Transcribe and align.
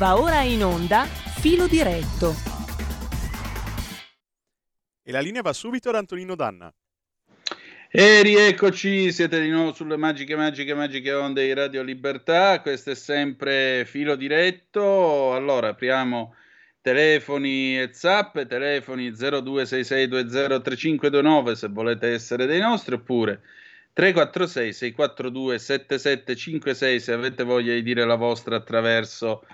Va 0.00 0.18
ora 0.18 0.40
in 0.40 0.64
onda 0.64 1.04
Filo 1.04 1.66
diretto. 1.66 2.34
E 5.02 5.12
la 5.12 5.20
linea 5.20 5.42
va 5.42 5.52
subito 5.52 5.90
ad 5.90 5.96
Antonino 5.96 6.34
Danna. 6.34 6.72
E 7.90 8.22
rieccoci, 8.22 9.12
siete 9.12 9.42
di 9.42 9.50
nuovo 9.50 9.74
sulle 9.74 9.98
magiche, 9.98 10.36
magiche, 10.36 10.72
magiche 10.72 11.12
onde 11.12 11.44
di 11.44 11.52
Radio 11.52 11.82
Libertà. 11.82 12.62
Questo 12.62 12.92
è 12.92 12.94
sempre 12.94 13.84
filo 13.84 14.16
diretto. 14.16 15.34
Allora, 15.34 15.68
apriamo 15.68 16.34
telefoni 16.80 17.78
e 17.78 17.90
zap, 17.92 18.46
telefoni 18.46 19.10
0266203529 19.10 21.52
se 21.52 21.68
volete 21.68 22.08
essere 22.08 22.46
dei 22.46 22.60
nostri, 22.60 22.94
oppure 22.94 23.42
346 23.92 24.72
642 24.72 25.58
7756 25.58 27.00
se 27.00 27.12
avete 27.12 27.44
voglia 27.44 27.74
di 27.74 27.82
dire 27.82 28.06
la 28.06 28.14
vostra 28.14 28.56
attraverso 28.56 29.44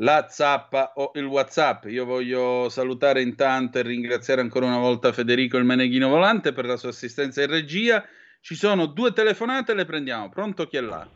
la 0.00 0.26
zappa 0.28 0.92
o 0.94 1.10
il 1.14 1.24
whatsapp 1.24 1.86
io 1.86 2.04
voglio 2.04 2.68
salutare 2.68 3.20
intanto 3.20 3.78
e 3.78 3.82
ringraziare 3.82 4.40
ancora 4.40 4.66
una 4.66 4.78
volta 4.78 5.12
Federico 5.12 5.56
il 5.56 5.64
Meneghino 5.64 6.08
Volante 6.08 6.52
per 6.52 6.66
la 6.66 6.76
sua 6.76 6.90
assistenza 6.90 7.42
in 7.42 7.50
regia 7.50 8.04
ci 8.40 8.54
sono 8.54 8.86
due 8.86 9.12
telefonate 9.12 9.74
le 9.74 9.84
prendiamo 9.84 10.28
pronto 10.28 10.66
chi 10.66 10.76
è 10.76 10.80
là? 10.80 11.06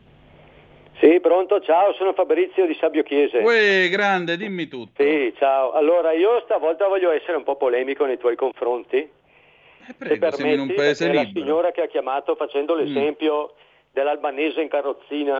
Sì, 0.99 1.19
pronto, 1.21 1.59
ciao, 1.61 1.93
sono 1.93 2.13
Fabrizio 2.13 2.65
di 2.65 2.77
Sabio 2.79 3.03
Chiese. 3.03 3.39
Uè, 3.39 3.89
grande, 3.89 4.37
dimmi 4.37 4.67
tutto. 4.67 5.03
Sì, 5.03 5.33
ciao. 5.37 5.71
Allora, 5.71 6.13
io 6.13 6.39
stavolta 6.45 6.87
voglio 6.87 7.11
essere 7.11 7.35
un 7.35 7.43
po' 7.43 7.57
polemico 7.57 8.05
nei 8.05 8.17
tuoi 8.17 8.35
confronti. 8.35 8.97
Eh, 8.97 9.93
prego, 9.97 10.29
Se 10.29 10.35
siamo 10.37 10.53
in 10.53 10.59
un 10.59 10.67
permetti, 10.67 10.81
paese 10.81 11.07
libero. 11.07 11.23
La 11.23 11.29
signora 11.33 11.71
che 11.71 11.81
ha 11.81 11.87
chiamato 11.87 12.35
facendo 12.35 12.75
l'esempio 12.75 13.55
dell'albanese 13.91 14.61
in 14.61 14.69
carrozzina, 14.69 15.37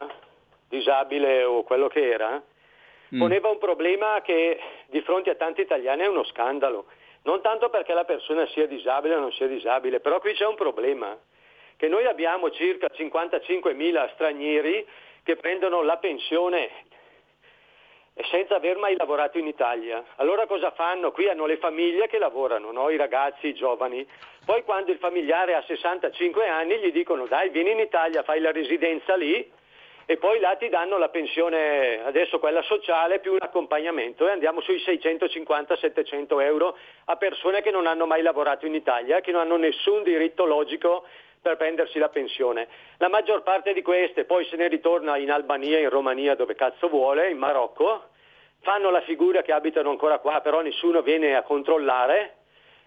disabile 0.68 1.44
o 1.44 1.64
quello 1.64 1.88
che 1.88 2.10
era, 2.10 2.32
Mm. 2.36 2.53
Poneva 3.18 3.50
un 3.50 3.58
problema 3.58 4.22
che 4.22 4.60
di 4.88 5.02
fronte 5.02 5.30
a 5.30 5.36
tanti 5.36 5.62
italiani 5.62 6.04
è 6.04 6.08
uno 6.08 6.24
scandalo. 6.24 6.86
Non 7.24 7.42
tanto 7.42 7.70
perché 7.70 7.94
la 7.94 8.04
persona 8.04 8.46
sia 8.48 8.68
disabile 8.68 9.16
o 9.16 9.20
non 9.20 9.32
sia 9.32 9.48
disabile, 9.48 10.00
però 10.00 10.20
qui 10.20 10.34
c'è 10.34 10.46
un 10.46 10.56
problema, 10.56 11.18
che 11.78 11.88
noi 11.88 12.06
abbiamo 12.06 12.50
circa 12.52 12.88
55.000 12.94 14.14
stranieri 14.14 14.86
che 15.24 15.36
prendono 15.38 15.82
la 15.84 15.98
pensione 15.98 16.70
senza 18.30 18.56
aver 18.56 18.78
mai 18.78 18.96
lavorato 18.96 19.38
in 19.38 19.48
Italia. 19.48 20.04
Allora 20.18 20.46
cosa 20.46 20.72
fanno? 20.72 21.12
Qui 21.12 21.30
hanno 21.30 21.46
le 21.46 21.58
famiglie 21.58 22.08
che 22.08 22.20
lavorano, 22.20 22.72
no? 22.72 22.90
i 22.90 22.98
ragazzi, 22.98 23.48
i 23.48 23.54
giovani. 23.54 24.06
Poi 24.46 24.64
quando 24.64 24.92
il 24.92 24.98
familiare 24.98 25.56
ha 25.56 25.64
65 25.64 26.48
anni 26.48 26.78
gli 26.78 26.92
dicono 26.92 27.26
dai 27.26 27.50
vieni 27.50 27.72
in 27.72 27.80
Italia, 27.80 28.22
fai 28.24 28.40
la 28.40 28.52
residenza 28.52 29.16
lì 29.16 29.50
e 30.14 30.18
poi 30.18 30.40
là 30.40 30.56
ti 30.56 30.70
danno 30.70 31.00
la 31.00 31.10
pensione, 31.10 32.04
adesso 32.04 32.38
quella 32.38 32.62
sociale 32.62 33.18
più 33.18 33.32
un 33.32 33.40
accompagnamento 33.42 34.28
e 34.28 34.32
andiamo 34.32 34.62
sui 34.62 34.76
650-700 34.76 36.40
euro 36.40 36.78
a 37.06 37.16
persone 37.16 37.64
che 37.64 37.72
non 37.72 37.88
hanno 37.88 38.06
mai 38.06 38.22
lavorato 38.22 38.68
in 38.68 38.76
Italia, 38.76 39.22
che 39.22 39.32
non 39.32 39.42
hanno 39.42 39.58
nessun 39.58 40.04
diritto 40.04 40.46
logico 40.46 41.04
per 41.42 41.58
prendersi 41.58 41.98
la 41.98 42.10
pensione. 42.10 42.68
La 42.98 43.10
maggior 43.10 43.42
parte 43.42 43.74
di 43.74 43.82
queste 43.82 44.26
poi 44.26 44.46
se 44.46 44.56
ne 44.56 44.68
ritorna 44.68 45.18
in 45.18 45.32
Albania, 45.32 45.80
in 45.80 45.90
Romania, 45.90 46.36
dove 46.36 46.54
cazzo 46.54 46.90
vuole, 46.90 47.32
in 47.32 47.40
Marocco, 47.40 48.10
fanno 48.62 48.92
la 48.92 49.02
figura 49.02 49.42
che 49.42 49.52
abitano 49.52 49.90
ancora 49.90 50.20
qua, 50.20 50.42
però 50.42 50.62
nessuno 50.62 51.02
viene 51.02 51.36
a 51.36 51.42
controllare 51.42 52.36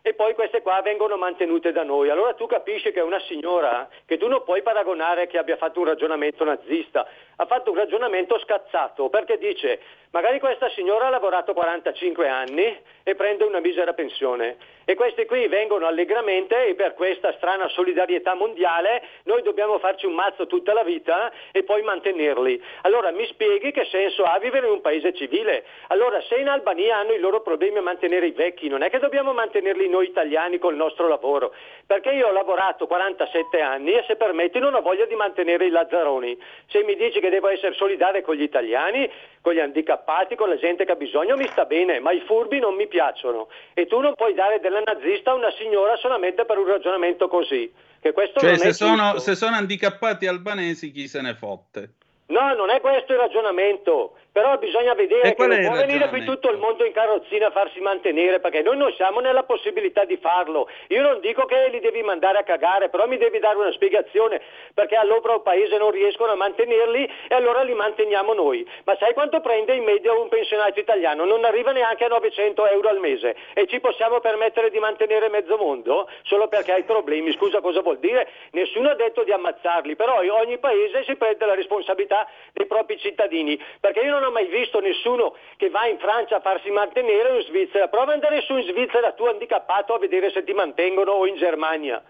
e 0.07 0.15
poi 0.15 0.35
queste 0.35 0.63
qua 0.63 0.81
vengono 0.83 1.17
mantenute 1.17 1.73
da 1.73 1.83
noi. 1.83 2.11
Allora 2.11 2.33
tu 2.35 2.47
capisci 2.47 2.93
che 2.93 3.01
è 3.01 3.03
una 3.03 3.19
signora 3.23 3.89
che 4.05 4.17
tu 4.19 4.29
non 4.29 4.45
puoi 4.45 4.63
paragonare 4.63 5.27
che 5.27 5.37
abbia 5.37 5.57
fatto 5.57 5.81
un 5.81 5.87
ragionamento 5.87 6.45
nazista, 6.45 7.05
ha 7.35 7.45
fatto 7.47 7.73
un 7.73 7.77
ragionamento 7.77 8.39
scazzato 8.39 9.09
perché 9.09 9.37
dice 9.37 9.81
magari 10.11 10.39
questa 10.39 10.69
signora 10.71 11.07
ha 11.07 11.11
lavorato 11.11 11.53
45 11.53 12.29
anni 12.29 12.79
e 13.03 13.15
prende 13.15 13.45
una 13.45 13.61
misera 13.61 13.93
pensione 13.93 14.57
e 14.89 14.95
questi 14.95 15.27
qui 15.27 15.49
vengono 15.49 15.87
allegramente 15.87 16.67
e 16.67 16.75
per 16.77 16.95
questa 16.95 17.33
strana 17.33 17.69
solidarietà 17.69 18.35
mondiale 18.35 19.03
noi 19.25 19.43
dobbiamo 19.43 19.79
farci 19.81 20.07
un 20.07 20.15
mazzo 20.15 20.47
tutta 20.47 20.73
la 20.73 20.85
vita 20.85 21.33
e 21.51 21.65
poi 21.65 21.83
mantenerli. 21.83 22.63
Allora 22.83 23.11
mi 23.11 23.27
spieghi 23.27 23.73
che 23.73 23.85
senso 23.87 24.23
ha 24.23 24.39
vivere 24.39 24.67
in 24.67 24.75
un 24.75 24.81
paese 24.81 25.13
civile? 25.13 25.65
Allora 25.89 26.21
se 26.23 26.37
in 26.37 26.49
Albania 26.49 26.99
hanno 26.99 27.13
i 27.13 27.19
loro 27.19 27.41
problemi 27.41 27.79
a 27.79 27.83
mantenere 27.83 28.27
i 28.27 28.31
vecchi, 28.31 28.69
non 28.69 28.83
è 28.83 28.89
che 28.89 29.01
dobbiamo 29.01 29.33
mantenerli 29.33 29.89
noi 29.89 30.07
italiani 30.07 30.59
col 30.59 30.77
nostro 30.77 31.09
lavoro, 31.09 31.53
perché 31.85 32.11
io 32.11 32.29
ho 32.29 32.33
lavorato 32.33 32.87
47 32.87 33.61
anni 33.61 33.93
e 33.93 34.05
se 34.07 34.15
permetti 34.15 34.61
non 34.61 34.75
ho 34.75 34.83
voglia 34.83 35.07
di 35.07 35.17
mantenere 35.17 35.67
i 35.67 35.71
lazzaroni. 35.71 36.41
Se 36.67 36.85
mi 36.85 36.95
dici 36.95 37.19
che 37.19 37.29
devo 37.29 37.49
essere 37.49 37.75
solidale 37.75 38.23
con 38.23 38.37
gli 38.37 38.43
italiani, 38.43 39.11
con 39.47 39.55
gli 39.55 39.61
handicappati, 39.61 40.35
con 40.35 40.49
la 40.49 40.57
gente 40.57 40.85
che 40.85 40.91
ha 40.91 40.97
bisogno, 40.97 41.37
mi 41.37 41.47
sta 41.47 41.67
bene, 41.67 42.01
ma 42.01 42.11
i 42.11 42.19
furbi 42.27 42.59
non 42.59 42.75
mi 42.75 42.89
piacciono. 42.89 43.47
E 43.75 43.87
tu 43.87 44.01
non 44.01 44.15
puoi 44.15 44.35
dare 44.35 44.59
della 44.59 44.83
nazista 44.85 45.31
a 45.31 45.35
una 45.35 45.53
signora 45.53 45.95
solamente 45.99 46.45
per 46.45 46.59
un 46.59 46.67
ragionamento 46.67 47.29
così. 47.29 47.73
Che 48.01 48.11
questo 48.11 48.41
Cioè, 48.41 48.51
non 48.51 48.59
se 48.59 48.73
sono, 48.73 49.19
se 49.21 49.37
sono 49.37 49.55
handicappati 49.55 50.27
albanesi, 50.27 50.91
chi 50.91 51.07
se 51.07 51.21
ne 51.21 51.35
fotte? 51.35 51.91
No, 52.27 52.55
non 52.55 52.71
è 52.71 52.81
questo 52.81 53.13
il 53.13 53.21
ragionamento. 53.21 54.17
Però 54.37 54.59
bisogna 54.59 54.93
vedere 54.93 55.31
E 55.31 55.35
che 55.35 55.47
non 55.47 55.61
può 55.63 55.73
venire 55.77 56.09
qui 56.11 56.23
tutto 56.23 56.51
il 56.51 56.59
mondo 56.59 56.85
in 56.85 56.93
carrozzina 56.93 57.47
a 57.47 57.51
farsi 57.51 57.81
mantenere, 57.81 58.39
perché 58.39 58.61
noi 58.61 58.77
non 58.77 58.93
siamo 58.93 59.21
nella 59.21 59.45
possibilità 59.45 60.05
di 60.05 60.19
farlo. 60.19 60.69
Io 60.89 61.01
non 61.01 61.21
dico 61.21 61.47
che 61.47 61.71
li 61.71 61.81
devi 61.81 62.03
mandare 62.03 62.37
a 62.37 62.43
cagare, 62.43 62.91
però 62.91 63.07
mi 63.07 63.17
devi 63.17 63.39
dare 63.39 63.57
una 63.57 63.73
spiegazione, 63.73 64.43
perché 64.75 64.95
all'opera 64.95 65.39
paese 65.39 65.79
non 65.79 65.91
riescono 65.91 66.33
a 66.33 66.35
mantenerli 66.35 67.11
e 67.29 67.35
allora 67.35 67.63
li 67.63 67.73
manteniamo 67.73 68.35
noi. 68.35 68.69
Ma 68.85 68.95
sai 68.99 69.15
quanto 69.15 69.41
prende 69.41 69.73
in 69.73 69.85
media 69.85 70.13
un 70.13 70.29
pensionato 70.29 70.79
italiano? 70.81 71.25
Non 71.25 71.43
arriva 71.47 71.73
neanche 71.73 72.05
a 72.05 72.09
900 72.09 72.67
euro 72.67 72.91
al 72.91 72.99
mese 72.99 73.35
e 73.55 73.67
ci 73.67 73.81
possiamo 73.81 74.21
permettere 74.21 74.69
di 74.69 74.79
mantenere 74.79 75.31
mezzo 75.31 75.57
mondo 75.57 76.11
solo 76.25 76.47
perché 76.49 76.73
hai 76.73 76.83
problemi. 76.83 77.33
Scusa, 77.33 77.63
cosa 77.63 77.81
vuol 77.81 78.01
dire? 78.01 78.29
Nessuno 78.51 78.91
ha 78.91 78.95
detto 78.97 79.25
di 79.25 79.33
ammazzarli, 79.33 79.97
però 79.97 80.19
ogni 80.19 80.59
paese 80.59 81.05
si 81.05 81.17
prende 81.17 81.47
la 81.47 81.55
responsabilità 81.55 82.29
dei 82.53 82.67
propri 82.67 82.99
cittadini, 82.99 83.59
perché 83.81 84.01
io 84.01 84.19
non 84.19 84.25
ho 84.27 84.33
mai 84.33 84.47
visto 84.47 84.81
nessuno 84.81 85.35
che 85.57 85.71
va 85.71 85.87
in 85.87 85.99
Francia 85.99 86.37
a 86.37 86.41
farsi 86.41 86.71
mantenere 86.71 87.31
o 87.31 87.37
in 87.37 87.43
Svizzera. 87.47 87.89
Prova 87.89 88.05
ad 88.13 88.21
andare 88.23 88.43
su 88.43 88.57
in 88.57 88.65
Svizzera 88.69 89.13
tu 89.13 89.25
handicappato 89.25 89.95
a 89.95 89.99
vedere 89.99 90.31
se 90.31 90.45
ti 90.45 90.53
mantengono 90.53 91.13
o 91.13 91.27
in 91.27 91.37
Germania. 91.37 92.03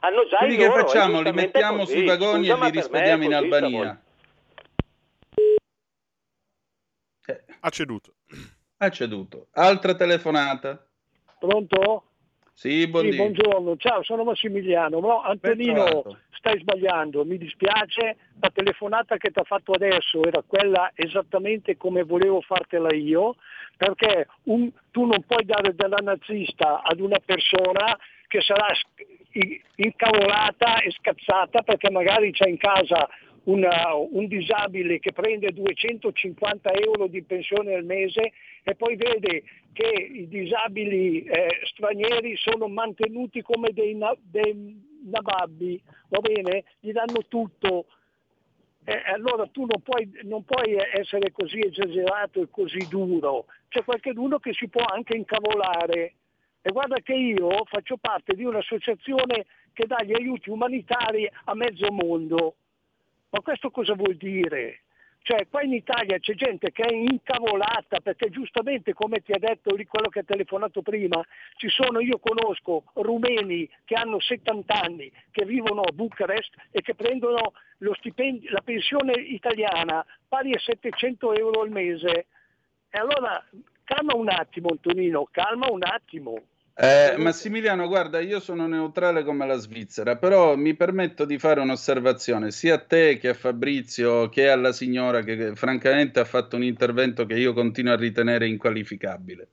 Hanno 0.00 0.26
già 0.26 0.38
Quindi 0.38 0.54
i 0.54 0.58
che 0.58 0.66
loro, 0.66 0.80
è 0.80 0.84
facciamo? 0.84 1.20
Li 1.22 1.32
mettiamo 1.32 1.78
così. 1.78 1.92
sui 1.96 2.04
vagoni 2.06 2.46
Scusa, 2.46 2.66
e 2.66 2.70
li 2.70 2.76
rispediamo 2.76 3.24
in 3.24 3.34
Albania? 3.34 4.00
Eh, 7.26 7.44
Ha 7.60 7.70
ceduto. 7.70 8.14
ha 8.78 8.90
ceduto. 8.90 9.46
Altra 9.52 9.94
telefonata? 9.94 10.86
Pronto? 11.38 12.04
Sì, 12.58 12.80
Sì, 12.80 12.88
buondì. 12.88 13.14
buongiorno, 13.14 13.76
ciao, 13.76 14.02
sono 14.02 14.24
Massimiliano. 14.24 14.98
No, 14.98 15.20
Antonino, 15.22 16.02
stai 16.32 16.58
sbagliando, 16.58 17.24
mi 17.24 17.38
dispiace, 17.38 18.16
la 18.40 18.50
telefonata 18.52 19.16
che 19.16 19.30
ti 19.30 19.38
ha 19.38 19.44
fatto 19.44 19.70
adesso 19.70 20.24
era 20.24 20.42
quella 20.44 20.90
esattamente 20.96 21.76
come 21.76 22.02
volevo 22.02 22.40
fartela 22.40 22.92
io, 22.92 23.36
perché 23.76 24.26
un- 24.46 24.68
tu 24.90 25.06
non 25.06 25.22
puoi 25.24 25.44
dare 25.44 25.72
della 25.76 25.98
nazista 26.02 26.82
ad 26.82 26.98
una 26.98 27.20
persona 27.24 27.96
che 28.26 28.40
sarà 28.40 28.66
incavolata 29.76 30.80
e 30.80 30.90
scazzata 30.90 31.62
perché 31.62 31.90
magari 31.92 32.32
c'è 32.32 32.48
in 32.48 32.56
casa 32.56 33.08
una- 33.44 33.94
un 33.94 34.26
disabile 34.26 34.98
che 34.98 35.12
prende 35.12 35.52
250 35.52 36.70
euro 36.72 37.06
di 37.06 37.22
pensione 37.22 37.74
al 37.74 37.84
mese 37.84 38.32
e 38.62 38.74
poi 38.74 38.96
vede 38.96 39.42
che 39.72 39.88
i 39.88 40.28
disabili 40.28 41.22
eh, 41.22 41.60
stranieri 41.64 42.36
sono 42.36 42.68
mantenuti 42.68 43.42
come 43.42 43.70
dei, 43.72 43.94
na- 43.94 44.16
dei 44.20 44.80
nababbi, 45.04 45.80
va 46.08 46.18
bene? 46.20 46.64
Gli 46.80 46.92
danno 46.92 47.24
tutto. 47.28 47.86
E 48.84 49.02
allora 49.12 49.46
tu 49.46 49.66
non 49.66 49.82
puoi, 49.82 50.10
non 50.22 50.44
puoi 50.44 50.74
essere 50.94 51.30
così 51.30 51.60
esagerato 51.60 52.40
e 52.40 52.48
così 52.50 52.86
duro. 52.88 53.44
C'è 53.68 53.84
qualcuno 53.84 54.38
che 54.38 54.52
si 54.54 54.68
può 54.68 54.82
anche 54.82 55.14
incavolare. 55.16 56.14
E 56.62 56.72
guarda 56.72 56.96
che 57.02 57.14
io 57.14 57.50
faccio 57.66 57.98
parte 57.98 58.34
di 58.34 58.44
un'associazione 58.44 59.44
che 59.74 59.86
dà 59.86 60.02
gli 60.02 60.12
aiuti 60.12 60.50
umanitari 60.50 61.30
a 61.44 61.54
mezzo 61.54 61.86
mondo. 61.92 62.54
Ma 63.30 63.40
questo 63.40 63.70
cosa 63.70 63.94
vuol 63.94 64.16
dire? 64.16 64.82
Cioè, 65.22 65.46
qua 65.50 65.62
in 65.62 65.74
Italia 65.74 66.18
c'è 66.18 66.32
gente 66.34 66.72
che 66.72 66.84
è 66.84 66.94
incavolata 66.94 68.00
perché 68.00 68.30
giustamente, 68.30 68.94
come 68.94 69.20
ti 69.20 69.32
ha 69.32 69.38
detto 69.38 69.74
lì 69.74 69.84
quello 69.84 70.08
che 70.08 70.20
ha 70.20 70.24
telefonato 70.24 70.80
prima, 70.80 71.22
ci 71.56 71.68
sono, 71.68 72.00
io 72.00 72.18
conosco 72.18 72.84
rumeni 72.94 73.68
che 73.84 73.94
hanno 73.94 74.20
70 74.20 74.72
anni, 74.72 75.12
che 75.30 75.44
vivono 75.44 75.82
a 75.82 75.92
Bucarest 75.92 76.54
e 76.70 76.80
che 76.80 76.94
prendono 76.94 77.52
la 77.78 78.60
pensione 78.64 79.12
italiana 79.12 80.02
pari 80.26 80.54
a 80.54 80.58
700 80.58 81.34
euro 81.34 81.60
al 81.60 81.70
mese. 81.70 82.26
E 82.88 82.98
allora 82.98 83.44
calma 83.84 84.14
un 84.14 84.30
attimo 84.30 84.70
Antonino, 84.70 85.28
calma 85.30 85.70
un 85.70 85.82
attimo. 85.82 86.40
Eh, 86.80 87.16
Massimiliano, 87.18 87.88
guarda, 87.88 88.20
io 88.20 88.38
sono 88.38 88.68
neutrale 88.68 89.24
come 89.24 89.44
la 89.48 89.56
Svizzera, 89.56 90.14
però 90.14 90.54
mi 90.54 90.76
permetto 90.76 91.24
di 91.24 91.36
fare 91.36 91.60
un'osservazione 91.60 92.52
sia 92.52 92.74
a 92.74 92.78
te 92.78 93.18
che 93.18 93.30
a 93.30 93.34
Fabrizio 93.34 94.28
che 94.28 94.48
alla 94.48 94.70
signora 94.70 95.22
che, 95.22 95.36
che 95.36 95.56
francamente 95.56 96.20
ha 96.20 96.24
fatto 96.24 96.54
un 96.54 96.62
intervento 96.62 97.26
che 97.26 97.34
io 97.34 97.52
continuo 97.52 97.94
a 97.94 97.96
ritenere 97.96 98.46
inqualificabile. 98.46 99.48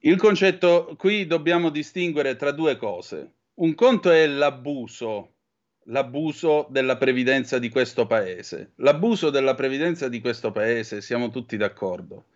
Il 0.00 0.18
concetto 0.18 0.94
qui 0.98 1.26
dobbiamo 1.26 1.70
distinguere 1.70 2.36
tra 2.36 2.50
due 2.50 2.76
cose. 2.76 3.30
Un 3.54 3.74
conto 3.74 4.10
è 4.10 4.26
l'abuso, 4.26 5.32
l'abuso 5.84 6.66
della 6.68 6.98
previdenza 6.98 7.58
di 7.58 7.70
questo 7.70 8.06
paese. 8.06 8.72
L'abuso 8.76 9.30
della 9.30 9.54
previdenza 9.54 10.06
di 10.10 10.20
questo 10.20 10.52
paese, 10.52 11.00
siamo 11.00 11.30
tutti 11.30 11.56
d'accordo. 11.56 12.26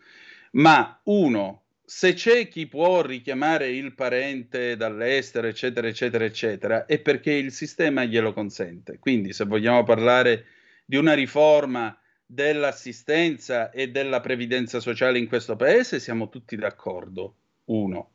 Ma 0.53 1.01
uno, 1.05 1.64
se 1.85 2.15
c'è 2.15 2.49
chi 2.49 2.67
può 2.67 3.03
richiamare 3.03 3.69
il 3.69 3.95
parente 3.95 4.77
dall'estero, 4.77 5.47
eccetera, 5.47 5.87
eccetera, 5.87 6.25
eccetera, 6.25 6.87
è 6.87 6.99
perché 6.99 7.33
il 7.33 7.53
sistema 7.53 8.05
glielo 8.05 8.33
consente. 8.33 8.99
Quindi, 8.99 9.33
se 9.33 9.45
vogliamo 9.45 9.83
parlare 9.85 10.47
di 10.85 10.97
una 10.97 11.13
riforma 11.13 11.97
dell'assistenza 12.25 13.71
e 13.71 13.91
della 13.91 14.21
previdenza 14.21 14.81
sociale 14.81 15.19
in 15.19 15.29
questo 15.29 15.57
paese, 15.57 16.01
siamo 16.01 16.29
tutti 16.31 16.57
d'accordo. 16.57 17.37
Uno. 17.67 18.13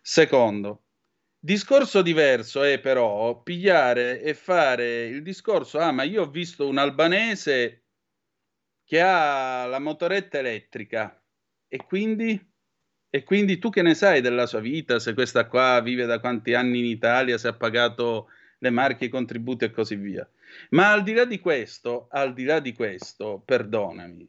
Secondo, 0.00 0.82
discorso 1.38 2.02
diverso 2.02 2.62
è 2.62 2.78
però 2.80 3.42
pigliare 3.42 4.20
e 4.20 4.34
fare 4.34 5.04
il 5.06 5.22
discorso, 5.22 5.78
ah, 5.78 5.92
ma 5.92 6.02
io 6.02 6.22
ho 6.22 6.30
visto 6.30 6.66
un 6.66 6.78
albanese 6.78 7.82
che 8.84 9.00
ha 9.00 9.66
la 9.66 9.78
motoretta 9.78 10.38
elettrica 10.38 11.22
e 11.68 11.76
quindi 11.84 12.53
e 13.14 13.22
quindi 13.22 13.58
tu 13.58 13.70
che 13.70 13.82
ne 13.82 13.94
sai 13.94 14.20
della 14.20 14.44
sua 14.44 14.58
vita, 14.58 14.98
se 14.98 15.14
questa 15.14 15.46
qua 15.46 15.80
vive 15.80 16.04
da 16.04 16.18
quanti 16.18 16.52
anni 16.52 16.80
in 16.80 16.86
Italia, 16.86 17.38
se 17.38 17.46
ha 17.46 17.52
pagato 17.52 18.26
le 18.58 18.70
marche, 18.70 19.04
i 19.04 19.08
contributi 19.08 19.66
e 19.66 19.70
così 19.70 19.94
via. 19.94 20.28
Ma 20.70 20.90
al 20.90 21.04
di 21.04 21.12
là 21.12 21.24
di 21.24 21.38
questo, 21.38 22.08
al 22.10 22.34
di 22.34 22.42
là 22.42 22.58
di 22.58 22.72
questo, 22.72 23.40
perdonami, 23.44 24.28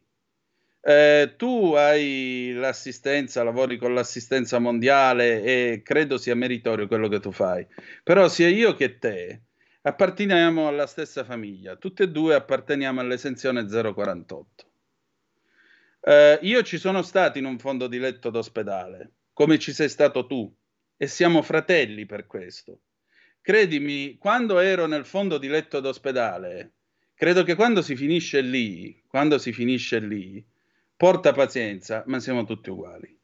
eh, 0.82 1.34
tu 1.36 1.72
hai 1.74 2.52
l'assistenza, 2.54 3.42
lavori 3.42 3.76
con 3.76 3.92
l'assistenza 3.92 4.60
mondiale 4.60 5.42
e 5.42 5.82
credo 5.82 6.16
sia 6.16 6.36
meritorio 6.36 6.86
quello 6.86 7.08
che 7.08 7.18
tu 7.18 7.32
fai. 7.32 7.66
Però 8.04 8.28
sia 8.28 8.46
io 8.46 8.76
che 8.76 9.00
te 9.00 9.40
apparteniamo 9.82 10.68
alla 10.68 10.86
stessa 10.86 11.24
famiglia, 11.24 11.74
tutte 11.74 12.04
e 12.04 12.10
due 12.10 12.36
apparteniamo 12.36 13.00
all'esenzione 13.00 13.66
048. 13.66 14.65
Eh, 16.08 16.38
io 16.42 16.62
ci 16.62 16.78
sono 16.78 17.02
stato 17.02 17.38
in 17.38 17.46
un 17.46 17.58
fondo 17.58 17.88
di 17.88 17.98
letto 17.98 18.30
d'ospedale, 18.30 19.10
come 19.32 19.58
ci 19.58 19.72
sei 19.72 19.88
stato 19.88 20.24
tu, 20.24 20.54
e 20.96 21.08
siamo 21.08 21.42
fratelli 21.42 22.06
per 22.06 22.28
questo. 22.28 22.82
Credimi, 23.40 24.16
quando 24.16 24.60
ero 24.60 24.86
nel 24.86 25.04
fondo 25.04 25.36
di 25.36 25.48
letto 25.48 25.80
d'ospedale, 25.80 26.74
credo 27.12 27.42
che 27.42 27.56
quando 27.56 27.82
si 27.82 27.96
finisce 27.96 28.40
lì, 28.40 29.02
quando 29.08 29.38
si 29.38 29.52
finisce 29.52 29.98
lì, 29.98 30.44
porta 30.96 31.32
pazienza, 31.32 32.04
ma 32.06 32.20
siamo 32.20 32.44
tutti 32.44 32.70
uguali. 32.70 33.18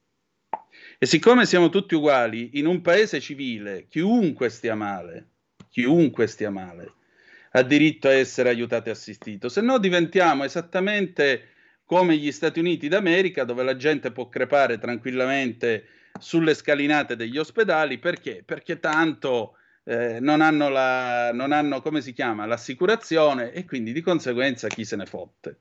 E 0.98 1.06
siccome 1.06 1.46
siamo 1.46 1.68
tutti 1.68 1.94
uguali, 1.94 2.50
in 2.54 2.66
un 2.66 2.80
paese 2.80 3.20
civile, 3.20 3.86
chiunque 3.88 4.48
stia 4.48 4.74
male, 4.74 5.28
chiunque 5.70 6.26
stia 6.26 6.50
male, 6.50 6.94
ha 7.52 7.62
diritto 7.62 8.08
a 8.08 8.12
essere 8.12 8.48
aiutato 8.48 8.88
e 8.88 8.92
assistito, 8.92 9.48
se 9.48 9.60
no 9.60 9.78
diventiamo 9.78 10.42
esattamente 10.42 11.50
come 11.92 12.16
gli 12.16 12.32
Stati 12.32 12.58
Uniti 12.58 12.88
d'America, 12.88 13.44
dove 13.44 13.62
la 13.62 13.76
gente 13.76 14.12
può 14.12 14.30
crepare 14.30 14.78
tranquillamente 14.78 15.84
sulle 16.18 16.54
scalinate 16.54 17.16
degli 17.16 17.36
ospedali, 17.36 17.98
perché? 17.98 18.42
Perché 18.46 18.80
tanto 18.80 19.58
eh, 19.84 20.18
non, 20.18 20.40
hanno 20.40 20.70
la, 20.70 21.32
non 21.34 21.52
hanno, 21.52 21.82
come 21.82 22.00
si 22.00 22.14
chiama, 22.14 22.46
l'assicurazione 22.46 23.52
e 23.52 23.66
quindi 23.66 23.92
di 23.92 24.00
conseguenza 24.00 24.68
chi 24.68 24.86
se 24.86 24.96
ne 24.96 25.04
fotte. 25.04 25.58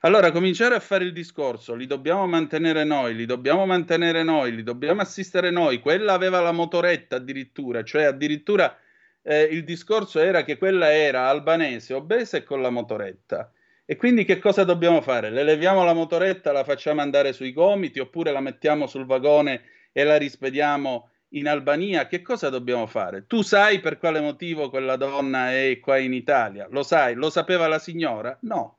Allora, 0.00 0.30
cominciare 0.30 0.74
a 0.74 0.80
fare 0.80 1.04
il 1.04 1.12
discorso, 1.14 1.74
li 1.74 1.86
dobbiamo 1.86 2.26
mantenere 2.26 2.84
noi, 2.84 3.14
li 3.14 3.24
dobbiamo 3.24 3.64
mantenere 3.64 4.22
noi, 4.22 4.54
li 4.54 4.62
dobbiamo 4.62 5.00
assistere 5.00 5.48
noi, 5.48 5.80
quella 5.80 6.12
aveva 6.12 6.40
la 6.40 6.52
motoretta 6.52 7.16
addirittura, 7.16 7.82
cioè 7.82 8.02
addirittura 8.02 8.76
eh, 9.22 9.44
il 9.44 9.64
discorso 9.64 10.20
era 10.20 10.44
che 10.44 10.58
quella 10.58 10.92
era 10.92 11.28
albanese, 11.28 11.94
obesa 11.94 12.36
e 12.36 12.42
con 12.42 12.60
la 12.60 12.68
motoretta. 12.68 13.50
E 13.92 13.96
quindi 13.96 14.24
che 14.24 14.38
cosa 14.38 14.64
dobbiamo 14.64 15.02
fare? 15.02 15.28
Le 15.28 15.42
leviamo 15.42 15.84
la 15.84 15.92
motoretta, 15.92 16.50
la 16.50 16.64
facciamo 16.64 17.02
andare 17.02 17.34
sui 17.34 17.52
gomiti 17.52 18.00
oppure 18.00 18.32
la 18.32 18.40
mettiamo 18.40 18.86
sul 18.86 19.04
vagone 19.04 19.64
e 19.92 20.02
la 20.02 20.16
rispediamo 20.16 21.10
in 21.34 21.46
Albania? 21.46 22.06
Che 22.06 22.22
cosa 22.22 22.48
dobbiamo 22.48 22.86
fare? 22.86 23.26
Tu 23.26 23.42
sai 23.42 23.80
per 23.80 23.98
quale 23.98 24.22
motivo 24.22 24.70
quella 24.70 24.96
donna 24.96 25.52
è 25.52 25.78
qua 25.78 25.98
in 25.98 26.14
Italia? 26.14 26.66
Lo 26.70 26.82
sai? 26.82 27.12
Lo 27.12 27.28
sapeva 27.28 27.66
la 27.66 27.78
signora? 27.78 28.34
No. 28.44 28.78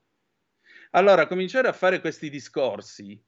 Allora, 0.93 1.27
cominciare 1.27 1.67
a 1.67 1.73
fare 1.73 1.99
questi 1.99 2.31
discorsi, 2.31 3.23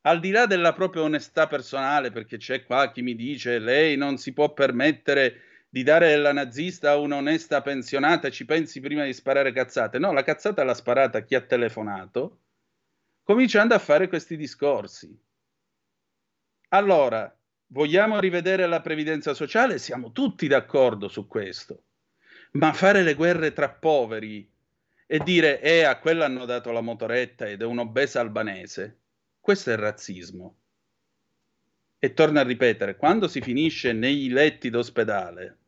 al 0.00 0.18
di 0.18 0.32
là 0.32 0.46
della 0.46 0.72
propria 0.72 1.02
onestà 1.02 1.46
personale, 1.46 2.10
perché 2.10 2.38
c'è 2.38 2.64
qua 2.64 2.90
chi 2.90 3.02
mi 3.02 3.14
dice 3.14 3.60
lei 3.60 3.96
non 3.96 4.18
si 4.18 4.32
può 4.32 4.52
permettere 4.52 5.55
di 5.68 5.82
dare 5.82 6.16
la 6.16 6.32
nazista 6.32 6.92
a 6.92 6.96
un'onesta 6.96 7.62
pensionata, 7.62 8.30
ci 8.30 8.44
pensi 8.44 8.80
prima 8.80 9.04
di 9.04 9.12
sparare 9.12 9.52
cazzate. 9.52 9.98
No, 9.98 10.12
la 10.12 10.22
cazzata 10.22 10.64
l'ha 10.64 10.74
sparata 10.74 11.22
chi 11.22 11.34
ha 11.34 11.40
telefonato, 11.40 12.40
cominciando 13.22 13.74
a 13.74 13.78
fare 13.78 14.08
questi 14.08 14.36
discorsi. 14.36 15.14
Allora, 16.68 17.34
vogliamo 17.68 18.18
rivedere 18.18 18.66
la 18.66 18.80
previdenza 18.80 19.34
sociale? 19.34 19.78
Siamo 19.78 20.12
tutti 20.12 20.46
d'accordo 20.46 21.08
su 21.08 21.26
questo. 21.26 21.84
Ma 22.52 22.72
fare 22.72 23.02
le 23.02 23.14
guerre 23.14 23.52
tra 23.52 23.70
poveri 23.70 24.50
e 25.06 25.18
dire, 25.20 25.60
eh, 25.60 25.84
a 25.84 25.98
quella 25.98 26.24
hanno 26.24 26.44
dato 26.44 26.72
la 26.72 26.80
motoretta 26.80 27.46
ed 27.46 27.62
è 27.62 27.64
un'obesa 27.64 28.20
albanese, 28.20 29.02
questo 29.40 29.70
è 29.70 29.76
razzismo. 29.76 30.58
E 31.98 32.12
torno 32.12 32.38
a 32.38 32.42
ripetere, 32.42 32.96
quando 32.96 33.26
si 33.26 33.40
finisce 33.40 33.92
nei 33.92 34.28
letti 34.28 34.70
d'ospedale, 34.70 35.58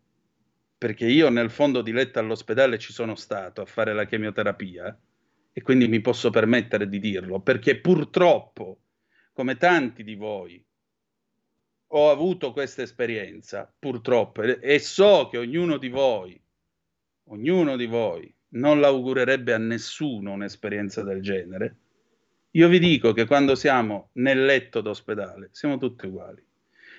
perché 0.76 1.06
io 1.06 1.30
nel 1.30 1.50
fondo 1.50 1.82
di 1.82 1.90
letto 1.90 2.18
all'ospedale 2.18 2.78
ci 2.78 2.92
sono 2.92 3.14
stato 3.14 3.62
a 3.62 3.66
fare 3.66 3.92
la 3.94 4.04
chemioterapia 4.04 4.96
e 5.52 5.62
quindi 5.62 5.88
mi 5.88 6.00
posso 6.00 6.30
permettere 6.30 6.88
di 6.88 7.00
dirlo, 7.00 7.40
perché 7.40 7.80
purtroppo, 7.80 8.80
come 9.32 9.56
tanti 9.56 10.04
di 10.04 10.14
voi, 10.14 10.64
ho 11.92 12.10
avuto 12.10 12.52
questa 12.52 12.82
esperienza, 12.82 13.72
purtroppo, 13.78 14.42
e 14.42 14.78
so 14.78 15.28
che 15.28 15.38
ognuno 15.38 15.78
di 15.78 15.88
voi, 15.88 16.40
ognuno 17.24 17.76
di 17.76 17.86
voi 17.86 18.32
non 18.50 18.80
l'augurerebbe 18.80 19.52
a 19.52 19.58
nessuno 19.58 20.32
un'esperienza 20.32 21.02
del 21.02 21.22
genere. 21.22 21.76
Io 22.58 22.66
vi 22.66 22.80
dico 22.80 23.12
che 23.12 23.24
quando 23.24 23.54
siamo 23.54 24.10
nel 24.14 24.44
letto 24.44 24.80
d'ospedale 24.80 25.50
siamo 25.52 25.78
tutti 25.78 26.06
uguali. 26.06 26.44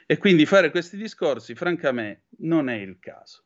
E 0.06 0.18
quindi 0.18 0.46
fare 0.46 0.72
questi 0.72 0.96
discorsi, 0.96 1.54
francamente, 1.54 2.28
non 2.38 2.70
è 2.70 2.78
il 2.78 2.98
caso. 2.98 3.44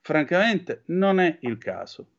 Francamente 0.00 0.84
non 0.86 1.20
è 1.20 1.36
il 1.42 1.58
caso, 1.58 2.12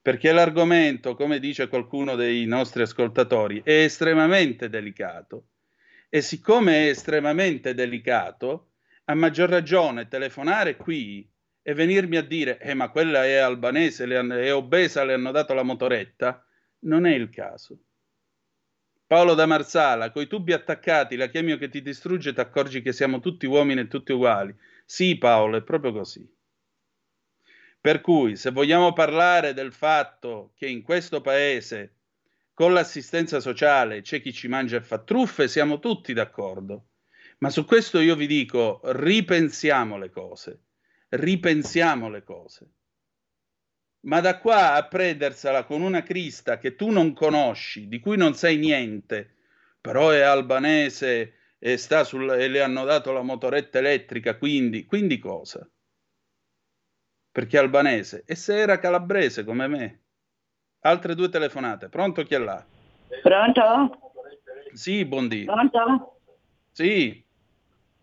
perché 0.00 0.32
l'argomento, 0.32 1.14
come 1.14 1.38
dice 1.38 1.68
qualcuno 1.68 2.14
dei 2.14 2.46
nostri 2.46 2.80
ascoltatori, 2.80 3.60
è 3.62 3.82
estremamente 3.82 4.70
delicato 4.70 5.48
e 6.08 6.22
siccome 6.22 6.86
è 6.86 6.88
estremamente 6.88 7.74
delicato, 7.74 8.70
a 9.04 9.14
maggior 9.14 9.50
ragione 9.50 10.08
telefonare 10.08 10.76
qui 10.76 11.30
e 11.60 11.74
venirmi 11.74 12.16
a 12.16 12.22
dire, 12.22 12.58
eh 12.60 12.72
ma 12.72 12.88
quella 12.88 13.26
è 13.26 13.36
albanese, 13.36 14.06
è 14.06 14.54
obesa, 14.54 15.04
le 15.04 15.12
hanno 15.12 15.32
dato 15.32 15.52
la 15.52 15.64
motoretta, 15.64 16.42
non 16.84 17.04
è 17.04 17.14
il 17.14 17.28
caso. 17.28 17.78
Paolo 19.10 19.34
da 19.34 19.44
Marsala, 19.44 20.12
coi 20.12 20.28
tubi 20.28 20.52
attaccati, 20.52 21.16
la 21.16 21.26
chemio 21.26 21.58
che 21.58 21.68
ti 21.68 21.82
distrugge, 21.82 22.32
ti 22.32 22.38
accorgi 22.38 22.80
che 22.80 22.92
siamo 22.92 23.18
tutti 23.18 23.44
uomini 23.44 23.80
e 23.80 23.88
tutti 23.88 24.12
uguali. 24.12 24.54
Sì, 24.84 25.18
Paolo, 25.18 25.56
è 25.56 25.62
proprio 25.62 25.90
così. 25.90 26.24
Per 27.80 28.00
cui, 28.02 28.36
se 28.36 28.52
vogliamo 28.52 28.92
parlare 28.92 29.52
del 29.52 29.72
fatto 29.72 30.52
che 30.54 30.68
in 30.68 30.82
questo 30.82 31.20
paese 31.22 31.96
con 32.54 32.72
l'assistenza 32.72 33.40
sociale 33.40 34.02
c'è 34.02 34.22
chi 34.22 34.32
ci 34.32 34.46
mangia 34.46 34.76
e 34.76 34.80
fa 34.80 34.98
truffe, 34.98 35.48
siamo 35.48 35.80
tutti 35.80 36.12
d'accordo. 36.12 36.90
Ma 37.38 37.50
su 37.50 37.64
questo 37.64 37.98
io 37.98 38.14
vi 38.14 38.28
dico, 38.28 38.80
ripensiamo 38.84 39.98
le 39.98 40.10
cose, 40.10 40.66
ripensiamo 41.08 42.08
le 42.08 42.22
cose. 42.22 42.74
Ma 44.02 44.20
da 44.20 44.38
qua 44.38 44.74
a 44.74 44.86
prendersela 44.86 45.64
con 45.64 45.82
una 45.82 46.02
crista 46.02 46.58
che 46.58 46.74
tu 46.74 46.90
non 46.90 47.12
conosci, 47.12 47.86
di 47.88 48.00
cui 48.00 48.16
non 48.16 48.34
sai 48.34 48.56
niente, 48.56 49.36
però 49.80 50.10
è 50.10 50.20
albanese 50.20 51.34
e, 51.58 51.76
sta 51.76 52.04
sul, 52.04 52.30
e 52.30 52.48
le 52.48 52.62
hanno 52.62 52.84
dato 52.84 53.12
la 53.12 53.22
motoretta 53.22 53.78
elettrica, 53.78 54.36
quindi, 54.36 54.86
quindi 54.86 55.18
cosa? 55.18 55.68
perché 57.32 57.56
è 57.56 57.60
albanese, 57.60 58.24
e 58.26 58.34
se 58.34 58.58
era 58.58 58.78
calabrese 58.78 59.44
come 59.44 59.66
me. 59.66 60.00
Altre 60.80 61.14
due 61.14 61.28
telefonate. 61.28 61.88
Pronto 61.88 62.22
chi 62.22 62.34
è 62.34 62.38
là? 62.38 62.64
Pronto? 63.22 64.12
Sì, 64.72 65.04
buondì. 65.04 65.44
Pronto? 65.44 66.20
Sì. 66.72 67.22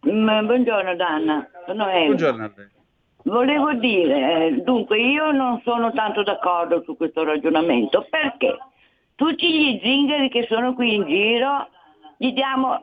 Mm, 0.08 0.46
buongiorno 0.46 0.96
Danna, 0.96 1.50
sono 1.66 1.90
Eva. 1.90 2.06
Buongiorno 2.06 2.44
a 2.46 2.54
lei. 2.56 2.77
Volevo 3.28 3.74
dire, 3.74 4.62
dunque 4.64 5.02
io 5.02 5.32
non 5.32 5.60
sono 5.66 5.92
tanto 5.92 6.24
d'accordo 6.24 6.82
su 6.84 6.96
questo 6.96 7.26
ragionamento 7.26 8.08
perché 8.10 8.58
tutti 9.16 9.52
gli 9.52 9.80
zingari 9.84 10.30
che 10.30 10.48
sono 10.50 10.74
qui 10.74 10.96
in 10.96 11.06
giro 11.06 11.68
gli 12.16 12.32
diamo, 12.32 12.82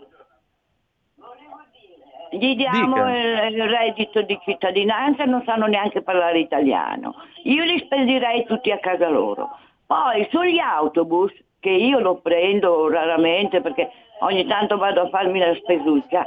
gli 2.30 2.54
diamo 2.56 3.08
il, 3.08 3.54
il 3.54 3.68
reddito 3.68 4.20
di 4.20 4.38
cittadinanza 4.44 5.22
e 5.22 5.26
non 5.26 5.42
sanno 5.46 5.64
neanche 5.64 6.02
parlare 6.02 6.40
italiano. 6.40 7.14
Io 7.44 7.64
li 7.64 7.78
spedirei 7.78 8.44
tutti 8.44 8.70
a 8.70 8.78
casa 8.78 9.08
loro. 9.08 9.48
Poi 9.86 10.28
sugli 10.30 10.58
autobus, 10.58 11.32
che 11.58 11.70
io 11.70 12.00
lo 12.00 12.16
prendo 12.16 12.90
raramente 12.90 13.62
perché 13.62 13.90
ogni 14.20 14.44
tanto 14.44 14.76
vado 14.76 15.00
a 15.00 15.08
farmi 15.08 15.38
la 15.38 15.54
spesuccia, 15.54 16.26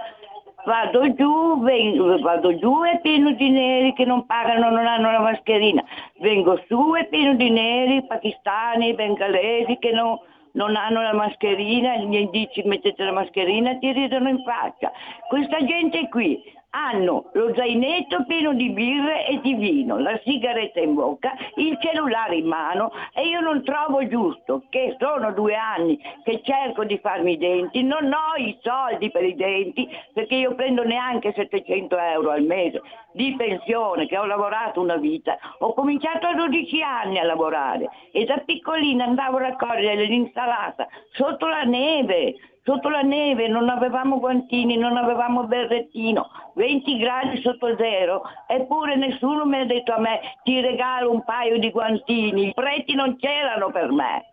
vado 0.66 1.14
giù, 1.14 1.62
vengo, 1.62 2.20
vado 2.20 2.58
giù 2.58 2.84
è 2.84 3.00
pieno 3.02 3.32
di 3.32 3.50
neri 3.50 3.94
che 3.94 4.06
non 4.06 4.26
pagano, 4.26 4.70
non 4.70 4.86
hanno 4.86 5.12
la 5.12 5.20
mascherina, 5.20 5.84
vengo 6.20 6.62
su 6.68 6.94
è 6.94 7.08
pieno 7.08 7.36
di 7.36 7.50
neri, 7.50 8.06
pakistani, 8.06 8.94
bengalesi 8.94 9.78
che 9.78 9.92
non, 9.92 10.18
non 10.54 10.76
hanno 10.76 11.02
la 11.02 11.14
mascherina, 11.14 11.98
gli 11.98 12.28
dici 12.30 12.62
mettete 12.64 13.04
la 13.04 13.12
mascherina 13.12 13.72
e 13.72 13.80
ti 13.80 13.92
ridono 13.92 14.30
in 14.30 14.44
faccia. 14.44 14.92
Questa 15.28 15.64
gente 15.64 16.08
qui 16.10 16.42
hanno 16.72 17.30
lo 17.34 17.54
zainetto 17.56 18.26
pieno 18.26 18.54
di 18.54 18.70
birre 18.70 19.26
e 19.28 19.40
di 19.42 19.54
vino, 19.56 19.98
la 19.98 20.20
sigaretta 20.24 20.80
in 20.80 20.94
bocca, 20.94 21.34
il 21.56 21.78
cellulare 21.82 22.36
in 22.36 22.46
mano 22.46 22.92
e 23.14 23.28
io 23.28 23.40
non 23.40 23.64
trovo 23.64 24.06
giusto 24.08 24.64
che 24.70 24.96
sono 25.00 25.32
due 25.32 25.56
anni 25.56 26.00
che 26.24 26.42
cerco 26.44 26.84
di 26.84 27.00
farmi 27.00 27.34
i 27.34 27.38
denti, 27.38 27.84
non 27.84 28.12
ho 28.12 28.36
i 28.38 28.58
soldi 28.62 29.10
per 29.10 29.24
i 29.24 29.36
denti 29.36 29.88
perché 30.14 30.36
io 30.36 30.56
prendo 30.56 30.84
neanche 30.84 31.34
700 31.34 31.98
euro 31.98 32.32
al 32.32 32.44
mese 32.44 32.82
di 33.14 33.34
pensione 33.36 34.06
che 34.06 34.18
ho 34.18 34.26
lavorato 34.26 34.80
una 34.80 34.98
vita, 34.98 35.38
ho 35.60 35.74
cominciato 35.74 36.28
a 36.28 36.36
12 36.36 36.82
anni 36.82 37.18
a 37.18 37.24
lavorare 37.24 37.90
e 38.12 38.26
da 38.26 38.38
piccolina 38.46 39.06
andavo 39.06 39.38
a 39.38 39.42
raccogliere 39.42 40.06
l'insalata 40.06 40.88
sotto 41.14 41.48
la 41.48 41.64
neve, 41.64 42.36
sotto 42.68 42.90
la 42.90 43.02
neve, 43.02 43.48
non 43.48 43.70
avevamo 43.70 44.20
guantini, 44.20 44.76
non 44.76 44.98
avevamo 44.98 45.46
berrettino, 45.46 46.52
20 46.56 46.98
gradi 46.98 47.42
sotto 47.42 47.74
zero, 47.78 48.24
eppure 48.46 48.98
nessuno 48.98 49.46
mi 49.46 49.62
ha 49.62 49.66
detto 49.66 49.94
a 49.94 50.00
me 50.00 50.20
ti 50.44 50.60
regalo 50.60 51.10
un 51.10 51.24
paio 51.24 51.60
di 51.60 51.72
guantini, 51.72 52.50
i 52.50 52.54
preti 52.54 52.94
non 52.94 53.16
c'erano 53.16 53.72
per 53.72 53.90
me. 53.90 54.26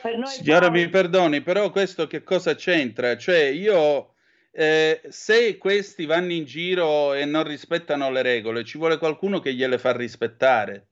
Per 0.00 0.26
Signora 0.26 0.70
poi... 0.70 0.80
mi 0.80 0.88
perdoni, 0.88 1.42
però 1.42 1.70
questo 1.70 2.06
che 2.06 2.22
cosa 2.22 2.54
c'entra? 2.54 3.18
Cioè 3.18 3.42
io, 3.48 4.14
eh, 4.52 5.02
se 5.08 5.58
questi 5.58 6.06
vanno 6.06 6.32
in 6.32 6.46
giro 6.46 7.12
e 7.12 7.26
non 7.26 7.44
rispettano 7.44 8.10
le 8.10 8.22
regole, 8.22 8.64
ci 8.64 8.78
vuole 8.78 8.96
qualcuno 8.96 9.38
che 9.40 9.52
gliele 9.52 9.76
fa 9.76 9.94
rispettare 9.94 10.86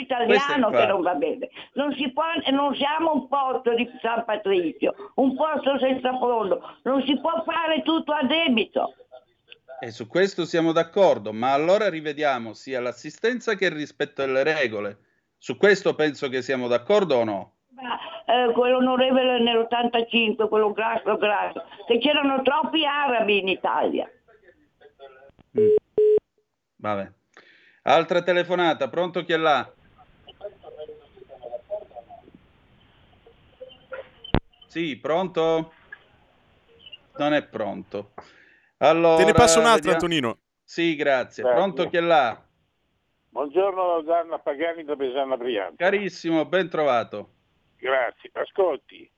italiano 0.00 0.70
che 0.70 0.86
non 0.86 1.02
va 1.02 1.14
bene. 1.14 1.48
Non, 1.74 1.92
si 1.94 2.10
può, 2.12 2.24
non 2.50 2.74
siamo 2.74 3.12
un 3.12 3.28
posto 3.28 3.74
di 3.74 3.88
San 4.00 4.24
Patrizio, 4.24 4.94
un 5.16 5.36
posto 5.36 5.78
senza 5.78 6.16
fondo, 6.18 6.60
non 6.82 7.02
si 7.02 7.18
può 7.20 7.42
fare 7.44 7.82
tutto 7.82 8.12
a 8.12 8.24
debito. 8.24 8.94
E 9.78 9.90
su 9.90 10.06
questo 10.06 10.44
siamo 10.46 10.72
d'accordo, 10.72 11.32
ma 11.32 11.52
allora 11.52 11.90
rivediamo 11.90 12.54
sia 12.54 12.80
l'assistenza 12.80 13.54
che 13.54 13.66
il 13.66 13.72
rispetto 13.72 14.24
delle 14.24 14.42
regole. 14.42 14.98
Su 15.36 15.56
questo 15.56 15.94
penso 15.94 16.28
che 16.28 16.40
siamo 16.40 16.66
d'accordo 16.66 17.16
o 17.16 17.24
no? 17.24 17.52
Eh, 18.26 18.52
quell'onorevole 18.52 19.38
nell'85, 19.40 20.48
quello 20.48 20.72
grasso 20.72 21.16
grasso, 21.16 21.62
che 21.86 21.98
c'erano 21.98 22.42
troppi 22.42 22.84
arabi 22.84 23.38
in 23.38 23.48
Italia. 23.48 24.10
Mm. 25.60 25.74
Vabbè. 26.76 27.12
Altra 27.82 28.22
telefonata, 28.22 28.88
pronto 28.88 29.22
chi 29.24 29.32
è 29.32 29.36
là? 29.36 29.70
Sì, 34.76 34.98
pronto? 34.98 35.72
Non 37.16 37.32
è 37.32 37.42
pronto. 37.44 38.10
Allora, 38.76 39.16
Te 39.16 39.24
ne 39.24 39.32
passo 39.32 39.58
un'altra, 39.58 39.92
vediamo... 39.92 40.14
Antonino. 40.14 40.38
Sì, 40.62 40.96
grazie. 40.96 41.42
grazie. 41.42 41.58
Pronto 41.58 41.88
chi 41.88 41.96
è 41.96 42.00
là? 42.00 42.46
Buongiorno 43.30 44.02
Danna 44.02 44.38
Pagani 44.38 44.84
da 44.84 44.94
Besana 44.94 45.38
Brianza. 45.38 45.76
Carissimo, 45.82 46.44
ben 46.44 46.68
trovato. 46.68 47.30
Grazie. 47.78 48.28
Ascolti, 48.34 49.10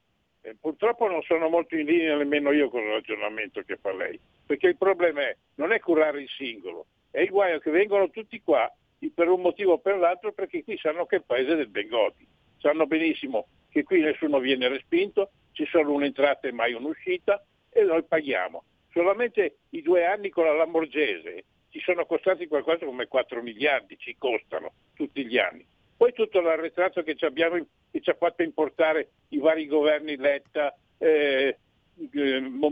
eh, 0.42 0.54
purtroppo 0.60 1.08
non 1.08 1.22
sono 1.22 1.48
molto 1.48 1.74
in 1.74 1.86
linea 1.86 2.14
nemmeno 2.14 2.52
io 2.52 2.70
con 2.70 2.82
il 2.82 2.92
ragionamento 2.92 3.60
che 3.62 3.78
fa 3.78 3.92
lei, 3.92 4.16
perché 4.46 4.68
il 4.68 4.76
problema 4.76 5.22
è 5.22 5.36
non 5.56 5.72
è 5.72 5.80
curare 5.80 6.22
il 6.22 6.28
singolo, 6.28 6.86
è 7.10 7.22
il 7.22 7.30
guaio 7.30 7.58
che 7.58 7.72
vengono 7.72 8.08
tutti 8.10 8.40
qua 8.42 8.72
per 9.12 9.26
un 9.26 9.40
motivo 9.40 9.72
o 9.72 9.78
per 9.78 9.98
l'altro 9.98 10.30
perché 10.30 10.62
qui 10.62 10.78
sanno 10.78 11.04
che 11.04 11.16
è 11.16 11.18
il 11.18 11.24
paese 11.26 11.56
del 11.56 11.66
Bengodi. 11.66 12.24
Sanno 12.58 12.86
benissimo 12.86 13.48
che 13.70 13.82
qui 13.82 14.00
nessuno 14.00 14.38
viene 14.38 14.68
respinto, 14.68 15.30
ci 15.58 15.66
sono 15.66 15.92
un'entrata 15.92 16.46
e 16.46 16.52
mai 16.52 16.72
un'uscita 16.72 17.44
e 17.68 17.82
noi 17.82 18.04
paghiamo. 18.04 18.62
Solamente 18.92 19.56
i 19.70 19.82
due 19.82 20.06
anni 20.06 20.28
con 20.28 20.44
la 20.44 20.52
Lamborghese 20.52 21.44
ci 21.70 21.80
sono 21.80 22.06
costati 22.06 22.46
qualcosa 22.46 22.84
come 22.84 23.08
4 23.08 23.42
miliardi, 23.42 23.98
ci 23.98 24.14
costano 24.16 24.72
tutti 24.94 25.26
gli 25.26 25.36
anni. 25.36 25.66
Poi 25.96 26.12
tutto 26.12 26.40
l'arretrato 26.40 27.02
che 27.02 27.16
ci, 27.16 27.24
abbiamo, 27.24 27.56
che 27.90 28.00
ci 28.00 28.08
ha 28.08 28.14
fatto 28.14 28.44
importare 28.44 29.10
i 29.30 29.38
vari 29.38 29.66
governi 29.66 30.16
Letta, 30.16 30.72
eh, 30.96 31.58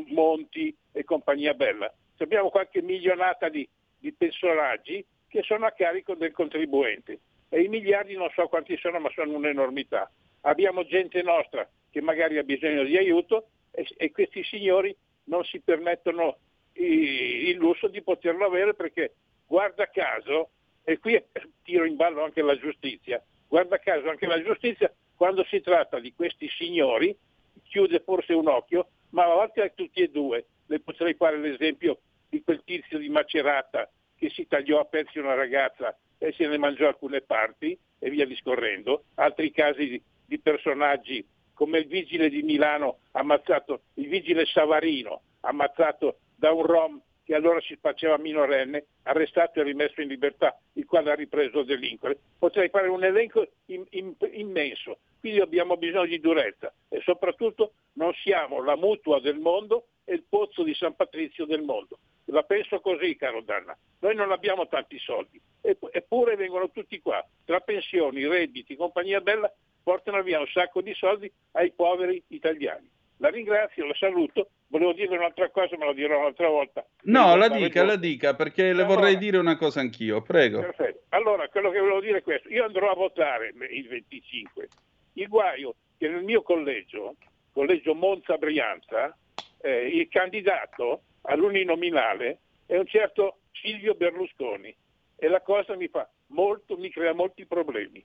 Monti 0.06 0.72
e 0.92 1.02
compagnia 1.02 1.54
bella. 1.54 1.92
Abbiamo 2.18 2.50
qualche 2.50 2.82
milionata 2.82 3.48
di, 3.48 3.68
di 3.98 4.12
personaggi 4.12 5.04
che 5.26 5.42
sono 5.42 5.66
a 5.66 5.72
carico 5.72 6.14
del 6.14 6.30
contribuente 6.30 7.18
e 7.48 7.62
i 7.62 7.68
miliardi 7.68 8.14
non 8.14 8.30
so 8.32 8.46
quanti 8.46 8.76
sono 8.76 9.00
ma 9.00 9.10
sono 9.10 9.34
un'enormità. 9.34 10.08
Abbiamo 10.46 10.84
gente 10.84 11.22
nostra 11.22 11.68
che 11.90 12.00
magari 12.00 12.38
ha 12.38 12.44
bisogno 12.44 12.84
di 12.84 12.96
aiuto 12.96 13.48
e, 13.72 13.84
e 13.96 14.12
questi 14.12 14.44
signori 14.44 14.96
non 15.24 15.44
si 15.44 15.60
permettono 15.60 16.38
i, 16.74 17.48
il 17.48 17.56
lusso 17.56 17.88
di 17.88 18.00
poterlo 18.00 18.46
avere 18.46 18.74
perché 18.74 19.14
guarda 19.44 19.90
caso, 19.90 20.50
e 20.84 20.98
qui 20.98 21.20
tiro 21.64 21.84
in 21.84 21.96
ballo 21.96 22.22
anche 22.22 22.42
la 22.42 22.56
giustizia, 22.56 23.22
guarda 23.48 23.78
caso 23.78 24.08
anche 24.08 24.26
la 24.26 24.40
giustizia 24.40 24.92
quando 25.16 25.44
si 25.44 25.60
tratta 25.60 25.98
di 25.98 26.14
questi 26.14 26.48
signori 26.48 27.16
chiude 27.64 28.00
forse 28.00 28.32
un 28.32 28.46
occhio, 28.46 28.88
ma 29.10 29.26
volte 29.26 29.62
a 29.62 29.68
tutti 29.70 30.00
e 30.00 30.10
due. 30.10 30.46
Le 30.66 30.78
potrei 30.78 31.14
fare 31.14 31.38
l'esempio 31.38 31.98
di 32.28 32.42
quel 32.42 32.62
tizio 32.64 32.98
di 32.98 33.08
Macerata 33.08 33.90
che 34.16 34.30
si 34.30 34.46
tagliò 34.46 34.78
a 34.78 34.84
pezzi 34.84 35.18
una 35.18 35.34
ragazza 35.34 35.96
e 36.18 36.32
se 36.32 36.46
ne 36.46 36.56
mangiò 36.56 36.86
alcune 36.86 37.20
parti 37.22 37.76
e 37.98 38.10
via 38.10 38.26
discorrendo, 38.26 39.04
altri 39.14 39.50
casi 39.50 40.00
di, 40.26 40.38
personaggi 40.38 41.26
come 41.54 41.78
il 41.78 41.86
vigile 41.86 42.28
di 42.28 42.42
Milano 42.42 42.98
ammazzato, 43.12 43.82
il 43.94 44.08
vigile 44.08 44.44
Savarino 44.44 45.22
ammazzato 45.40 46.18
da 46.34 46.52
un 46.52 46.62
rom 46.62 47.00
che 47.26 47.34
allora 47.34 47.60
si 47.60 47.76
faceva 47.80 48.16
minorenne, 48.18 48.86
arrestato 49.02 49.58
e 49.58 49.64
rimesso 49.64 50.00
in 50.00 50.06
libertà, 50.06 50.56
il 50.74 50.86
quale 50.86 51.10
ha 51.10 51.14
ripreso 51.14 51.58
a 51.58 51.64
delinquere. 51.64 52.18
Potrei 52.38 52.68
fare 52.68 52.86
un 52.86 53.02
elenco 53.02 53.44
in, 53.66 53.84
in, 53.90 54.14
immenso, 54.30 54.98
quindi 55.18 55.40
abbiamo 55.40 55.76
bisogno 55.76 56.06
di 56.06 56.20
durezza 56.20 56.72
e 56.88 57.00
soprattutto 57.00 57.72
non 57.94 58.12
siamo 58.22 58.62
la 58.62 58.76
mutua 58.76 59.18
del 59.18 59.40
mondo 59.40 59.88
e 60.04 60.14
il 60.14 60.24
pozzo 60.28 60.62
di 60.62 60.72
San 60.74 60.94
Patrizio 60.94 61.46
del 61.46 61.62
mondo. 61.62 61.98
La 62.26 62.44
penso 62.44 62.80
così, 62.80 63.16
caro 63.16 63.40
Danna. 63.40 63.76
Noi 64.00 64.14
non 64.14 64.30
abbiamo 64.30 64.68
tanti 64.68 64.96
soldi, 65.00 65.40
eppure 65.62 66.36
vengono 66.36 66.70
tutti 66.70 67.00
qua, 67.00 67.24
tra 67.44 67.58
pensioni, 67.58 68.24
redditi, 68.24 68.76
compagnia 68.76 69.20
bella, 69.20 69.52
portano 69.86 70.20
via 70.24 70.40
un 70.40 70.48
sacco 70.48 70.80
di 70.80 70.92
soldi 70.94 71.32
ai 71.52 71.70
poveri 71.70 72.20
italiani. 72.30 72.90
La 73.18 73.28
ringrazio, 73.28 73.86
la 73.86 73.94
saluto. 73.94 74.48
Volevo 74.66 74.92
dire 74.92 75.16
un'altra 75.16 75.48
cosa, 75.50 75.76
ma 75.76 75.84
lo 75.84 75.92
dirò 75.92 76.18
un'altra 76.18 76.48
volta. 76.48 76.84
No, 77.02 77.36
la 77.36 77.48
dica, 77.48 77.84
la 77.84 77.94
dica, 77.94 78.34
perché 78.34 78.64
le 78.64 78.82
allora, 78.82 78.86
vorrei 78.86 79.16
dire 79.16 79.36
una 79.38 79.56
cosa 79.56 79.78
anch'io, 79.78 80.22
prego. 80.22 80.58
Perfetto. 80.58 81.04
Allora, 81.10 81.46
quello 81.48 81.70
che 81.70 81.78
volevo 81.78 82.00
dire 82.00 82.18
è 82.18 82.22
questo. 82.22 82.48
Io 82.48 82.64
andrò 82.64 82.90
a 82.90 82.96
votare 82.96 83.54
il 83.70 83.86
25. 83.86 84.68
Il 85.12 85.28
guaio 85.28 85.76
che 85.96 86.08
nel 86.08 86.24
mio 86.24 86.42
collegio, 86.42 87.14
collegio 87.52 87.94
Monza-Brianza, 87.94 89.16
eh, 89.62 89.86
il 89.86 90.08
candidato 90.08 91.02
all'uninominale 91.22 92.40
è 92.66 92.76
un 92.76 92.86
certo 92.88 93.38
Silvio 93.52 93.94
Berlusconi 93.94 94.74
e 95.14 95.28
la 95.28 95.42
cosa 95.42 95.76
mi 95.76 95.86
fa 95.86 96.10
molto, 96.28 96.76
mi 96.76 96.90
crea 96.90 97.14
molti 97.14 97.46
problemi. 97.46 98.04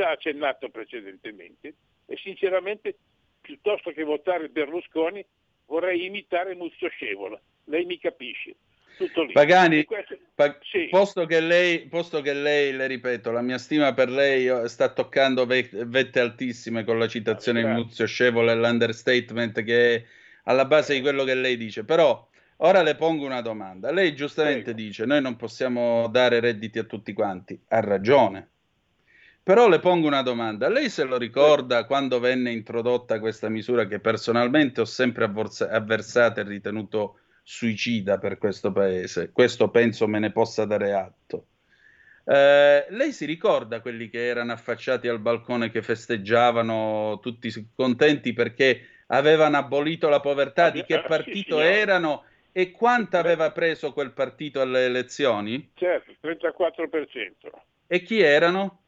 Già 0.00 0.12
accennato 0.12 0.70
precedentemente 0.70 1.74
e 2.06 2.16
sinceramente 2.16 2.96
piuttosto 3.38 3.90
che 3.90 4.02
votare 4.02 4.48
Berlusconi 4.48 5.22
vorrei 5.66 6.06
imitare 6.06 6.54
Muzio 6.54 6.88
Scevola. 6.88 7.38
Lei 7.64 7.84
mi 7.84 7.98
capisce. 7.98 8.54
Pagani, 9.32 9.84
questo... 9.84 10.16
pa- 10.34 10.58
sì. 10.62 10.88
posto, 10.90 11.26
che 11.26 11.40
lei, 11.40 11.86
posto, 11.88 12.22
che 12.22 12.32
lei, 12.32 12.72
le 12.72 12.86
ripeto, 12.86 13.30
la 13.30 13.42
mia 13.42 13.58
stima 13.58 13.92
per 13.92 14.08
lei 14.08 14.46
eh, 14.46 14.68
sta 14.68 14.90
toccando 14.90 15.44
vette 15.44 16.20
altissime 16.20 16.84
con 16.84 16.98
la 16.98 17.06
citazione 17.06 17.62
di 17.62 17.68
Muzio 17.68 18.06
Scevola 18.06 18.52
e 18.52 18.56
l'understatement 18.56 19.62
che 19.62 19.94
è 19.96 20.04
alla 20.44 20.64
base 20.64 20.94
di 20.94 21.02
quello 21.02 21.24
che 21.24 21.34
lei 21.34 21.58
dice, 21.58 21.84
però 21.84 22.26
Ora 22.62 22.82
le 22.82 22.94
pongo 22.94 23.24
una 23.24 23.40
domanda. 23.40 23.90
Lei 23.90 24.14
giustamente 24.14 24.74
Prego. 24.74 24.78
dice: 24.78 25.06
Noi 25.06 25.22
non 25.22 25.36
possiamo 25.36 26.08
dare 26.08 26.40
redditi 26.40 26.78
a 26.78 26.84
tutti 26.84 27.14
quanti. 27.14 27.58
Ha 27.68 27.80
ragione. 27.80 28.48
Però 29.50 29.68
le 29.68 29.80
pongo 29.80 30.06
una 30.06 30.22
domanda. 30.22 30.68
Lei 30.68 30.88
se 30.88 31.02
lo 31.02 31.18
ricorda 31.18 31.84
quando 31.84 32.20
venne 32.20 32.52
introdotta 32.52 33.18
questa 33.18 33.48
misura 33.48 33.84
che 33.86 33.98
personalmente 33.98 34.80
ho 34.80 34.84
sempre 34.84 35.24
avversata 35.24 36.40
e 36.40 36.44
ritenuto 36.44 37.18
suicida 37.42 38.18
per 38.18 38.38
questo 38.38 38.70
paese? 38.70 39.32
Questo 39.32 39.68
penso 39.68 40.06
me 40.06 40.20
ne 40.20 40.30
possa 40.30 40.66
dare 40.66 40.92
atto. 40.92 41.46
Eh, 42.26 42.86
lei 42.90 43.10
si 43.10 43.24
ricorda 43.24 43.80
quelli 43.80 44.08
che 44.08 44.24
erano 44.24 44.52
affacciati 44.52 45.08
al 45.08 45.18
balcone 45.18 45.68
che 45.72 45.82
festeggiavano 45.82 47.18
tutti 47.20 47.52
contenti 47.74 48.32
perché 48.32 48.86
avevano 49.08 49.56
abolito 49.56 50.08
la 50.08 50.20
povertà? 50.20 50.70
Di 50.70 50.84
che 50.84 51.02
partito 51.02 51.58
erano 51.58 52.22
e 52.52 52.70
quanto 52.70 53.16
aveva 53.16 53.50
preso 53.50 53.92
quel 53.92 54.12
partito 54.12 54.60
alle 54.60 54.84
elezioni? 54.84 55.72
Certo, 55.74 56.12
34%. 56.22 57.50
E 57.88 58.02
chi 58.02 58.20
erano? 58.20 58.80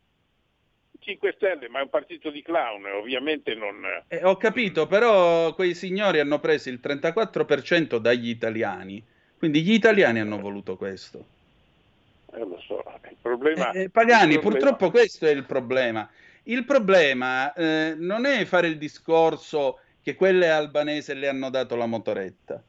5 1.03 1.33
Stelle, 1.37 1.69
ma 1.69 1.81
è 1.81 1.83
un 1.83 1.91
partito 1.91 2.31
di 2.31 2.43
clown, 2.43 2.87
ovviamente 2.87 3.55
non... 3.55 3.85
Eh, 4.09 4.25
ho 4.25 4.37
capito, 4.37 4.87
però 4.87 5.53
quei 5.55 5.75
signori 5.75 6.21
hanno 6.21 6.39
preso 6.39 6.69
il 6.69 6.81
34% 6.83 7.97
dagli 7.97 8.29
italiani, 8.29 9.05
quindi 9.37 9.63
gli 9.63 9.73
italiani 9.73 10.21
hanno 10.21 10.39
voluto 10.39 10.77
questo. 10.77 11.25
Eh, 12.33 12.39
lo 12.39 12.61
so, 12.67 12.83
il 13.09 13.17
problema... 13.21 13.73
Eh, 13.73 13.83
eh, 13.83 13.91
Pagani, 13.91 14.35
il 14.35 14.41
problema- 14.41 14.69
purtroppo 14.71 14.91
questo 14.91 15.27
è 15.27 15.31
il 15.31 15.45
problema. 15.45 16.09
Il 16.45 16.65
problema 16.65 17.53
eh, 17.53 17.95
non 17.97 18.25
è 18.25 18.45
fare 18.45 18.69
il 18.69 18.79
discorso 18.79 19.81
che 20.03 20.15
quelle 20.15 20.49
albanese 20.51 21.15
le 21.15 21.29
hanno 21.29 21.51
dato 21.51 21.77
la 21.77 21.87
motoretta. 21.87 22.63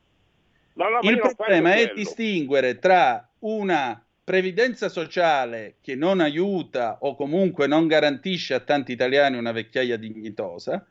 No, 0.73 0.89
no, 0.89 0.99
Il 1.01 1.19
problema 1.19 1.75
è 1.75 1.91
distinguere 1.93 2.79
tra 2.79 3.27
una 3.39 4.02
previdenza 4.23 4.87
sociale 4.87 5.75
che 5.81 5.95
non 5.95 6.21
aiuta 6.21 6.99
o 7.01 7.15
comunque 7.15 7.67
non 7.67 7.87
garantisce 7.87 8.53
a 8.53 8.61
tanti 8.61 8.93
italiani 8.93 9.37
una 9.37 9.51
vecchiaia 9.51 9.97
dignitosa 9.97 10.85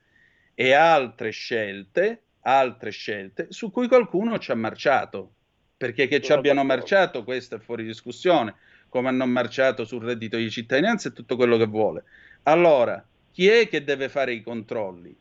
e 0.54 0.72
altre 0.72 1.30
scelte, 1.30 2.22
altre 2.42 2.90
scelte 2.90 3.46
su 3.48 3.70
cui 3.70 3.88
qualcuno 3.88 4.38
ci 4.38 4.50
ha 4.50 4.54
marciato. 4.56 5.32
Perché 5.76 6.06
che 6.06 6.20
ci 6.20 6.32
abbiano 6.32 6.62
marciato, 6.62 7.24
questo 7.24 7.56
è 7.56 7.58
fuori 7.58 7.84
discussione, 7.84 8.54
come 8.88 9.08
hanno 9.08 9.26
marciato 9.26 9.84
sul 9.84 10.04
reddito 10.04 10.36
di 10.36 10.48
cittadinanza 10.48 11.08
e 11.08 11.12
tutto 11.12 11.34
quello 11.34 11.56
che 11.56 11.66
vuole. 11.66 12.04
Allora, 12.44 13.04
chi 13.32 13.48
è 13.48 13.66
che 13.66 13.82
deve 13.82 14.08
fare 14.08 14.32
i 14.32 14.42
controlli? 14.42 15.16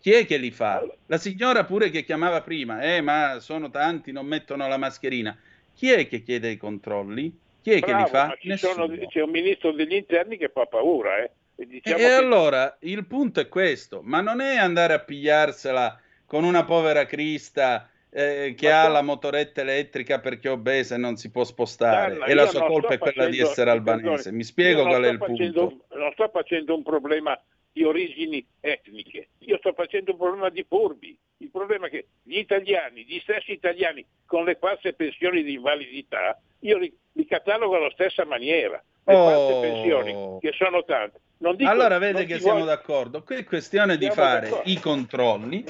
Chi 0.00 0.12
è 0.12 0.26
che 0.26 0.36
li 0.38 0.50
fa? 0.50 0.84
La 1.06 1.18
signora 1.18 1.64
pure 1.64 1.90
che 1.90 2.04
chiamava 2.04 2.40
prima, 2.40 2.80
eh, 2.80 3.00
ma 3.00 3.38
sono 3.38 3.70
tanti, 3.70 4.10
non 4.10 4.26
mettono 4.26 4.66
la 4.66 4.78
mascherina. 4.78 5.36
Chi 5.76 5.90
è 5.90 6.06
che 6.08 6.22
chiede 6.22 6.50
i 6.50 6.56
controlli? 6.56 7.38
Chi 7.62 7.70
è 7.72 7.80
che 7.80 7.86
li 7.86 7.92
Bravo, 7.92 8.08
fa? 8.08 8.36
Nessuno. 8.42 8.72
sono- 8.86 9.06
c'è 9.06 9.20
un 9.20 9.30
ministro 9.30 9.72
degli 9.72 9.94
interni 9.94 10.36
che 10.38 10.48
fa 10.48 10.64
paura, 10.66 11.18
eh. 11.18 11.30
E 11.56 11.66
diciamo 11.66 11.96
e 11.96 12.00
che- 12.00 12.12
allora 12.12 12.76
il 12.80 13.06
punto 13.06 13.40
è 13.40 13.48
questo, 13.48 14.00
ma 14.02 14.20
non 14.20 14.40
è 14.40 14.56
andare 14.56 14.92
a 14.94 14.98
pigliarsela 15.00 16.00
con 16.26 16.44
una 16.44 16.64
povera 16.64 17.04
Crista 17.06 17.88
eh, 18.10 18.54
che 18.56 18.68
Ma 18.70 18.80
ha 18.82 18.86
to- 18.86 18.92
la 18.92 19.02
motoretta 19.02 19.60
elettrica 19.60 20.20
perché 20.20 20.48
è 20.48 20.52
obesa 20.52 20.94
e 20.94 20.98
non 20.98 21.16
si 21.16 21.30
può 21.30 21.44
spostare 21.44 22.12
Danna, 22.12 22.24
e 22.24 22.32
la 22.34 22.46
sua 22.46 22.64
colpa 22.64 22.94
è 22.94 22.98
quella 22.98 23.26
di 23.26 23.38
essere 23.40 23.68
albanese. 23.70 24.32
Mi 24.32 24.42
spiego 24.44 24.82
qual 24.84 25.02
è 25.02 25.08
il 25.08 25.18
facendo- 25.18 25.66
punto. 25.66 25.96
Non 25.98 26.12
sto 26.12 26.30
facendo 26.32 26.74
un 26.74 26.82
problema 26.82 27.38
di 27.76 27.84
origini 27.84 28.42
etniche, 28.60 29.28
io 29.40 29.58
sto 29.58 29.74
facendo 29.74 30.12
un 30.12 30.16
problema 30.16 30.48
di 30.48 30.64
furbi. 30.66 31.14
Il 31.38 31.50
problema 31.50 31.88
è 31.88 31.90
che 31.90 32.06
gli 32.22 32.38
italiani, 32.38 33.04
gli 33.04 33.18
stessi 33.20 33.52
italiani 33.52 34.02
con 34.24 34.44
le 34.46 34.54
false 34.58 34.94
pensioni 34.94 35.42
di 35.42 35.52
invalidità, 35.52 36.40
io 36.60 36.78
li, 36.78 36.90
li 37.12 37.26
catalogo 37.26 37.76
alla 37.76 37.90
stessa 37.90 38.24
maniera. 38.24 38.82
Le 39.04 39.14
Oh. 39.14 39.28
false 39.28 39.60
pensioni, 39.68 40.38
che 40.40 40.52
sono 40.56 40.84
tante. 40.84 41.20
Dico- 41.36 41.68
Allora 41.70 41.98
vede 41.98 42.24
che 42.24 42.38
siamo 42.38 42.60
voglio- 42.60 42.70
d'accordo. 42.70 43.22
Qui 43.22 43.36
è 43.36 43.44
questione 43.44 43.98
di 43.98 44.06
Siamo 44.06 44.14
fare 44.22 44.48
d'accordo. 44.48 44.70
i 44.70 44.80
controlli 44.80 45.64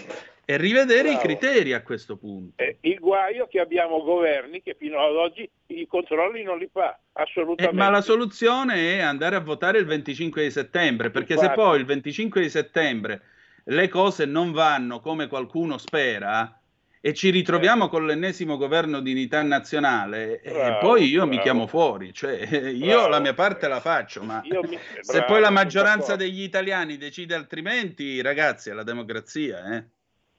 e 0.49 0.57
rivedere 0.57 1.09
i 1.09 1.15
Bravo. 1.15 1.27
criteri 1.27 1.73
a 1.73 1.83
questo 1.83 2.17
punto. 2.17 2.63
Eh, 2.63 2.79
il 2.83 3.01
guaio 3.01 3.47
è 3.47 3.49
che 3.49 3.59
abbiamo 3.59 4.01
governi 4.05 4.63
che 4.63 4.77
fino 4.79 4.97
ad 5.01 5.15
oggi 5.17 5.51
i 5.67 5.87
controlli 5.89 6.45
non 6.45 6.57
li 6.59 6.69
fa, 6.73 6.95
Eh, 6.95 7.23
assolutamente. 7.23 7.77
ma 7.77 7.91
la 7.91 8.01
soluzione 8.01 8.97
è 8.97 9.01
andare 9.01 9.35
a 9.35 9.41
votare 9.41 9.79
il 9.79 9.87
25 9.87 10.45
di 10.45 10.51
settembre, 10.53 11.11
perché 11.11 11.35
se 11.35 11.47
Infatti. 11.47 11.61
poi 11.61 11.79
il 11.81 11.85
25 11.85 12.41
di 12.41 12.49
settembre 12.49 13.23
le 13.65 13.89
cose 13.89 14.25
non 14.25 14.53
vanno 14.53 15.01
come 15.01 15.27
qualcuno 15.27 15.79
spera 15.79 16.61
e 17.01 17.13
ci 17.13 17.31
ritroviamo 17.31 17.89
con 17.89 18.07
l'ennesimo 18.07 18.57
governo 18.57 19.01
di 19.01 19.11
unità 19.11 19.43
nazionale, 19.43 20.41
eh, 20.43 20.53
Bravo, 20.53 20.79
poi 20.79 21.07
io 21.09 21.23
mi 21.25 21.31
bravo. 21.31 21.43
chiamo 21.43 21.67
fuori, 21.67 22.13
cioè 22.13 22.39
eh, 22.49 22.71
io 22.71 22.95
Bravo. 22.95 23.09
la 23.09 23.19
mia 23.19 23.35
parte 23.35 23.67
la 23.67 23.81
faccio, 23.81 24.23
ma 24.23 24.41
mi- 24.45 24.79
se 25.01 25.25
poi 25.25 25.41
la 25.41 25.51
maggioranza 25.51 26.15
degli 26.15 26.43
italiani 26.43 26.97
decide 26.97 27.35
altrimenti, 27.35 28.23
ragazzi, 28.23 28.71
è 28.71 28.73
la 28.75 28.85
democrazia, 28.85 29.77
eh. 29.77 29.85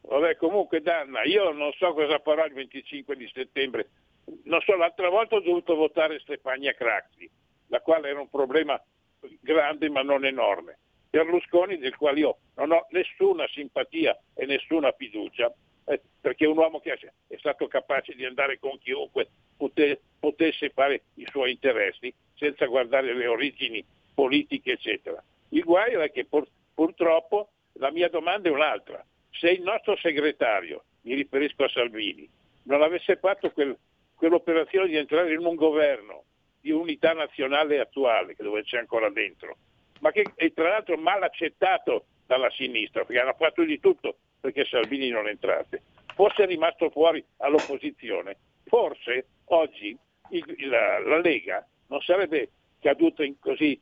Vabbè, 0.07 0.37
comunque 0.37 0.81
Danna, 0.81 1.23
io 1.23 1.51
non 1.51 1.71
so 1.73 1.93
cosa 1.93 2.19
farò 2.19 2.45
il 2.45 2.53
25 2.53 3.15
di 3.17 3.29
settembre. 3.33 3.89
Non 4.43 4.61
so, 4.61 4.75
l'altra 4.75 5.09
volta 5.09 5.35
ho 5.35 5.41
dovuto 5.41 5.75
votare 5.75 6.19
Stefania 6.19 6.73
Craxi, 6.73 7.29
la 7.67 7.81
quale 7.81 8.09
era 8.09 8.19
un 8.19 8.29
problema 8.29 8.81
grande 9.41 9.89
ma 9.89 10.01
non 10.01 10.25
enorme. 10.25 10.77
Berlusconi, 11.09 11.77
del 11.77 11.95
quale 11.95 12.19
io 12.19 12.37
non 12.55 12.71
ho 12.71 12.87
nessuna 12.91 13.47
simpatia 13.47 14.17
e 14.33 14.45
nessuna 14.45 14.91
fiducia, 14.91 15.53
eh, 15.85 16.01
perché 16.21 16.45
è 16.45 16.47
un 16.47 16.57
uomo 16.57 16.79
che 16.79 16.93
è 16.93 17.37
stato 17.37 17.67
capace 17.67 18.13
di 18.13 18.25
andare 18.25 18.59
con 18.59 18.77
chiunque 18.79 19.27
pote- 19.57 20.01
potesse 20.19 20.69
fare 20.69 21.03
i 21.15 21.25
suoi 21.29 21.51
interessi 21.51 22.13
senza 22.35 22.65
guardare 22.65 23.13
le 23.13 23.27
origini 23.27 23.83
politiche, 24.13 24.73
eccetera. 24.73 25.21
Il 25.49 25.63
guaio 25.63 26.01
è 26.01 26.11
che 26.11 26.25
pur- 26.25 26.49
purtroppo 26.73 27.49
la 27.73 27.91
mia 27.91 28.09
domanda 28.09 28.49
è 28.49 28.51
un'altra. 28.51 29.03
Se 29.39 29.49
il 29.49 29.61
nostro 29.61 29.95
segretario, 29.97 30.83
mi 31.01 31.13
riferisco 31.13 31.63
a 31.63 31.69
Salvini, 31.69 32.27
non 32.63 32.81
avesse 32.81 33.17
fatto 33.17 33.51
quel- 33.51 33.77
quell'operazione 34.15 34.87
di 34.87 34.95
entrare 34.97 35.33
in 35.33 35.45
un 35.45 35.55
governo 35.55 36.23
di 36.59 36.71
unità 36.71 37.13
nazionale 37.13 37.79
attuale, 37.79 38.35
che 38.35 38.43
dove 38.43 38.63
c'è 38.63 38.77
ancora 38.79 39.09
dentro, 39.09 39.57
ma 40.01 40.11
che 40.11 40.25
è 40.35 40.51
tra 40.53 40.69
l'altro 40.69 40.97
mal 40.97 41.21
accettato 41.23 42.05
dalla 42.25 42.49
sinistra, 42.51 43.05
perché 43.05 43.21
hanno 43.21 43.35
fatto 43.37 43.63
di 43.63 43.79
tutto 43.79 44.17
perché 44.39 44.65
Salvini 44.65 45.09
non 45.09 45.27
entrasse, 45.27 45.81
fosse 46.13 46.45
rimasto 46.45 46.89
fuori 46.89 47.23
all'opposizione, 47.37 48.37
forse 48.65 49.27
oggi 49.45 49.97
il- 50.31 50.67
la, 50.69 50.99
la 50.99 51.19
Lega 51.19 51.65
non 51.87 52.01
sarebbe 52.01 52.49
caduta 52.81 53.23
in 53.23 53.39
così, 53.39 53.79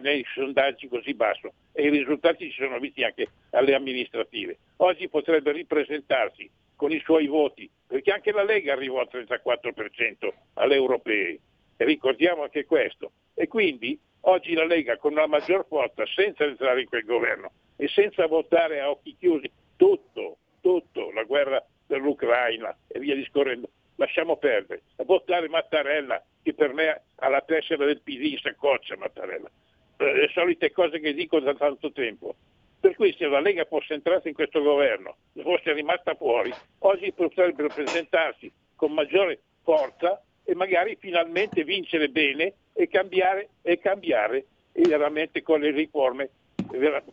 nei 0.00 0.24
sondaggi 0.34 0.88
così 0.88 1.14
basso 1.14 1.52
e 1.72 1.86
i 1.86 1.90
risultati 1.90 2.50
si 2.50 2.56
sono 2.62 2.78
visti 2.78 3.02
anche 3.02 3.28
alle 3.50 3.74
amministrative. 3.74 4.58
Oggi 4.76 5.08
potrebbe 5.08 5.52
ripresentarsi 5.52 6.50
con 6.76 6.92
i 6.92 7.00
suoi 7.00 7.26
voti, 7.26 7.70
perché 7.86 8.12
anche 8.12 8.32
la 8.32 8.44
Lega 8.44 8.72
arrivò 8.72 9.00
al 9.00 9.08
34% 9.10 10.32
alle 10.54 10.74
europee, 10.74 11.38
e 11.76 11.84
ricordiamo 11.84 12.42
anche 12.42 12.64
questo. 12.64 13.12
E 13.34 13.48
quindi 13.48 13.98
oggi 14.22 14.54
la 14.54 14.64
Lega 14.64 14.96
con 14.96 15.12
una 15.12 15.26
maggior 15.26 15.66
forza, 15.66 16.04
senza 16.06 16.44
entrare 16.44 16.82
in 16.82 16.88
quel 16.88 17.04
governo 17.04 17.52
e 17.76 17.88
senza 17.88 18.26
votare 18.26 18.80
a 18.80 18.90
occhi 18.90 19.16
chiusi 19.18 19.50
tutto, 19.76 20.38
tutto, 20.60 21.10
la 21.12 21.24
guerra 21.24 21.64
dell'Ucraina 21.86 22.76
e 22.86 22.98
via 22.98 23.14
discorrendo, 23.14 23.68
lasciamo 23.96 24.36
perdere. 24.36 24.82
A 24.96 25.04
votare 25.04 25.48
Mattarella, 25.48 26.22
che 26.42 26.54
per 26.54 26.72
me 26.72 27.02
ha 27.14 27.28
la 27.28 27.40
tessera 27.40 27.84
del 27.84 28.00
PD 28.02 28.32
in 28.32 28.38
saccoccia 28.38 28.96
Mattarella. 28.96 29.50
Eh, 29.96 30.12
Le 30.12 30.28
solite 30.32 30.72
cose 30.72 31.00
che 31.00 31.14
dico 31.14 31.40
da 31.40 31.54
tanto 31.54 31.92
tempo. 31.92 32.34
Per 32.80 32.94
cui 32.96 33.14
se 33.16 33.26
la 33.26 33.40
Lega 33.40 33.64
fosse 33.64 33.94
entrata 33.94 34.28
in 34.28 34.34
questo 34.34 34.60
governo 34.60 35.16
fosse 35.40 35.72
rimasta 35.72 36.14
fuori, 36.14 36.52
oggi 36.80 37.12
potrebbe 37.12 37.68
presentarsi 37.68 38.52
con 38.76 38.92
maggiore 38.92 39.40
forza 39.62 40.22
e 40.44 40.54
magari 40.54 40.96
finalmente 41.00 41.64
vincere 41.64 42.08
bene 42.10 42.52
e 42.74 42.88
cambiare, 42.88 43.48
e 43.62 43.78
cambiare 43.78 44.44
veramente 44.72 45.42
con 45.42 45.60
le 45.60 45.70
riforme 45.70 46.28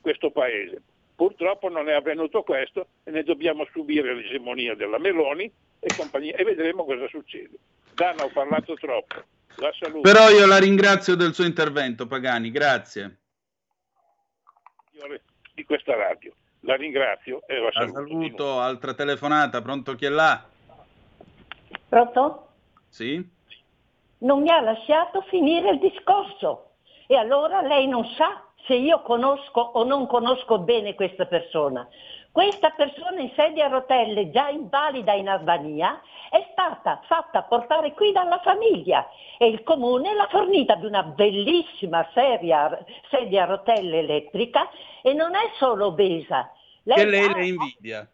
questo 0.02 0.32
paese. 0.32 0.82
Purtroppo 1.22 1.70
non 1.70 1.88
è 1.88 1.94
avvenuto 1.94 2.42
questo 2.42 2.88
e 3.04 3.12
ne 3.12 3.22
dobbiamo 3.22 3.68
subire 3.72 4.16
l'egemonia 4.16 4.74
della 4.74 4.98
Meloni 4.98 5.44
e 5.80 5.96
compagnia 5.96 6.34
e 6.36 6.44
vedremo 6.44 6.84
cosa 6.84 7.08
succede. 7.10 7.60
Danna, 7.94 8.24
ho 8.24 8.32
parlato 8.34 8.74
troppo. 8.74 9.22
La 9.58 9.72
saluto. 9.80 10.02
Però 10.02 10.30
io 10.30 10.48
la 10.48 10.58
ringrazio 10.58 11.16
del 11.16 11.36
suo 11.36 11.46
intervento, 11.46 12.08
Pagani, 12.08 12.50
grazie. 12.50 13.20
signore 14.92 15.22
di 15.54 15.64
questa 15.64 15.96
radio. 15.96 16.34
La 16.62 16.74
ringrazio 16.74 17.44
e 17.46 17.56
la 17.60 17.66
La 17.66 17.72
saluto. 17.72 18.00
saluto, 18.00 18.60
altra 18.60 18.96
telefonata, 18.96 19.62
pronto 19.62 19.94
chi 19.94 20.06
è 20.06 20.10
là? 20.10 20.44
Pronto? 21.88 22.48
Sì? 22.90 23.24
Non 24.18 24.42
mi 24.42 24.50
ha 24.50 24.60
lasciato 24.60 25.22
finire 25.30 25.70
il 25.70 25.80
discorso. 25.82 26.72
E 27.06 27.16
allora 27.16 27.62
lei 27.62 27.88
non 27.88 28.08
sa 28.18 28.44
se 28.72 28.76
io 28.76 29.02
conosco 29.02 29.60
o 29.60 29.84
non 29.84 30.08
conosco 30.08 30.60
bene 30.60 30.96
questa 30.96 31.26
persona. 31.26 31.86
Questa 32.32 32.70
persona 32.70 33.20
in 33.20 33.30
sedia 33.36 33.66
a 33.66 33.68
rotelle, 33.68 34.32
già 34.32 34.48
invalida 34.48 35.12
in 35.12 35.28
Albania, 35.28 36.00
è 36.30 36.48
stata 36.54 37.02
fatta 37.06 37.42
portare 37.42 37.92
qui 37.92 38.14
dalla 38.14 38.40
famiglia 38.42 39.10
e 39.38 39.50
il 39.50 39.64
comune 39.64 40.14
l'ha 40.14 40.30
fornita 40.30 40.76
di 40.76 40.86
una 40.86 41.04
bellissima 41.04 42.08
sedia, 42.14 42.82
sedia 43.10 43.44
a 43.44 43.48
rotelle 43.48 44.00
elettrica 44.00 44.70
e 45.02 45.12
non 45.12 45.36
è 45.36 45.52
solo 45.58 45.88
obesa. 45.88 46.50
Lei 46.84 46.96
che 46.96 47.06
lei 47.06 47.26
ha, 47.26 47.36
le 47.36 47.46
invidia. 47.46 48.10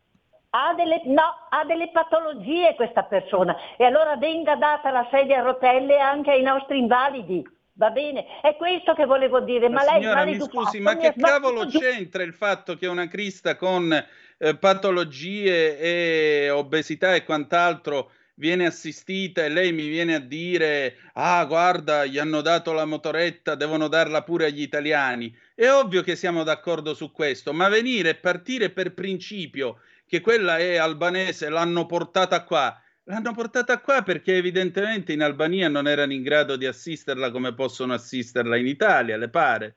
Ha 0.50 0.74
delle, 0.74 1.02
no, 1.06 1.36
ha 1.50 1.64
delle 1.66 1.90
patologie 1.90 2.74
questa 2.74 3.04
persona 3.04 3.56
e 3.78 3.86
allora 3.86 4.16
venga 4.16 4.56
data 4.56 4.90
la 4.90 5.08
sedia 5.12 5.38
a 5.38 5.44
rotelle 5.44 6.00
anche 6.00 6.32
ai 6.32 6.42
nostri 6.42 6.80
invalidi. 6.80 7.57
Va 7.78 7.92
bene, 7.92 8.26
è 8.42 8.56
questo 8.56 8.96
che 8.96 9.06
volevo 9.06 9.40
dire. 9.42 9.70
Ma, 9.70 9.84
ma 9.84 9.92
lei 9.92 10.02
signora, 10.02 10.26
mi 10.26 10.40
scusi, 10.42 10.80
ma 10.80 10.98
che 10.98 11.14
cavolo 11.16 11.68
c'entra 11.68 12.24
il 12.24 12.34
fatto 12.34 12.76
che 12.76 12.88
una 12.88 13.08
crista 13.08 13.56
con 13.56 13.94
eh, 13.94 14.56
patologie 14.58 15.78
e 15.78 16.50
obesità 16.50 17.14
e 17.14 17.24
quant'altro 17.24 18.12
viene 18.34 18.66
assistita 18.66 19.46
e 19.46 19.50
lei 19.50 19.74
mi 19.74 19.88
viene 19.88 20.16
a 20.16 20.20
dire 20.20 20.98
ah 21.14 21.44
guarda 21.46 22.06
gli 22.06 22.20
hanno 22.20 22.42
dato 22.42 22.72
la 22.72 22.86
motoretta 22.86 23.56
devono 23.56 23.88
darla 23.88 24.22
pure 24.22 24.46
agli 24.46 24.62
italiani 24.62 25.36
è 25.56 25.68
ovvio 25.72 26.04
che 26.04 26.16
siamo 26.16 26.44
d'accordo 26.44 26.94
su 26.94 27.12
questo 27.12 27.52
ma 27.52 27.68
venire 27.68 28.10
e 28.10 28.16
partire 28.16 28.70
per 28.70 28.94
principio 28.94 29.80
che 30.06 30.22
quella 30.22 30.58
è 30.58 30.76
albanese 30.78 31.50
l'hanno 31.50 31.88
portata 31.88 32.44
qua 32.44 32.80
L'hanno 33.10 33.32
portata 33.32 33.80
qua 33.80 34.02
perché 34.02 34.36
evidentemente 34.36 35.14
in 35.14 35.22
Albania 35.22 35.70
non 35.70 35.88
erano 35.88 36.12
in 36.12 36.24
grado 36.24 36.58
di 36.58 36.66
assisterla 36.66 37.32
come 37.32 37.54
possono 37.54 37.94
assisterla 37.94 38.58
in 38.58 38.68
Italia, 38.68 39.16
le 39.16 39.30
pare. 39.30 39.76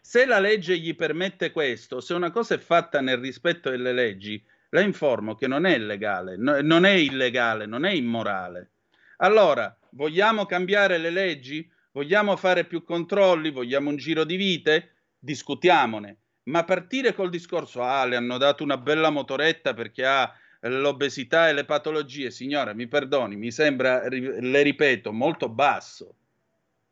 Se 0.00 0.26
la 0.26 0.40
legge 0.40 0.76
gli 0.78 0.96
permette 0.96 1.52
questo, 1.52 2.00
se 2.00 2.12
una 2.12 2.32
cosa 2.32 2.56
è 2.56 2.58
fatta 2.58 3.00
nel 3.00 3.18
rispetto 3.18 3.70
delle 3.70 3.92
leggi, 3.92 4.44
la 4.70 4.80
informo 4.80 5.36
che 5.36 5.46
non 5.46 5.64
è 5.64 5.78
legale, 5.78 6.36
no, 6.36 6.60
non 6.60 6.84
è 6.84 6.90
illegale, 6.90 7.66
non 7.66 7.84
è 7.84 7.92
immorale. 7.92 8.70
Allora, 9.18 9.78
vogliamo 9.90 10.44
cambiare 10.44 10.98
le 10.98 11.10
leggi? 11.10 11.70
Vogliamo 11.92 12.34
fare 12.34 12.64
più 12.64 12.82
controlli? 12.82 13.50
Vogliamo 13.50 13.90
un 13.90 13.96
giro 13.96 14.24
di 14.24 14.34
vite? 14.34 14.94
Discutiamone. 15.20 16.16
Ma 16.44 16.64
partire 16.64 17.14
col 17.14 17.30
discorso, 17.30 17.84
ah, 17.84 18.04
le 18.06 18.16
hanno 18.16 18.38
dato 18.38 18.64
una 18.64 18.76
bella 18.76 19.10
motoretta 19.10 19.72
perché 19.72 20.04
ha 20.04 20.34
l'obesità 20.68 21.48
e 21.48 21.52
le 21.52 21.64
patologie, 21.64 22.30
signora, 22.30 22.72
mi 22.72 22.86
perdoni, 22.86 23.36
mi 23.36 23.50
sembra, 23.50 24.08
le 24.08 24.62
ripeto, 24.62 25.12
molto 25.12 25.48
basso. 25.48 26.14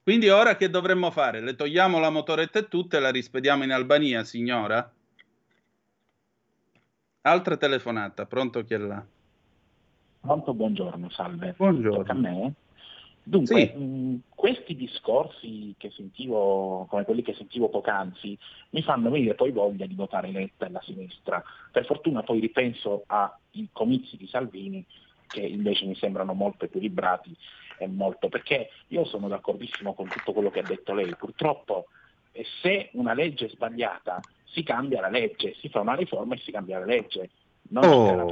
Quindi 0.03 0.29
ora 0.29 0.57
che 0.57 0.71
dovremmo 0.71 1.11
fare? 1.11 1.41
Le 1.41 1.55
togliamo 1.55 1.99
la 1.99 2.11
motoretta 2.11 2.59
e 2.59 2.69
tutto 2.69 2.97
e 2.97 3.01
la 3.01 3.11
rispediamo 3.11 3.63
in 3.63 3.73
Albania, 3.73 4.25
signora? 4.25 4.93
Altra 7.23 7.57
telefonata, 7.57 8.27
pronto 8.27 8.65
chi 8.65 8.75
è 8.75 8.79
là? 8.79 9.05
Pronto, 10.21 10.55
buongiorno, 10.55 11.11
salve. 11.11 11.55
Buongiorno. 11.57 11.99
Tocca 11.99 12.13
a 12.13 12.15
me? 12.15 12.55
Dunque, 13.31 13.71
sì. 13.73 13.79
mh, 13.79 14.23
questi 14.35 14.75
discorsi 14.75 15.73
che 15.79 15.91
sentivo, 15.91 16.85
come 16.91 17.05
quelli 17.05 17.23
che 17.23 17.35
sentivo 17.35 17.69
poc'anzi, 17.69 18.37
mi 18.71 18.83
fanno 18.83 19.09
venire 19.09 19.35
poi 19.35 19.53
voglia 19.53 19.87
di 19.87 19.95
votare 19.95 20.33
Letta 20.33 20.67
e 20.67 20.71
la 20.71 20.83
sinistra. 20.83 21.41
Per 21.71 21.87
fortuna 21.87 22.25
poi 22.25 22.41
ripenso 22.41 23.05
ai 23.07 23.69
comizi 23.71 24.17
di 24.17 24.27
Salvini, 24.27 24.85
che 25.29 25.43
invece 25.43 25.85
mi 25.85 25.95
sembrano 25.95 26.33
molto 26.35 26.65
equilibrati 26.65 27.33
e 27.79 27.87
molto, 27.87 28.29
perché 28.29 28.71
io 28.89 29.05
sono 29.05 29.29
d'accordissimo 29.29 29.95
con 29.95 30.09
tutto 30.09 30.33
quello 30.33 30.51
che 30.51 30.59
ha 30.59 30.65
detto 30.65 30.93
lei. 30.93 31.15
Purtroppo, 31.15 31.87
se 32.63 32.89
una 32.95 33.15
legge 33.15 33.47
è 33.47 33.49
sbagliata, 33.51 34.21
si 34.47 34.65
cambia 34.65 35.01
la 35.01 35.09
legge, 35.09 35.55
si 35.61 35.69
fa 35.69 35.79
una 35.79 35.95
riforma 35.95 36.35
e 36.35 36.39
si 36.39 36.51
cambia 36.51 36.81
la 36.81 36.87
legge. 36.87 37.31
Oh. 37.73 38.29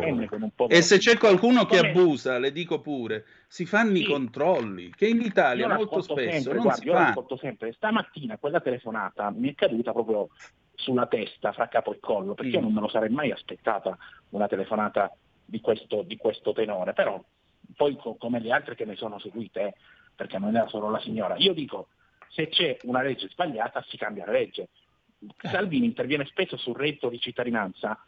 e 0.67 0.83
se 0.83 0.99
c'è 0.99 1.17
qualcuno 1.17 1.64
che 1.64 1.79
abusa, 1.79 2.38
le 2.38 2.51
dico 2.51 2.81
pure, 2.81 3.25
si 3.47 3.67
fanno 3.67 3.95
sì. 3.95 4.03
i 4.03 4.05
controlli, 4.05 4.91
che 4.91 5.07
in 5.07 5.21
Italia 5.21 5.73
molto 5.77 6.01
spesso 6.01 6.31
sempre, 6.31 6.55
non 6.55 6.62
guarda, 6.62 6.83
si 6.83 6.88
fanno. 6.88 7.37
sempre. 7.37 7.73
Stamattina 7.73 8.37
quella 8.37 8.61
telefonata 8.61 9.31
mi 9.31 9.51
è 9.51 9.55
caduta 9.55 9.93
proprio 9.93 10.31
sulla 10.75 11.07
testa, 11.07 11.53
fra 11.53 11.69
capo 11.69 11.93
e 11.93 12.01
collo, 12.01 12.35
perché 12.35 12.51
mm. 12.51 12.55
io 12.55 12.61
non 12.61 12.73
me 12.73 12.81
lo 12.81 12.88
sarei 12.88 13.11
mai 13.11 13.31
aspettata 13.31 13.97
una 14.31 14.49
telefonata 14.49 15.14
di 15.45 15.61
questo, 15.61 16.03
di 16.03 16.17
questo 16.17 16.53
tenore, 16.53 16.93
però 16.93 17.23
poi 17.77 17.97
co- 17.97 18.17
come 18.17 18.41
le 18.41 18.51
altre 18.51 18.75
che 18.75 18.85
ne 18.85 18.97
sono 18.97 19.21
seguite, 19.21 19.61
eh, 19.61 19.75
perché 20.17 20.38
non 20.38 20.57
era 20.57 20.67
solo 20.67 20.91
la 20.91 21.01
signora, 21.01 21.37
io 21.37 21.53
dico, 21.53 21.88
se 22.29 22.49
c'è 22.49 22.77
una 22.83 23.03
legge 23.03 23.29
sbagliata 23.29 23.85
si 23.87 23.97
cambia 23.97 24.27
la 24.27 24.33
legge. 24.33 24.69
Salvini 25.43 25.87
interviene 25.87 26.25
spesso 26.27 26.57
sul 26.57 26.77
reddito 26.77 27.09
di 27.09 27.21
cittadinanza 27.21 28.01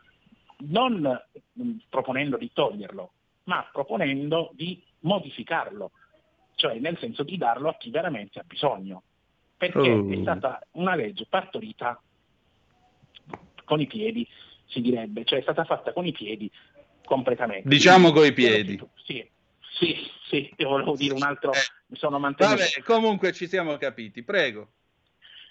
non 0.60 1.20
mm, 1.60 1.76
proponendo 1.88 2.36
di 2.36 2.50
toglierlo, 2.52 3.12
ma 3.44 3.68
proponendo 3.72 4.50
di 4.54 4.82
modificarlo, 5.00 5.92
cioè 6.54 6.78
nel 6.78 6.98
senso 6.98 7.22
di 7.22 7.36
darlo 7.36 7.68
a 7.68 7.76
chi 7.76 7.90
veramente 7.90 8.38
ha 8.38 8.44
bisogno, 8.46 9.02
perché 9.56 9.90
oh. 9.90 10.10
è 10.10 10.16
stata 10.20 10.66
una 10.72 10.94
legge 10.94 11.26
partorita 11.28 12.00
con 13.64 13.80
i 13.80 13.86
piedi, 13.86 14.26
si 14.66 14.80
direbbe, 14.80 15.24
cioè 15.24 15.38
è 15.38 15.42
stata 15.42 15.64
fatta 15.64 15.92
con 15.92 16.06
i 16.06 16.12
piedi 16.12 16.50
completamente. 17.04 17.68
Diciamo 17.68 18.12
con 18.12 18.24
i 18.24 18.32
piedi. 18.32 18.80
Sì, 19.04 19.28
sì, 19.78 19.96
sì, 20.28 20.52
io 20.56 20.68
volevo 20.68 20.94
dire 20.94 21.14
un 21.14 21.22
altro, 21.22 21.52
mi 21.86 21.96
sono 21.96 22.18
mantenuto. 22.18 22.56
Vabbè, 22.56 22.82
comunque 22.82 23.32
ci 23.32 23.48
siamo 23.48 23.76
capiti, 23.76 24.22
prego. 24.22 24.72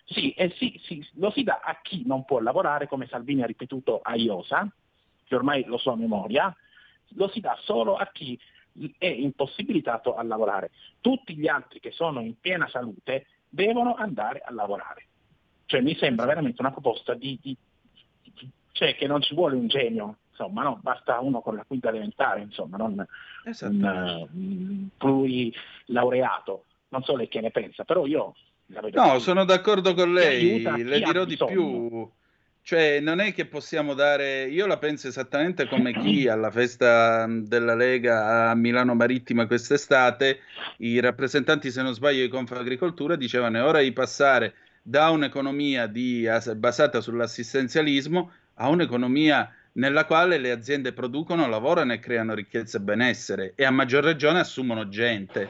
Sì, 0.05 0.31
eh 0.31 0.53
sì, 0.57 0.79
sì, 0.83 1.07
lo 1.15 1.31
si 1.31 1.43
dà 1.43 1.59
a 1.63 1.79
chi 1.81 2.03
non 2.05 2.25
può 2.25 2.39
lavorare, 2.39 2.87
come 2.87 3.07
Salvini 3.07 3.43
ha 3.43 3.45
ripetuto 3.45 3.99
a 4.01 4.15
Iosa, 4.15 4.67
che 5.29 5.35
ormai 5.35 5.63
lo 5.65 5.77
so 5.77 5.91
a 5.91 5.95
memoria, 5.95 6.53
lo 7.09 7.29
si 7.29 7.39
dà 7.39 7.55
solo 7.61 7.95
a 7.95 8.09
chi 8.11 8.37
è 8.97 9.05
impossibilitato 9.05 10.15
a 10.15 10.23
lavorare. 10.23 10.71
Tutti 10.99 11.35
gli 11.35 11.47
altri 11.47 11.79
che 11.79 11.91
sono 11.91 12.19
in 12.19 12.39
piena 12.39 12.67
salute 12.67 13.27
devono 13.47 13.93
andare 13.93 14.41
a 14.43 14.51
lavorare. 14.51 15.05
Cioè 15.67 15.81
mi 15.81 15.95
sembra 15.95 16.25
veramente 16.25 16.61
una 16.61 16.71
proposta 16.71 17.13
di, 17.13 17.37
di 17.39 17.55
cioè 18.71 18.95
che 18.95 19.05
non 19.05 19.21
ci 19.21 19.35
vuole 19.35 19.55
un 19.55 19.67
genio, 19.67 20.17
insomma, 20.31 20.63
no? 20.63 20.79
basta 20.81 21.19
uno 21.19 21.41
con 21.41 21.55
la 21.55 21.63
quinta 21.63 21.89
elementare, 21.89 22.41
insomma, 22.41 22.77
non 22.77 23.05
un 23.45 24.27
uh, 24.31 24.89
plurilaureato. 24.97 26.65
Non 26.89 27.03
so 27.03 27.15
lei 27.15 27.27
che 27.27 27.39
ne 27.39 27.51
pensa, 27.51 27.83
però 27.83 28.07
io 28.07 28.33
No, 28.93 29.17
sono 29.17 29.45
d'accordo 29.45 29.95
con 29.95 30.13
lei, 30.13 30.61
le 30.61 30.99
dirò 31.01 31.25
di 31.25 31.35
più. 31.37 32.09
Cioè, 32.69 32.99
non 32.99 33.19
è 33.19 33.33
che 33.33 33.47
possiamo 33.47 33.95
dare. 33.95 34.43
Io 34.43 34.67
la 34.67 34.77
penso 34.77 35.07
esattamente 35.07 35.67
come 35.67 35.91
chi 35.91 36.27
alla 36.29 36.51
festa 36.51 37.25
della 37.27 37.73
Lega 37.73 38.51
a 38.51 38.53
Milano 38.53 38.93
Marittima 38.93 39.47
quest'estate, 39.47 40.41
i 40.77 40.99
rappresentanti, 40.99 41.71
se 41.71 41.81
non 41.81 41.95
sbaglio, 41.95 42.21
di 42.21 42.27
Confagricoltura 42.27 43.15
dicevano 43.15 43.57
è 43.57 43.63
ora 43.63 43.81
di 43.81 43.91
passare 43.91 44.53
da 44.83 45.09
un'economia 45.09 45.87
di, 45.87 46.27
basata 46.57 47.01
sull'assistenzialismo 47.01 48.31
a 48.53 48.69
un'economia 48.69 49.51
nella 49.71 50.05
quale 50.05 50.37
le 50.37 50.51
aziende 50.51 50.93
producono, 50.93 51.47
lavorano 51.47 51.93
e 51.93 51.97
creano 51.97 52.35
ricchezza 52.35 52.77
e 52.77 52.81
benessere 52.81 53.53
e 53.55 53.65
a 53.65 53.71
maggior 53.71 54.03
ragione 54.03 54.41
assumono 54.41 54.87
gente. 54.89 55.49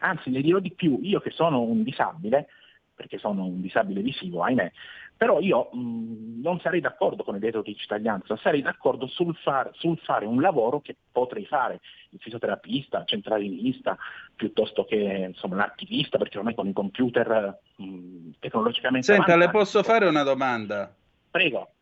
Anzi, 0.00 0.30
le 0.30 0.42
dirò 0.42 0.58
di 0.58 0.70
più, 0.70 0.98
io 1.00 1.20
che 1.20 1.30
sono 1.30 1.62
un 1.62 1.82
disabile, 1.82 2.48
perché 2.94 3.16
sono 3.16 3.44
un 3.44 3.62
disabile 3.62 4.02
visivo, 4.02 4.42
ahimè, 4.42 4.70
però 5.18 5.40
io 5.40 5.68
mh, 5.72 6.40
non 6.40 6.60
sarei 6.60 6.80
d'accordo 6.80 7.24
con 7.24 7.34
il 7.34 7.40
reddito 7.40 7.62
di 7.62 7.76
cittadinanza, 7.76 8.36
sarei 8.36 8.62
d'accordo 8.62 9.08
sul, 9.08 9.34
far, 9.34 9.68
sul, 9.74 9.98
fare 9.98 10.24
un 10.24 10.40
lavoro 10.40 10.80
che 10.80 10.94
potrei 11.10 11.44
fare, 11.44 11.80
il 12.10 12.20
fisioterapista, 12.20 13.00
il 13.00 13.06
centralinista, 13.06 13.98
piuttosto 14.36 14.84
che 14.84 15.26
insomma, 15.28 15.56
l'archivista, 15.56 16.18
perché 16.18 16.38
ormai 16.38 16.54
con 16.54 16.68
i 16.68 16.72
computer 16.72 17.58
mh, 17.76 18.30
tecnologicamente... 18.38 19.12
Senta, 19.12 19.36
le 19.36 19.50
posso 19.50 19.82
fare 19.82 20.06
una 20.06 20.22
domanda? 20.22 20.94
Prego. 21.32 21.72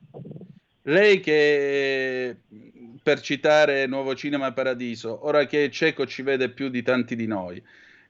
Lei 0.85 1.21
che, 1.21 2.37
per 3.03 3.21
citare 3.21 3.87
Nuovo 3.87 4.15
Cinema 4.15 4.51
Paradiso, 4.53 5.27
ora 5.27 5.45
che 5.45 5.67
è 5.67 5.69
cieco 5.69 6.07
ci 6.07 6.23
vede 6.23 6.49
più 6.49 6.71
di 6.71 6.83
tanti 6.83 7.15
di 7.15 7.27
noi, 7.27 7.63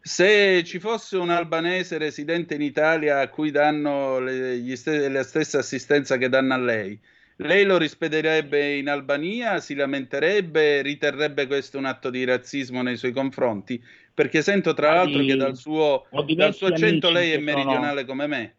se 0.06 0.62
ci 0.62 0.78
fosse 0.78 1.16
un 1.16 1.30
albanese 1.30 1.98
residente 1.98 2.54
in 2.54 2.62
Italia 2.62 3.18
a 3.18 3.28
cui 3.28 3.50
danno 3.50 4.20
le, 4.20 4.76
st- 4.76 5.08
la 5.10 5.24
stessa 5.24 5.58
assistenza 5.58 6.16
che 6.16 6.28
danno 6.28 6.54
a 6.54 6.58
lei, 6.58 6.96
lei 7.38 7.64
lo 7.64 7.76
rispedirebbe 7.76 8.76
in 8.76 8.88
Albania, 8.88 9.58
si 9.58 9.74
lamenterebbe, 9.74 10.80
riterrebbe 10.82 11.48
questo 11.48 11.78
un 11.78 11.86
atto 11.86 12.10
di 12.10 12.22
razzismo 12.22 12.82
nei 12.82 12.96
suoi 12.96 13.10
confronti? 13.10 13.82
Perché 14.14 14.42
sento 14.42 14.74
tra 14.74 14.94
l'altro 14.94 15.24
che 15.24 15.34
dal 15.34 15.56
suo, 15.56 16.06
dal 16.36 16.54
suo 16.54 16.68
accento 16.68 17.10
lei 17.10 17.32
è 17.32 17.38
meridionale 17.38 18.02
sono... 18.02 18.06
come 18.06 18.26
me. 18.28 18.56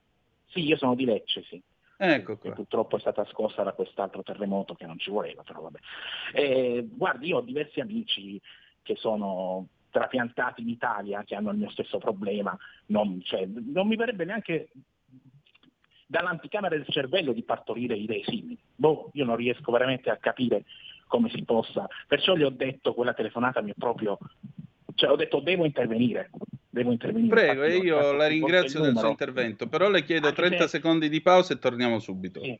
Sì, 0.48 0.66
io 0.66 0.76
sono 0.76 0.96
di 0.96 1.06
Lecce, 1.06 1.46
sì. 1.48 1.62
Ecco 1.96 2.38
qua. 2.38 2.52
purtroppo 2.52 2.98
è 2.98 3.00
stata 3.00 3.26
scossa 3.32 3.64
da 3.64 3.72
quest'altro 3.72 4.22
terremoto 4.22 4.76
che 4.76 4.86
non 4.86 5.00
ci 5.00 5.12
voleva, 5.12 5.44
però 5.44 5.62
vabbè. 5.62 5.80
Eh, 6.34 6.86
guardi, 6.90 7.28
io 7.28 7.38
ho 7.38 7.42
diversi 7.42 7.80
amici 7.80 8.40
che 8.84 8.96
sono 8.98 9.70
trapiantati 9.90 10.62
in 10.62 10.70
Italia 10.70 11.24
che 11.24 11.36
hanno 11.36 11.52
il 11.52 11.58
mio 11.58 11.70
stesso 11.70 11.98
problema, 11.98 12.58
non, 12.88 13.22
cioè, 13.24 13.48
non 13.48 13.88
mi 13.88 13.96
verrebbe 13.96 14.26
neanche 14.26 14.70
dall'anticamera 16.06 16.76
del 16.76 16.86
cervello 16.88 17.34
di 17.34 17.44
partorire 17.44 17.96
idee 17.96 18.24
simili. 18.26 18.58
Boh, 18.76 19.10
io 19.14 19.26
non 19.26 19.36
riesco 19.36 19.72
veramente 19.72 20.10
a 20.10 20.18
capire 20.18 20.64
come 21.08 21.30
si 21.30 21.44
possa. 21.44 21.88
Perciò 22.08 22.36
gli 22.36 22.44
ho 22.44 22.50
detto, 22.50 22.94
quella 22.94 23.14
telefonata 23.14 23.62
mi 23.62 23.72
è 23.72 23.76
proprio... 23.78 24.18
Cioè 24.96 25.12
ho 25.12 25.16
detto 25.16 25.42
devo 25.42 25.64
intervenire, 25.64 26.32
devo 26.70 26.92
intervenire. 26.92 27.36
Prego, 27.36 27.64
e 27.64 27.78
io 27.78 28.14
la 28.14 28.26
ringrazio 28.26 28.82
del 28.82 28.98
suo 28.98 29.10
intervento, 29.10 29.68
però 29.68 29.90
le 29.90 30.04
chiedo 30.04 30.28
Anche 30.28 30.42
30 30.42 30.64
se... 30.64 30.68
secondi 30.70 31.08
di 31.08 31.22
pausa 31.22 31.54
e 31.54 31.60
torniamo 31.60 32.00
subito. 32.00 32.42
Sì. 32.42 32.60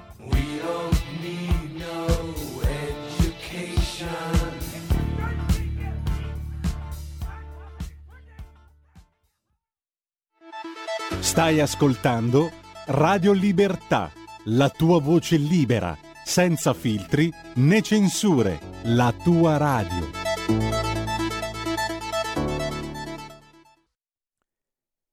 Stai 11.21 11.59
ascoltando 11.59 12.51
Radio 12.87 13.31
Libertà, 13.31 14.11
la 14.45 14.69
tua 14.69 14.99
voce 14.99 15.37
libera, 15.37 15.95
senza 16.25 16.73
filtri 16.73 17.31
né 17.55 17.81
censure, 17.83 18.59
la 18.85 19.13
tua 19.23 19.57
radio. 19.57 20.09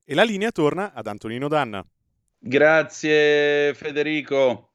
E 0.03 0.15
la 0.15 0.23
linea 0.23 0.51
torna 0.51 0.93
ad 0.95 1.07
Antonino 1.07 1.47
Danna. 1.47 1.85
Grazie 2.39 3.75
Federico. 3.75 4.73